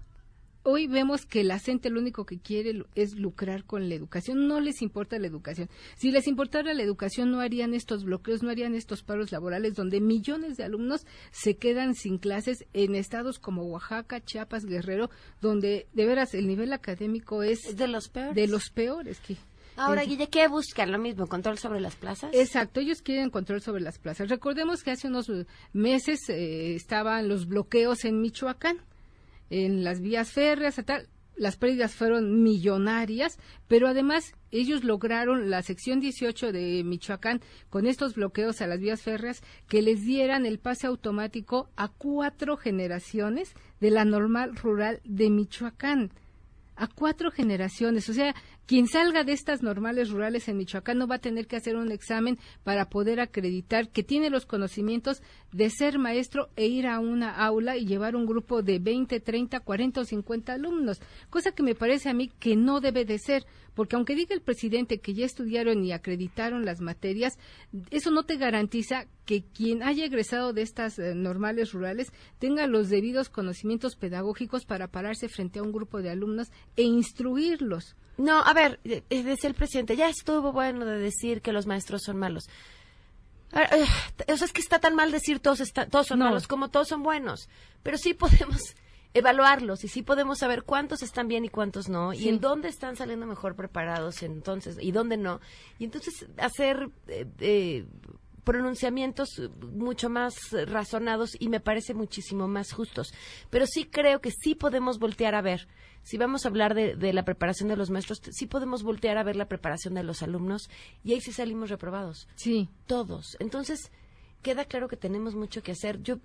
hoy 0.62 0.86
vemos 0.86 1.26
que 1.26 1.42
la 1.42 1.58
gente 1.58 1.90
lo 1.90 2.00
único 2.00 2.24
que 2.26 2.38
quiere 2.38 2.84
es 2.94 3.14
lucrar 3.14 3.64
con 3.64 3.88
la 3.88 3.94
educación, 3.94 4.46
no 4.46 4.60
les 4.60 4.82
importa 4.82 5.18
la 5.18 5.26
educación. 5.26 5.68
Si 5.96 6.10
les 6.10 6.26
importara 6.26 6.74
la 6.74 6.82
educación 6.82 7.30
no 7.30 7.40
harían 7.40 7.74
estos 7.74 8.04
bloqueos, 8.04 8.42
no 8.42 8.50
harían 8.50 8.74
estos 8.74 9.02
paros 9.02 9.32
laborales 9.32 9.74
donde 9.74 10.00
millones 10.00 10.56
de 10.56 10.64
alumnos 10.64 11.06
se 11.30 11.56
quedan 11.56 11.94
sin 11.94 12.18
clases 12.18 12.66
en 12.72 12.94
estados 12.94 13.38
como 13.38 13.64
Oaxaca, 13.64 14.20
Chiapas, 14.20 14.66
Guerrero, 14.66 15.10
donde 15.40 15.86
de 15.92 16.06
veras 16.06 16.34
el 16.34 16.46
nivel 16.46 16.72
académico 16.72 17.42
es 17.42 17.76
de 17.76 17.88
los 17.88 18.08
peores. 18.08 18.34
De 18.34 18.46
los 18.46 18.70
peores 18.70 19.20
que 19.20 19.36
Ahora, 19.80 20.04
Guille, 20.04 20.28
¿qué 20.28 20.46
buscan? 20.46 20.92
¿Lo 20.92 20.98
mismo? 20.98 21.26
¿Control 21.26 21.56
sobre 21.56 21.80
las 21.80 21.96
plazas? 21.96 22.30
Exacto, 22.34 22.80
ellos 22.80 23.00
quieren 23.00 23.30
control 23.30 23.62
sobre 23.62 23.80
las 23.80 23.98
plazas. 23.98 24.28
Recordemos 24.28 24.82
que 24.82 24.90
hace 24.90 25.08
unos 25.08 25.30
meses 25.72 26.28
eh, 26.28 26.74
estaban 26.74 27.28
los 27.28 27.46
bloqueos 27.46 28.04
en 28.04 28.20
Michoacán, 28.20 28.78
en 29.48 29.82
las 29.82 30.00
vías 30.00 30.30
férreas, 30.30 30.76
tal. 30.84 31.08
Las 31.36 31.56
pérdidas 31.56 31.94
fueron 31.94 32.42
millonarias, 32.42 33.38
pero 33.66 33.88
además 33.88 34.34
ellos 34.50 34.84
lograron 34.84 35.48
la 35.48 35.62
sección 35.62 35.98
18 35.98 36.52
de 36.52 36.84
Michoacán 36.84 37.40
con 37.70 37.86
estos 37.86 38.14
bloqueos 38.14 38.60
a 38.60 38.66
las 38.66 38.78
vías 38.78 39.00
férreas 39.00 39.40
que 39.66 39.80
les 39.80 40.04
dieran 40.04 40.44
el 40.44 40.58
pase 40.58 40.86
automático 40.86 41.70
a 41.76 41.88
cuatro 41.88 42.58
generaciones 42.58 43.54
de 43.80 43.90
la 43.90 44.04
normal 44.04 44.54
rural 44.54 45.00
de 45.04 45.30
Michoacán 45.30 46.10
a 46.80 46.86
cuatro 46.88 47.30
generaciones. 47.30 48.08
O 48.08 48.14
sea, 48.14 48.34
quien 48.66 48.86
salga 48.86 49.24
de 49.24 49.32
estas 49.32 49.62
normales 49.62 50.10
rurales 50.10 50.48
en 50.48 50.56
Michoacán 50.56 50.98
no 50.98 51.08
va 51.08 51.16
a 51.16 51.20
tener 51.20 51.46
que 51.46 51.56
hacer 51.56 51.76
un 51.76 51.90
examen 51.90 52.38
para 52.62 52.88
poder 52.88 53.20
acreditar 53.20 53.88
que 53.88 54.02
tiene 54.02 54.30
los 54.30 54.46
conocimientos 54.46 55.22
de 55.52 55.70
ser 55.70 55.98
maestro 55.98 56.48
e 56.54 56.66
ir 56.66 56.86
a 56.86 57.00
una 57.00 57.34
aula 57.34 57.76
y 57.76 57.84
llevar 57.84 58.14
un 58.14 58.26
grupo 58.26 58.62
de 58.62 58.78
20, 58.78 59.18
30, 59.18 59.60
40 59.60 60.00
o 60.00 60.04
50 60.04 60.52
alumnos. 60.52 61.00
Cosa 61.30 61.52
que 61.52 61.62
me 61.62 61.74
parece 61.74 62.08
a 62.08 62.14
mí 62.14 62.30
que 62.38 62.54
no 62.54 62.80
debe 62.80 63.04
de 63.04 63.18
ser, 63.18 63.44
porque 63.74 63.96
aunque 63.96 64.14
diga 64.14 64.34
el 64.34 64.40
presidente 64.42 64.98
que 64.98 65.14
ya 65.14 65.26
estudiaron 65.26 65.84
y 65.84 65.92
acreditaron 65.92 66.64
las 66.64 66.80
materias, 66.80 67.38
eso 67.90 68.10
no 68.10 68.22
te 68.22 68.36
garantiza 68.36 69.06
que 69.24 69.42
quien 69.42 69.82
haya 69.82 70.04
egresado 70.04 70.52
de 70.52 70.62
estas 70.62 70.98
eh, 70.98 71.14
normales 71.14 71.72
rurales 71.72 72.12
tenga 72.38 72.66
los 72.66 72.88
debidos 72.88 73.28
conocimientos 73.28 73.96
pedagógicos 73.96 74.64
para 74.64 74.88
pararse 74.88 75.28
frente 75.28 75.58
a 75.58 75.62
un 75.62 75.72
grupo 75.72 76.02
de 76.02 76.10
alumnos 76.10 76.50
e 76.76 76.82
instruirlos. 76.82 77.96
No, 78.20 78.42
a 78.42 78.52
ver, 78.52 78.80
eh, 78.84 79.02
eh, 79.08 79.22
decía 79.22 79.48
el 79.48 79.54
presidente, 79.54 79.96
ya 79.96 80.08
estuvo 80.10 80.52
bueno 80.52 80.84
de 80.84 80.98
decir 80.98 81.40
que 81.40 81.52
los 81.52 81.66
maestros 81.66 82.02
son 82.02 82.18
malos. 82.18 82.50
o 83.52 84.36
sea, 84.36 84.46
es 84.46 84.52
que 84.52 84.60
está 84.60 84.78
tan 84.78 84.94
mal 84.94 85.10
decir 85.10 85.40
todos, 85.40 85.60
todos 85.90 86.06
son 86.06 86.18
malos 86.18 86.46
como 86.46 86.68
todos 86.68 86.88
son 86.88 87.02
buenos. 87.02 87.48
Pero 87.82 87.96
sí 87.96 88.12
podemos 88.12 88.60
evaluarlos 89.14 89.84
y 89.84 89.88
sí 89.88 90.02
podemos 90.02 90.38
saber 90.38 90.64
cuántos 90.64 91.02
están 91.02 91.28
bien 91.28 91.46
y 91.46 91.48
cuántos 91.48 91.88
no 91.88 92.12
y 92.12 92.28
en 92.28 92.40
dónde 92.40 92.68
están 92.68 92.94
saliendo 92.94 93.26
mejor 93.26 93.56
preparados 93.56 94.22
entonces 94.22 94.76
y 94.80 94.92
dónde 94.92 95.16
no 95.16 95.40
y 95.80 95.84
entonces 95.84 96.26
hacer 96.38 96.90
eh, 97.08 97.86
pronunciamientos 98.44 99.40
mucho 99.72 100.10
más 100.10 100.34
razonados 100.66 101.36
y 101.38 101.48
me 101.48 101.60
parece 101.60 101.94
muchísimo 101.94 102.48
más 102.48 102.72
justos. 102.72 103.12
Pero 103.48 103.66
sí 103.66 103.84
creo 103.84 104.20
que 104.20 104.30
sí 104.30 104.54
podemos 104.54 104.98
voltear 104.98 105.34
a 105.34 105.42
ver, 105.42 105.68
si 106.02 106.16
vamos 106.16 106.44
a 106.44 106.48
hablar 106.48 106.74
de, 106.74 106.96
de, 106.96 107.12
la 107.12 107.24
preparación 107.24 107.68
de 107.68 107.76
los 107.76 107.90
maestros, 107.90 108.20
sí 108.30 108.46
podemos 108.46 108.82
voltear 108.82 109.18
a 109.18 109.22
ver 109.22 109.36
la 109.36 109.48
preparación 109.48 109.94
de 109.94 110.02
los 110.02 110.22
alumnos 110.22 110.70
y 111.04 111.12
ahí 111.12 111.20
sí 111.20 111.32
salimos 111.32 111.70
reprobados. 111.70 112.28
Sí. 112.36 112.68
Todos. 112.86 113.36
Entonces, 113.38 113.90
queda 114.42 114.64
claro 114.64 114.88
que 114.88 114.96
tenemos 114.96 115.34
mucho 115.34 115.62
que 115.62 115.72
hacer. 115.72 116.02
Yo 116.02 116.18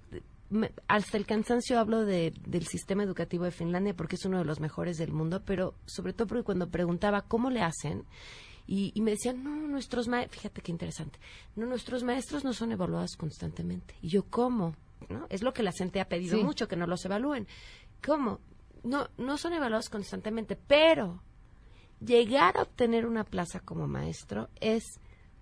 hasta 0.88 1.18
el 1.18 1.26
cansancio 1.26 1.80
hablo 1.80 2.06
de, 2.06 2.34
del 2.46 2.68
sistema 2.68 3.04
educativo 3.04 3.46
de 3.46 3.52
Finlandia 3.52 3.96
porque 3.96 4.16
es 4.16 4.26
uno 4.26 4.38
de 4.38 4.46
los 4.46 4.60
mejores 4.60 4.98
del 4.98 5.12
mundo, 5.12 5.42
pero 5.44 5.76
sobre 5.86 6.14
todo 6.14 6.28
porque 6.28 6.44
cuando 6.44 6.70
preguntaba 6.70 7.24
cómo 7.24 7.50
le 7.50 7.62
hacen, 7.62 8.06
y, 8.68 9.00
me 9.00 9.12
decían, 9.12 9.44
no, 9.44 9.56
nuestros 9.68 10.08
maestros, 10.08 10.42
fíjate 10.42 10.62
qué 10.62 10.72
interesante, 10.72 11.20
no, 11.56 11.68
nuestros 11.68 12.04
maestros 12.04 12.44
no 12.44 12.52
son 12.52 12.72
evaluados 12.72 13.16
constantemente. 13.16 13.94
Y 14.02 14.10
yo, 14.10 14.24
¿cómo? 14.24 14.76
¿No? 15.08 15.28
Es 15.30 15.44
lo 15.44 15.54
que 15.54 15.62
la 15.62 15.72
gente 15.72 16.00
ha 16.00 16.08
pedido 16.08 16.42
mucho, 16.42 16.68
que 16.68 16.76
no 16.76 16.88
los 16.88 17.06
evalúen. 17.06 17.48
¿Cómo? 18.04 18.40
No, 18.86 19.10
no 19.18 19.38
son 19.38 19.54
evaluados 19.54 19.90
constantemente, 19.90 20.56
pero 20.56 21.22
llegar 22.00 22.58
a 22.58 22.62
obtener 22.62 23.06
una 23.06 23.24
plaza 23.24 23.60
como 23.60 23.88
maestro 23.88 24.50
es 24.62 24.84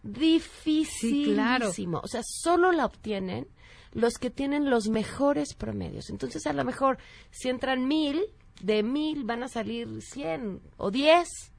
dificilísimo. 0.01 1.99
O 2.03 2.07
sea, 2.07 2.21
solo 2.23 2.71
la 2.71 2.85
obtienen 2.85 3.47
los 3.91 4.15
que 4.15 4.29
tienen 4.29 4.69
los 4.69 4.89
mejores 4.89 5.53
promedios. 5.53 6.09
Entonces, 6.09 6.47
a 6.47 6.53
lo 6.53 6.63
mejor, 6.63 6.97
si 7.31 7.49
entran 7.49 7.87
mil, 7.87 8.23
de 8.61 8.81
mil 8.83 9.23
van 9.23 9.43
a 9.43 9.47
salir 9.47 10.01
cien 10.01 10.61
o 10.77 10.89
diez 10.91 11.52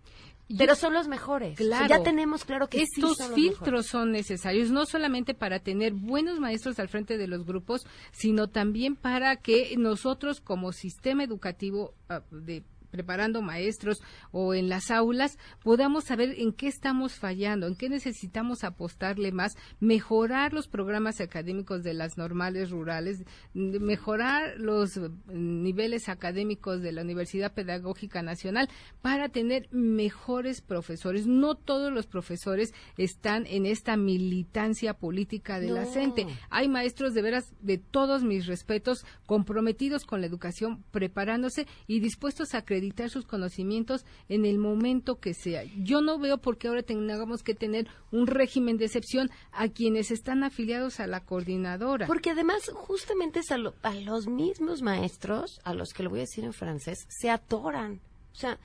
pero 0.56 0.74
son 0.74 0.92
los 0.92 1.08
mejores. 1.08 1.56
Claro. 1.56 1.86
ya 1.88 2.02
tenemos 2.02 2.44
claro 2.44 2.68
que 2.68 2.82
estos 2.82 3.18
filtros 3.34 3.86
son 3.86 4.12
necesarios, 4.12 4.70
no 4.70 4.86
solamente 4.86 5.34
para 5.34 5.60
tener 5.60 5.92
buenos 5.92 6.40
maestros 6.40 6.78
al 6.78 6.88
frente 6.88 7.18
de 7.18 7.26
los 7.26 7.44
grupos, 7.44 7.86
sino 8.12 8.48
también 8.48 8.96
para 8.96 9.36
que 9.36 9.74
nosotros 9.76 10.40
como 10.40 10.72
sistema 10.72 11.24
educativo 11.24 11.94
ah, 12.08 12.22
de 12.30 12.62
preparando 12.94 13.42
maestros 13.42 14.00
o 14.30 14.54
en 14.54 14.68
las 14.68 14.92
aulas, 14.92 15.36
podamos 15.64 16.04
saber 16.04 16.36
en 16.38 16.52
qué 16.52 16.68
estamos 16.68 17.14
fallando, 17.14 17.66
en 17.66 17.74
qué 17.74 17.88
necesitamos 17.88 18.62
apostarle 18.62 19.32
más, 19.32 19.56
mejorar 19.80 20.52
los 20.52 20.68
programas 20.68 21.20
académicos 21.20 21.82
de 21.82 21.92
las 21.92 22.16
normales 22.16 22.70
rurales, 22.70 23.24
mejorar 23.52 24.54
los 24.58 25.00
niveles 25.26 26.08
académicos 26.08 26.82
de 26.82 26.92
la 26.92 27.02
Universidad 27.02 27.52
Pedagógica 27.52 28.22
Nacional 28.22 28.68
para 29.02 29.28
tener 29.28 29.66
mejores 29.72 30.60
profesores. 30.60 31.26
No 31.26 31.56
todos 31.56 31.92
los 31.92 32.06
profesores 32.06 32.72
están 32.96 33.44
en 33.48 33.66
esta 33.66 33.96
militancia 33.96 34.94
política 34.94 35.58
de 35.58 35.70
la 35.70 35.84
CENTE. 35.84 36.28
Hay 36.48 36.68
maestros 36.68 37.12
de 37.12 37.22
veras 37.22 37.52
de 37.60 37.78
todos 37.78 38.22
mis 38.22 38.46
respetos 38.46 39.04
comprometidos 39.26 40.04
con 40.04 40.20
la 40.20 40.28
educación, 40.28 40.84
preparándose 40.92 41.66
y 41.88 41.98
dispuestos 41.98 42.54
a 42.54 42.62
acreditar 42.84 43.10
sus 43.10 43.24
conocimientos 43.24 44.04
en 44.28 44.44
el 44.44 44.58
momento 44.58 45.18
que 45.18 45.32
sea. 45.32 45.62
Yo 45.78 46.02
no 46.02 46.18
veo 46.18 46.38
por 46.38 46.58
qué 46.58 46.68
ahora 46.68 46.82
tengamos 46.82 47.42
que 47.42 47.54
tener 47.54 47.88
un 48.12 48.26
régimen 48.26 48.76
de 48.76 48.84
excepción 48.84 49.30
a 49.52 49.68
quienes 49.68 50.10
están 50.10 50.44
afiliados 50.44 51.00
a 51.00 51.06
la 51.06 51.20
coordinadora. 51.20 52.06
Porque 52.06 52.30
además, 52.30 52.70
justamente 52.74 53.40
es 53.40 53.50
a, 53.50 53.58
los 53.58 54.26
mismos 54.26 54.82
maestros, 54.82 55.60
a 55.64 55.72
los 55.72 55.92
que 55.94 56.02
lo 56.02 56.10
voy 56.10 56.20
a 56.20 56.22
decir 56.22 56.44
en 56.44 56.52
francés, 56.52 57.06
se 57.08 57.30
atoran. 57.30 58.00
O 58.32 58.36
sea, 58.36 58.58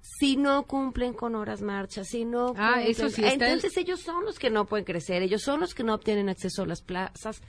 si 0.00 0.36
no 0.36 0.64
cumplen 0.64 1.14
con 1.14 1.34
horas 1.34 1.62
marchas, 1.62 2.08
si 2.08 2.24
no 2.24 2.54
ah, 2.56 2.82
eso 2.82 3.08
sí 3.08 3.22
entonces 3.24 3.76
ellos 3.76 4.00
son 4.00 4.24
los 4.24 4.38
que 4.38 4.50
no 4.50 4.66
pueden 4.66 4.84
crecer, 4.84 5.22
ellos 5.22 5.42
son 5.42 5.60
los 5.60 5.74
que 5.74 5.84
no 5.84 5.94
obtienen 5.94 6.28
acceso 6.28 6.62
a 6.62 6.66
las 6.66 6.82
plazas. 6.82 7.40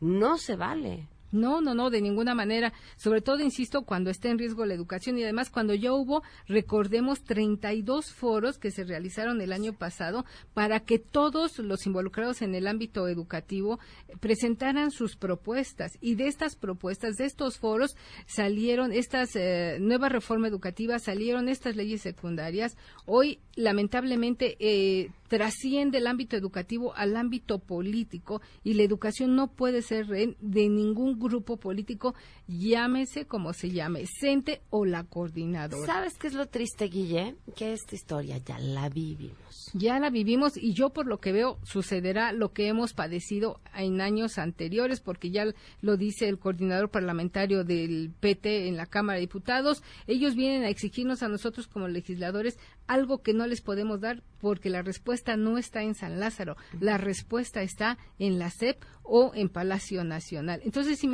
No 0.00 0.36
se 0.36 0.56
vale. 0.56 1.08
No, 1.34 1.60
no, 1.60 1.74
no, 1.74 1.90
de 1.90 2.00
ninguna 2.00 2.32
manera. 2.32 2.72
Sobre 2.96 3.20
todo, 3.20 3.40
insisto, 3.40 3.82
cuando 3.82 4.08
está 4.08 4.28
en 4.28 4.38
riesgo 4.38 4.64
la 4.64 4.74
educación 4.74 5.18
y 5.18 5.24
además 5.24 5.50
cuando 5.50 5.74
ya 5.74 5.92
hubo, 5.92 6.22
recordemos, 6.46 7.24
32 7.24 8.12
foros 8.12 8.58
que 8.58 8.70
se 8.70 8.84
realizaron 8.84 9.40
el 9.40 9.52
año 9.52 9.72
pasado 9.72 10.24
para 10.54 10.80
que 10.80 11.00
todos 11.00 11.58
los 11.58 11.86
involucrados 11.86 12.40
en 12.40 12.54
el 12.54 12.68
ámbito 12.68 13.08
educativo 13.08 13.80
presentaran 14.20 14.92
sus 14.92 15.16
propuestas. 15.16 15.98
Y 16.00 16.14
de 16.14 16.28
estas 16.28 16.54
propuestas, 16.54 17.16
de 17.16 17.24
estos 17.24 17.58
foros, 17.58 17.96
salieron 18.26 18.92
estas 18.92 19.34
eh, 19.34 19.78
nuevas 19.80 20.12
reformas 20.12 20.52
educativas, 20.52 21.02
salieron 21.02 21.48
estas 21.48 21.74
leyes 21.74 22.00
secundarias. 22.00 22.76
Hoy, 23.06 23.40
lamentablemente, 23.56 24.56
eh, 24.60 25.10
trasciende 25.28 25.98
el 25.98 26.06
ámbito 26.06 26.36
educativo 26.36 26.94
al 26.94 27.16
ámbito 27.16 27.58
político 27.58 28.40
y 28.62 28.74
la 28.74 28.84
educación 28.84 29.34
no 29.34 29.48
puede 29.48 29.82
ser 29.82 30.06
de 30.06 30.68
ningún 30.68 31.18
grupo 31.24 31.56
político, 31.56 32.14
llámese 32.46 33.26
como 33.26 33.52
se 33.52 33.70
llame, 33.70 34.04
CENTE 34.06 34.62
o 34.70 34.84
la 34.84 35.04
coordinadora. 35.04 35.86
¿Sabes 35.86 36.18
qué 36.18 36.28
es 36.28 36.34
lo 36.34 36.46
triste, 36.46 36.86
Guille? 36.86 37.36
Que 37.56 37.72
esta 37.72 37.94
historia 37.94 38.38
ya 38.38 38.58
la 38.58 38.88
vivimos. 38.88 39.70
Ya 39.72 39.98
la 39.98 40.10
vivimos 40.10 40.56
y 40.56 40.72
yo 40.72 40.90
por 40.90 41.06
lo 41.06 41.18
que 41.18 41.32
veo 41.32 41.58
sucederá 41.64 42.32
lo 42.32 42.52
que 42.52 42.68
hemos 42.68 42.92
padecido 42.92 43.60
en 43.74 44.00
años 44.00 44.38
anteriores, 44.38 45.00
porque 45.00 45.30
ya 45.30 45.46
lo 45.80 45.96
dice 45.96 46.28
el 46.28 46.38
coordinador 46.38 46.90
parlamentario 46.90 47.64
del 47.64 48.12
PT 48.20 48.68
en 48.68 48.76
la 48.76 48.86
Cámara 48.86 49.16
de 49.16 49.22
Diputados. 49.22 49.82
Ellos 50.06 50.34
vienen 50.34 50.64
a 50.64 50.68
exigirnos 50.68 51.22
a 51.22 51.28
nosotros 51.28 51.66
como 51.66 51.88
legisladores 51.88 52.58
algo 52.86 53.22
que 53.22 53.32
no 53.32 53.46
les 53.46 53.62
podemos 53.62 54.00
dar 54.00 54.22
porque 54.40 54.68
la 54.68 54.82
respuesta 54.82 55.36
no 55.36 55.56
está 55.56 55.82
en 55.82 55.94
San 55.94 56.20
Lázaro, 56.20 56.56
la 56.78 56.98
respuesta 56.98 57.62
está 57.62 57.96
en 58.18 58.38
la 58.38 58.50
SEP 58.50 58.82
o 59.02 59.32
en 59.34 59.48
Palacio 59.48 60.04
Nacional. 60.04 60.60
Entonces, 60.64 61.02
imagínate 61.02 61.13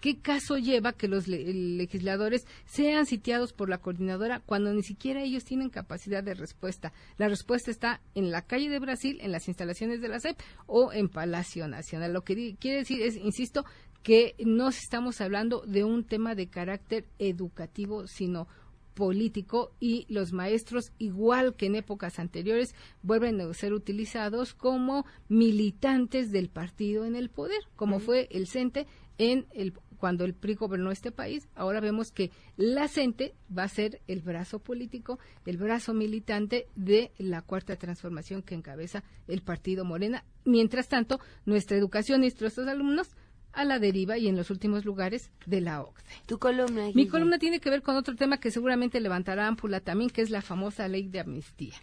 qué 0.00 0.18
caso 0.20 0.56
lleva 0.58 0.92
que 0.92 1.08
los 1.08 1.26
legisladores 1.28 2.46
sean 2.64 3.06
sitiados 3.06 3.52
por 3.52 3.68
la 3.68 3.78
coordinadora 3.78 4.40
cuando 4.40 4.72
ni 4.72 4.82
siquiera 4.82 5.22
ellos 5.22 5.44
tienen 5.44 5.70
capacidad 5.70 6.22
de 6.22 6.34
respuesta. 6.34 6.92
La 7.18 7.28
respuesta 7.28 7.70
está 7.70 8.00
en 8.14 8.30
la 8.30 8.42
calle 8.42 8.68
de 8.68 8.78
Brasil, 8.78 9.18
en 9.20 9.32
las 9.32 9.48
instalaciones 9.48 10.00
de 10.00 10.08
la 10.08 10.20
SEP 10.20 10.38
o 10.66 10.92
en 10.92 11.08
Palacio 11.08 11.68
Nacional. 11.68 12.12
Lo 12.12 12.22
que 12.22 12.56
quiere 12.56 12.78
decir 12.78 13.02
es, 13.02 13.16
insisto, 13.16 13.64
que 14.02 14.34
no 14.44 14.68
estamos 14.68 15.20
hablando 15.20 15.62
de 15.66 15.82
un 15.82 16.04
tema 16.04 16.34
de 16.34 16.48
carácter 16.48 17.06
educativo, 17.18 18.06
sino 18.06 18.46
político 18.96 19.72
y 19.78 20.06
los 20.08 20.32
maestros, 20.32 20.90
igual 20.98 21.54
que 21.54 21.66
en 21.66 21.76
épocas 21.76 22.18
anteriores, 22.18 22.74
vuelven 23.02 23.40
a 23.40 23.52
ser 23.52 23.74
utilizados 23.74 24.54
como 24.54 25.04
militantes 25.28 26.32
del 26.32 26.48
partido 26.48 27.04
en 27.04 27.14
el 27.14 27.28
poder, 27.28 27.60
como 27.76 28.00
fue 28.00 28.26
el 28.30 28.48
CENTE 28.48 28.86
en 29.18 29.46
el 29.54 29.72
cuando 29.96 30.24
el 30.24 30.34
PRI 30.34 30.54
gobernó 30.54 30.90
este 30.90 31.10
país, 31.10 31.48
ahora 31.54 31.80
vemos 31.80 32.12
que 32.12 32.30
la 32.56 32.86
CENTE 32.86 33.34
va 33.56 33.64
a 33.64 33.68
ser 33.68 34.00
el 34.06 34.20
brazo 34.20 34.58
político, 34.58 35.18
el 35.46 35.56
brazo 35.56 35.94
militante 35.94 36.68
de 36.76 37.12
la 37.18 37.42
cuarta 37.42 37.76
transformación 37.76 38.42
que 38.42 38.54
encabeza 38.54 39.02
el 39.26 39.42
partido 39.42 39.84
Morena. 39.84 40.24
Mientras 40.44 40.88
tanto, 40.88 41.18
nuestra 41.44 41.76
educación 41.76 42.20
y 42.20 42.26
nuestros 42.26 42.58
alumnos 42.58 43.16
a 43.52 43.64
la 43.64 43.78
deriva 43.78 44.18
y 44.18 44.28
en 44.28 44.36
los 44.36 44.50
últimos 44.50 44.84
lugares 44.84 45.30
de 45.46 45.62
la 45.62 45.80
OCDE. 45.80 46.02
Tu 46.26 46.38
columna. 46.38 46.90
Mi 46.94 47.08
columna 47.08 47.38
tiene 47.38 47.58
que 47.58 47.70
ver 47.70 47.82
con 47.82 47.96
otro 47.96 48.14
tema 48.14 48.38
que 48.38 48.50
seguramente 48.50 49.00
levantará 49.00 49.48
ámpula 49.48 49.80
también, 49.80 50.10
que 50.10 50.20
es 50.20 50.30
la 50.30 50.42
famosa 50.42 50.86
ley 50.88 51.08
de 51.08 51.20
amnistía. 51.20 51.74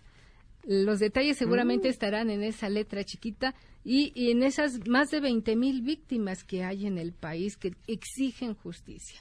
Los 0.65 0.99
detalles 0.99 1.37
seguramente 1.37 1.87
mm. 1.87 1.91
estarán 1.91 2.29
en 2.29 2.43
esa 2.43 2.69
letra 2.69 3.03
chiquita 3.03 3.53
y, 3.83 4.11
y 4.15 4.31
en 4.31 4.43
esas 4.43 4.87
más 4.87 5.11
de 5.11 5.19
20 5.19 5.55
mil 5.55 5.81
víctimas 5.81 6.43
que 6.43 6.63
hay 6.63 6.85
en 6.85 6.97
el 6.97 7.13
país 7.13 7.57
que 7.57 7.73
exigen 7.87 8.55
justicia. 8.55 9.19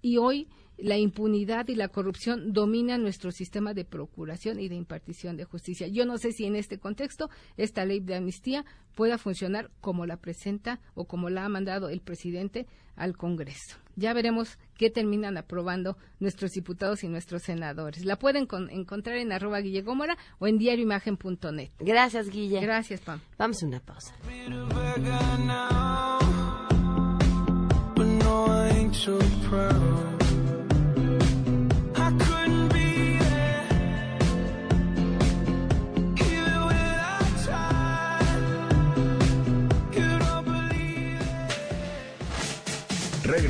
Y 0.00 0.16
hoy 0.16 0.48
la 0.78 0.96
impunidad 0.96 1.68
y 1.68 1.74
la 1.74 1.88
corrupción 1.88 2.52
dominan 2.52 3.02
nuestro 3.02 3.30
sistema 3.30 3.74
de 3.74 3.84
procuración 3.84 4.58
y 4.58 4.68
de 4.68 4.74
impartición 4.74 5.36
de 5.36 5.44
justicia. 5.44 5.88
Yo 5.88 6.06
no 6.06 6.18
sé 6.18 6.32
si 6.32 6.44
en 6.44 6.56
este 6.56 6.78
contexto 6.78 7.30
esta 7.56 7.84
ley 7.84 8.00
de 8.00 8.16
amnistía 8.16 8.64
pueda 8.94 9.18
funcionar 9.18 9.70
como 9.80 10.06
la 10.06 10.16
presenta 10.16 10.80
o 10.94 11.06
como 11.06 11.30
la 11.30 11.44
ha 11.44 11.48
mandado 11.48 11.88
el 11.88 12.00
presidente 12.00 12.66
al 12.96 13.16
Congreso. 13.16 13.76
Ya 13.96 14.12
veremos 14.12 14.58
qué 14.76 14.90
terminan 14.90 15.36
aprobando 15.36 15.96
nuestros 16.18 16.52
diputados 16.52 17.04
y 17.04 17.08
nuestros 17.08 17.42
senadores. 17.42 18.04
La 18.04 18.16
pueden 18.16 18.48
encontrar 18.70 19.16
en 19.16 19.32
arroba 19.32 19.60
Guille 19.60 19.84
o 20.38 20.46
en 20.46 20.58
diarioimagen.net. 20.58 21.70
Gracias, 21.78 22.28
Guille. 22.28 22.60
Gracias, 22.60 23.00
Pam. 23.00 23.20
Vamos 23.38 23.62
a 23.62 23.66
una 23.66 23.80
pausa. 23.80 24.14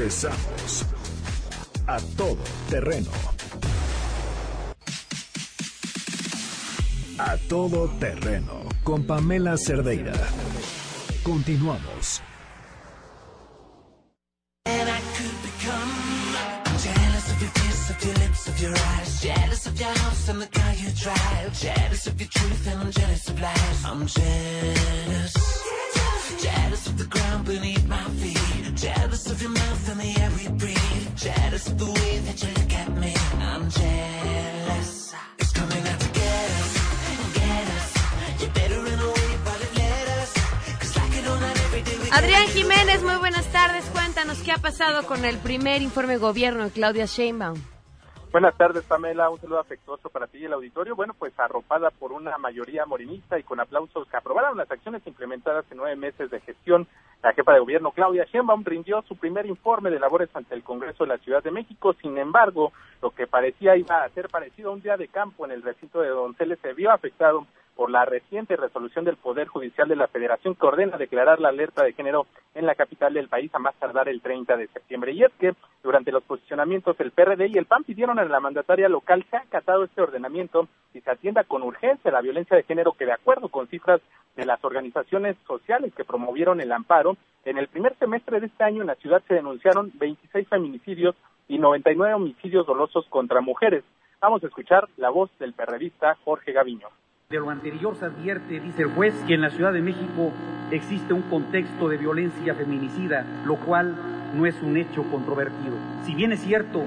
Regresamos 0.03 0.85
a 1.87 1.97
todo 2.17 2.43
terreno. 2.69 3.09
A 7.19 7.37
todo 7.49 7.89
terreno 8.01 8.65
con 8.83 9.07
Pamela 9.07 9.57
Cerdeira. 9.57 10.13
Continuamos. 11.23 12.21
jealous 19.23 19.67
of 19.67 19.81
your 19.81 19.95
house 19.99 20.29
and 20.29 20.43
the 20.43 20.47
car 20.49 20.75
you 20.75 20.91
drive, 21.01 21.53
jealous 21.53 22.07
of 22.09 22.21
your 22.21 22.29
truth 22.29 22.67
and 22.67 22.81
I'm 22.81 22.91
jealous 22.91 23.29
of 23.29 23.41
lies. 23.41 23.85
I'm 23.85 24.07
jealous, 24.07 24.52
qué 44.45 44.51
ha 44.51 44.59
pasado 44.59 45.07
con 45.07 45.25
el 45.25 45.39
primer 45.39 45.83
informe 45.83 46.15
de 46.15 46.19
gobierno 46.19 46.65
de 46.65 46.71
Claudia 46.71 47.05
Sheinbaum. 47.07 47.59
Buenas 48.33 48.57
tardes, 48.57 48.83
Pamela. 48.85 49.31
Un 49.31 49.41
saludo 49.41 49.61
afectuoso 49.61 50.09
para 50.09 50.27
ti 50.27 50.39
y 50.39 50.47
el 50.47 50.53
auditorio. 50.55 50.97
Bueno, 50.97 51.15
pues 51.17 51.39
arropada 51.39 51.91
por 51.91 52.13
una 52.13 52.39
mayoría 52.39 52.87
morinista 52.87 53.39
y 53.39 53.43
con 53.43 53.61
aplausos 53.61 54.09
que 54.09 54.17
aprobaron 54.17 54.57
las 54.57 54.71
acciones 54.71 55.07
implementadas 55.07 55.65
en 55.71 55.77
nueve 55.77 55.97
meses 55.97 56.31
de 56.31 56.41
gestión, 56.41 56.89
la 57.23 57.35
jefa 57.35 57.53
de 57.53 57.61
gobierno 57.61 57.93
Claudia 57.93 58.25
Sheinbaum 58.25 58.65
rindió 58.65 59.03
su 59.03 59.17
primer 59.17 59.47
informe 59.47 59.91
de 59.91 60.01
labores 60.01 60.31
ante 60.35 60.55
el 60.55 60.65
Congreso 60.65 61.05
de 61.05 61.11
la 61.11 61.19
Ciudad 61.19 61.43
de 61.43 61.51
México. 61.51 61.95
Sin 62.01 62.19
embargo, 62.19 62.73
lo 63.01 63.11
que 63.11 63.27
parecía 63.27 63.77
iba 63.77 64.03
a 64.03 64.09
ser 64.09 64.29
parecido 64.29 64.71
a 64.71 64.73
un 64.73 64.83
día 64.83 64.97
de 64.97 65.09
campo 65.09 65.45
en 65.45 65.53
el 65.53 65.63
recinto 65.63 66.01
de 66.01 66.09
Donceles 66.09 66.59
se 66.61 66.73
vio 66.73 66.91
afectado 66.91 67.47
por 67.77 67.91
la 67.91 68.05
reciente 68.05 68.57
resolución 68.57 69.05
del 69.05 69.17
Poder 69.17 69.49
Judicial 69.49 69.89
de 69.89 69.97
la 69.97 70.09
Federación 70.09 70.55
que 70.55 70.67
ordena 70.67 70.97
declarar 70.97 71.39
la 71.39 71.51
alerta 71.51 71.85
de 71.85 71.93
género 71.93 72.27
en 72.55 72.67
la 72.67 72.75
capital 72.75 73.15
del 73.15 73.29
país 73.29 73.55
a 73.55 73.59
más 73.59 73.75
tardar 73.77 74.09
el 74.09 74.21
30 74.21 74.57
de 74.57 74.69
septiembre. 74.69 75.13
Y 75.13 75.23
es 75.23 75.33
que 75.39 75.55
durante 75.83 76.13
los 76.13 76.23
posicionamientos 76.25 76.99
el 77.01 77.11
PRD 77.11 77.49
y 77.49 77.59
el 77.59 77.67
PAN 77.67 77.85
pidieron 77.85 78.19
a 78.19 78.25
la 78.25 78.41
mandataria 78.41 78.89
local 78.89 79.25
que 79.25 79.37
ha 79.37 79.41
acatado 79.41 79.85
este 79.85 80.03
ordenamiento 80.03 80.69
y 80.95 81.01
se 81.01 81.11
atienda 81.11 81.45
con 81.45 81.63
urgencia 81.63 82.11
la 82.11 82.21
violencia 82.21 82.57
de 82.57 82.65
género 82.65 82.93
que 82.93 83.07
de 83.07 83.13
acuerdo 83.13 83.49
con 83.49 83.69
cifras 83.69 84.01
de 84.37 84.47
las 84.47 84.63
organizaciones 84.65 85.37
sociales 85.47 85.93
que 85.95 86.05
promovieron 86.05 86.61
el 86.61 86.73
amparo, 86.73 87.17
en 87.45 87.59
el 87.59 87.69
primer 87.69 87.97
semestre 87.99 88.41
de 88.41 88.47
este 88.47 88.65
año 88.65 88.83
en 88.83 88.87
la 88.87 88.95
ciudad 88.97 89.23
se 89.27 89.35
denunciaron 89.35 89.91
26 89.95 90.49
feminicidios 90.49 91.17
y 91.49 91.59
99 91.59 92.15
homicidios 92.15 92.67
dolosos 92.67 93.07
contra 93.09 93.41
mujeres. 93.41 93.85
Vamos 94.21 94.43
a 94.45 94.47
escuchar 94.47 94.89
la 94.97 95.11
voz 95.11 95.31
del 95.39 95.53
perredista 95.53 96.17
Jorge 96.25 96.53
Gaviño. 96.53 96.89
De 97.33 97.39
lo 97.39 97.49
anterior 97.49 97.97
se 97.97 98.05
advierte, 98.05 98.61
dice 98.61 98.83
el 98.83 98.91
juez, 98.91 99.15
que 99.27 99.33
en 99.33 99.41
la 99.41 99.49
Ciudad 99.49 99.73
de 99.73 99.81
México 99.81 100.33
existe 100.71 101.15
un 101.15 101.23
contexto 101.23 101.89
de 101.89 101.97
violencia 101.97 102.55
feminicida, 102.55 103.25
lo 103.47 103.57
cual 103.57 103.97
no 104.35 104.45
es 104.45 104.61
un 104.61 104.77
hecho 104.77 105.03
controvertido. 105.05 105.75
Si 106.03 106.15
bien 106.15 106.33
es 106.33 106.41
cierto 106.41 106.85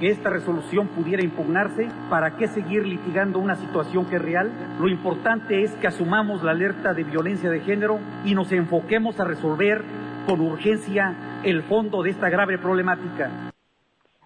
que 0.00 0.08
esta 0.08 0.30
resolución 0.30 0.88
pudiera 0.88 1.22
impugnarse, 1.22 1.88
¿para 2.10 2.36
qué 2.36 2.48
seguir 2.48 2.84
litigando 2.84 3.38
una 3.38 3.54
situación 3.54 4.06
que 4.06 4.16
es 4.16 4.22
real? 4.22 4.50
Lo 4.80 4.88
importante 4.88 5.62
es 5.62 5.72
que 5.76 5.86
asumamos 5.86 6.42
la 6.42 6.50
alerta 6.50 6.92
de 6.92 7.04
violencia 7.04 7.48
de 7.48 7.60
género 7.60 8.00
y 8.24 8.34
nos 8.34 8.50
enfoquemos 8.50 9.20
a 9.20 9.24
resolver 9.24 9.84
con 10.26 10.40
urgencia 10.40 11.40
el 11.44 11.62
fondo 11.62 12.02
de 12.02 12.10
esta 12.10 12.28
grave 12.30 12.58
problemática. 12.58 13.30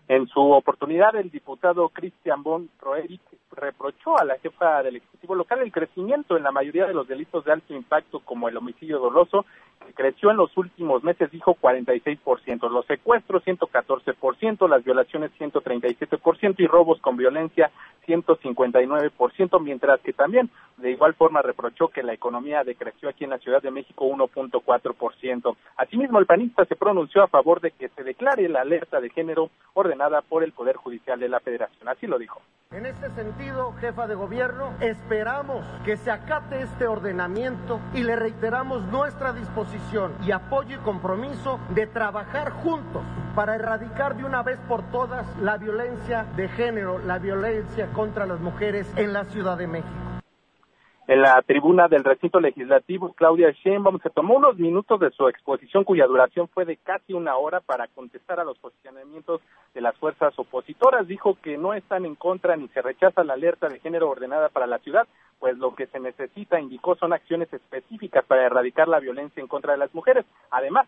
En 0.09 0.27
su 0.29 0.41
oportunidad, 0.41 1.15
el 1.17 1.31
diputado 1.31 1.91
Cristian 1.91 2.43
Bon 2.43 2.71
Roerich 2.81 3.21
reprochó 3.53 4.19
a 4.19 4.25
la 4.25 4.39
jefa 4.39 4.83
del 4.83 4.97
Ejecutivo 4.97 5.35
local 5.35 5.61
el 5.61 5.73
crecimiento 5.73 6.37
en 6.37 6.43
la 6.43 6.51
mayoría 6.51 6.87
de 6.87 6.95
los 6.95 7.09
delitos 7.09 7.45
de 7.45 7.53
alto 7.53 7.75
impacto, 7.75 8.21
como 8.21 8.49
el 8.49 8.57
homicidio 8.57 8.99
doloso, 8.99 9.45
creció 9.95 10.31
en 10.31 10.37
los 10.37 10.57
últimos 10.57 11.03
meses, 11.03 11.31
dijo 11.31 11.57
46%, 11.61 12.71
los 12.71 12.87
secuestros 12.87 13.45
114%, 13.45 14.69
las 14.69 14.85
violaciones 14.85 15.31
137% 15.39 16.55
y 16.59 16.67
robos 16.67 17.01
con 17.01 17.17
violencia 17.17 17.71
159%, 18.07 19.61
mientras 19.61 20.01
que 20.01 20.13
también 20.13 20.51
de 20.79 20.93
igual 20.93 21.15
forma 21.15 21.43
reprochó 21.43 21.89
que 21.89 22.03
la 22.03 22.15
economía 22.15 22.65
decreció 22.65 23.09
aquí 23.09 23.25
en 23.25 23.31
la 23.31 23.39
Ciudad 23.39 23.61
de 23.61 23.71
México 23.71 24.07
1.4%. 24.07 25.57
Asimismo, 25.77 26.19
el 26.19 26.27
panista 26.27 26.65
se 26.65 26.77
pronunció 26.77 27.23
a 27.23 27.29
favor 27.29 27.61
de 27.61 27.73
que 27.73 27.89
se 27.91 28.05
declare 28.05 28.49
la 28.49 28.61
alerta 28.63 29.01
de 29.01 29.11
género 29.11 29.51
ordenada 29.75 30.23
por 30.23 30.45
el 30.45 30.53
Poder 30.53 30.77
Judicial 30.77 31.19
de 31.21 31.29
la 31.29 31.41
Federación. 31.41 31.89
Así 31.89 32.07
lo 32.07 32.19
dijo. 32.19 32.41
En 32.71 32.87
este 32.87 33.11
sentido, 33.11 33.73
jefa 33.81 34.07
de 34.07 34.15
gobierno, 34.15 34.75
esperamos 34.81 35.65
que 35.85 35.97
se 35.97 36.11
acate 36.11 36.63
este 36.63 36.87
ordenamiento 36.87 37.81
y 37.95 38.03
le 38.03 38.15
reiteramos 38.15 38.83
nuestra 38.85 39.33
disposición 39.33 39.68
y 40.25 40.33
apoyo 40.33 40.77
y 40.77 40.79
compromiso 40.79 41.61
de 41.75 41.87
trabajar 41.87 42.51
juntos 42.51 43.03
para 43.35 43.55
erradicar 43.55 44.17
de 44.17 44.25
una 44.25 44.43
vez 44.43 44.59
por 44.69 44.83
todas 44.91 45.27
la 45.41 45.57
violencia 45.57 46.25
de 46.37 46.49
género, 46.49 46.99
la 46.99 47.19
violencia 47.19 47.89
contra 47.93 48.27
las 48.27 48.41
mujeres 48.41 48.87
en 48.97 49.13
la 49.13 49.25
Ciudad 49.25 49.59
de 49.59 49.67
México. 49.67 50.08
En 51.09 51.23
la 51.23 51.41
tribuna 51.41 51.89
del 51.89 52.05
recinto 52.05 52.39
legislativo, 52.39 53.15
Claudia 53.15 53.51
Sheinbaum 53.51 53.99
se 54.03 54.11
tomó 54.11 54.37
unos 54.37 54.59
minutos 54.59 55.01
de 55.01 55.11
su 55.13 55.27
exposición 55.27 55.83
cuya 55.85 56.07
duración 56.07 56.49
fue 56.49 56.67
de 56.67 56.77
casi 56.77 57.15
una 57.15 57.35
hora 57.39 57.61
para 57.61 57.89
contestar 57.89 58.41
a 58.41 58.45
los 58.45 58.59
posicionamientos 58.59 59.41
de 59.73 59.81
las 59.81 59.97
fuerzas 59.97 60.39
opositoras. 60.39 61.09
Dijo 61.09 61.39
que 61.41 61.57
no 61.57 61.73
están 61.73 62.05
en 62.05 62.15
contra 62.15 62.59
ni 62.59 62.69
se 62.69 62.83
rechaza 62.83 63.25
la 63.25 63.33
alerta 63.33 63.71
de 63.71 63.81
género 63.81 64.11
ordenada 64.11 64.51
para 64.51 64.67
la 64.67 64.81
ciudad, 64.81 65.09
pues 65.39 65.57
lo 65.57 65.75
que 65.75 65.87
se 65.87 65.99
necesita, 65.99 66.61
indicó, 66.61 66.95
son 66.97 67.15
acciones 67.15 67.51
específicas 67.55 68.27
para 68.27 68.45
erradicar 68.45 68.87
la 68.87 69.01
violencia 69.01 69.41
en 69.41 69.49
contra 69.49 69.73
de 69.73 69.79
las 69.79 69.95
mujeres. 69.95 70.27
Además, 70.51 70.87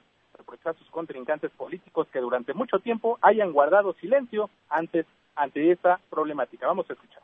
a 0.65 0.73
sus 0.75 0.91
contrincantes 0.91 1.51
políticos 1.53 2.09
que 2.13 2.21
durante 2.21 2.53
mucho 2.53 2.79
tiempo 2.81 3.19
hayan 3.23 3.53
guardado 3.53 3.95
silencio 3.95 4.51
antes 4.69 5.07
ante 5.35 5.71
esta 5.71 5.99
problemática. 6.11 6.67
Vamos 6.67 6.91
a 6.91 6.93
escuchar. 6.93 7.23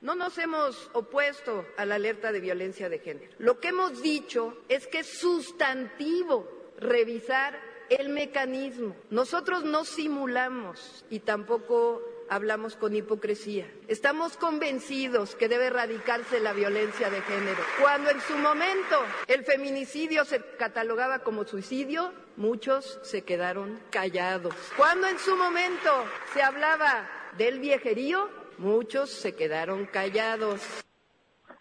No 0.00 0.14
nos 0.14 0.38
hemos 0.38 0.90
opuesto 0.92 1.66
a 1.76 1.84
la 1.84 1.96
alerta 1.96 2.30
de 2.30 2.40
violencia 2.40 2.88
de 2.88 3.00
género. 3.00 3.32
Lo 3.38 3.58
que 3.58 3.68
hemos 3.68 4.00
dicho 4.00 4.56
es 4.68 4.86
que 4.86 5.00
es 5.00 5.18
sustantivo 5.18 6.48
revisar 6.78 7.58
el 7.88 8.08
mecanismo. 8.10 8.94
Nosotros 9.10 9.64
no 9.64 9.84
simulamos 9.84 11.04
y 11.10 11.20
tampoco 11.20 12.02
hablamos 12.28 12.76
con 12.76 12.94
hipocresía. 12.94 13.68
Estamos 13.88 14.36
convencidos 14.36 15.34
que 15.34 15.48
debe 15.48 15.66
erradicarse 15.66 16.38
la 16.38 16.52
violencia 16.52 17.10
de 17.10 17.20
género. 17.22 17.58
Cuando 17.80 18.10
en 18.10 18.20
su 18.20 18.36
momento 18.36 19.02
el 19.26 19.44
feminicidio 19.44 20.24
se 20.24 20.40
catalogaba 20.58 21.20
como 21.20 21.44
suicidio, 21.44 22.12
muchos 22.36 23.00
se 23.02 23.22
quedaron 23.22 23.80
callados. 23.90 24.54
Cuando 24.76 25.08
en 25.08 25.18
su 25.18 25.34
momento 25.36 26.04
se 26.34 26.42
hablaba 26.42 27.08
del 27.36 27.58
viejerío, 27.58 28.37
muchos 28.58 29.10
se 29.10 29.34
quedaron 29.34 29.86
callados. 29.86 30.60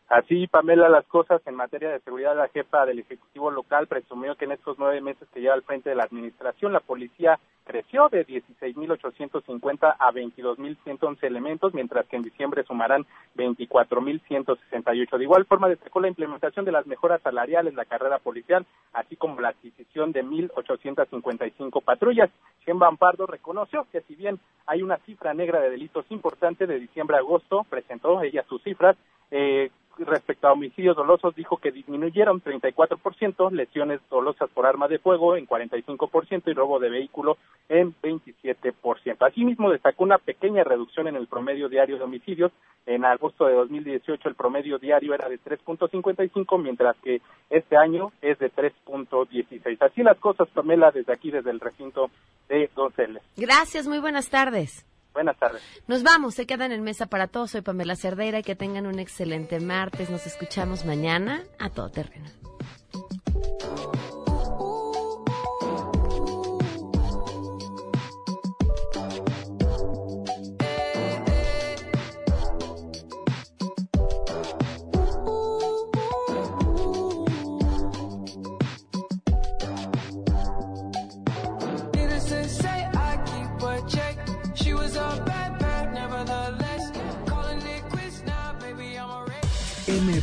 Así, 0.10 0.48
Pamela, 0.48 0.88
las 0.88 1.06
cosas 1.08 1.42
en 1.46 1.56
materia 1.56 1.90
de 1.90 2.00
seguridad, 2.00 2.36
la 2.36 2.48
jefa 2.48 2.86
del 2.86 3.00
Ejecutivo 3.00 3.52
local 3.52 3.88
presumió 3.88 4.36
que 4.36 4.46
en 4.46 4.54
estos 4.54 4.80
nueve 4.80 5.02
meses 5.02 5.28
que 5.34 5.42
lleva 5.42 5.54
al 5.54 5.64
frente 5.64 5.90
de 5.90 5.98
la 5.98 6.04
administración, 6.04 6.72
la 6.72 6.80
policía 6.80 7.38
creció 7.66 8.08
de 8.08 8.26
16.850 8.26 9.96
a 10.00 10.12
22.111 10.14 11.18
elementos, 11.24 11.74
mientras 11.74 12.08
que 12.08 12.16
en 12.16 12.24
diciembre 12.24 12.64
sumarán 12.64 13.06
24.168. 13.36 15.18
De 15.18 15.24
igual 15.24 15.46
forma, 15.46 15.68
destacó 15.68 16.00
la 16.00 16.08
implementación 16.08 16.64
de 16.64 16.72
las 16.72 16.88
mejoras 16.88 17.22
salariales, 17.22 17.74
la 17.74 17.84
carrera 17.84 18.20
policial, 18.20 18.66
así 18.94 19.18
como 19.18 19.42
la 19.42 19.50
adquisición 19.50 20.14
de 20.14 20.24
1.855 20.24 21.84
patrullas. 21.84 22.30
Shen 22.66 22.80
Pardo 22.98 23.28
reconoció 23.28 23.86
que 23.92 24.00
si 24.02 24.16
bien 24.16 24.40
hay 24.66 24.82
una 24.82 24.98
cifra 25.00 25.34
negra 25.34 25.60
de 25.60 25.70
delitos 25.70 26.06
importante 26.10 26.66
de 26.66 26.80
diciembre 26.80 27.18
a 27.18 27.20
agosto, 27.20 27.66
presentó 27.70 28.22
ella 28.22 28.46
sus 28.48 28.64
cifras, 28.64 28.96
eh, 29.32 29.70
respecto 30.06 30.48
a 30.48 30.54
homicidios 30.54 30.96
dolosos 30.96 31.36
dijo 31.36 31.58
que 31.58 31.72
disminuyeron 31.72 32.42
34%, 32.42 33.52
lesiones 33.52 34.02
dolosas 34.10 34.50
por 34.52 34.66
arma 34.66 34.88
de 34.88 35.00
fuego 35.00 35.36
en 35.36 35.48
45% 35.48 36.44
y 36.46 36.54
robo 36.54 36.80
de 36.80 36.90
vehículo 36.90 37.38
en 37.70 37.94
27%. 38.02 39.18
Asimismo, 39.20 39.72
destacó 39.72 40.04
una 40.04 40.18
pequeña 40.18 40.64
reducción 40.64 41.08
en 41.08 41.16
el 41.16 41.28
promedio 41.28 41.70
diario 41.70 41.98
de 41.98 42.04
homicidios. 42.04 42.52
En 42.86 43.04
agosto 43.04 43.46
de 43.46 43.54
2018 43.54 44.30
el 44.30 44.36
promedio 44.36 44.78
diario 44.78 45.14
era 45.14 45.28
de 45.28 45.40
3.55, 45.40 46.62
mientras 46.62 46.96
que 46.98 47.22
este 47.50 47.76
año 47.76 48.12
es 48.22 48.40
de 48.40 48.52
3.16. 48.52 49.78
Así 49.82 50.04
las 50.04 50.18
cosas, 50.20 50.48
Pamela, 50.50 50.92
desde 50.92 51.14
aquí, 51.14 51.32
desde 51.32 51.52
el 51.52 51.60
recinto 51.60 52.10
de 52.48 52.70
Donceles. 52.76 53.24
Gracias, 53.36 53.88
muy 53.88 54.00
buenas 54.00 54.30
tardes. 54.30 54.86
Buenas 55.18 55.40
tardes. 55.40 55.64
Nos 55.88 56.04
vamos, 56.04 56.36
se 56.36 56.46
quedan 56.46 56.72
en 56.72 56.84
mesa 56.84 57.08
para 57.08 57.26
todos. 57.26 57.50
Soy 57.50 57.62
Pamela 57.62 57.96
Cerdeira 57.96 58.38
y 58.38 58.44
que 58.44 58.56
tengan 58.56 58.86
un 58.86 59.00
excelente 59.00 59.60
martes. 59.60 60.12
Nos 60.12 60.28
escuchamos 60.28 60.86
mañana 60.86 61.44
a 61.58 61.72
todo 61.72 61.90
terreno. 61.90 62.30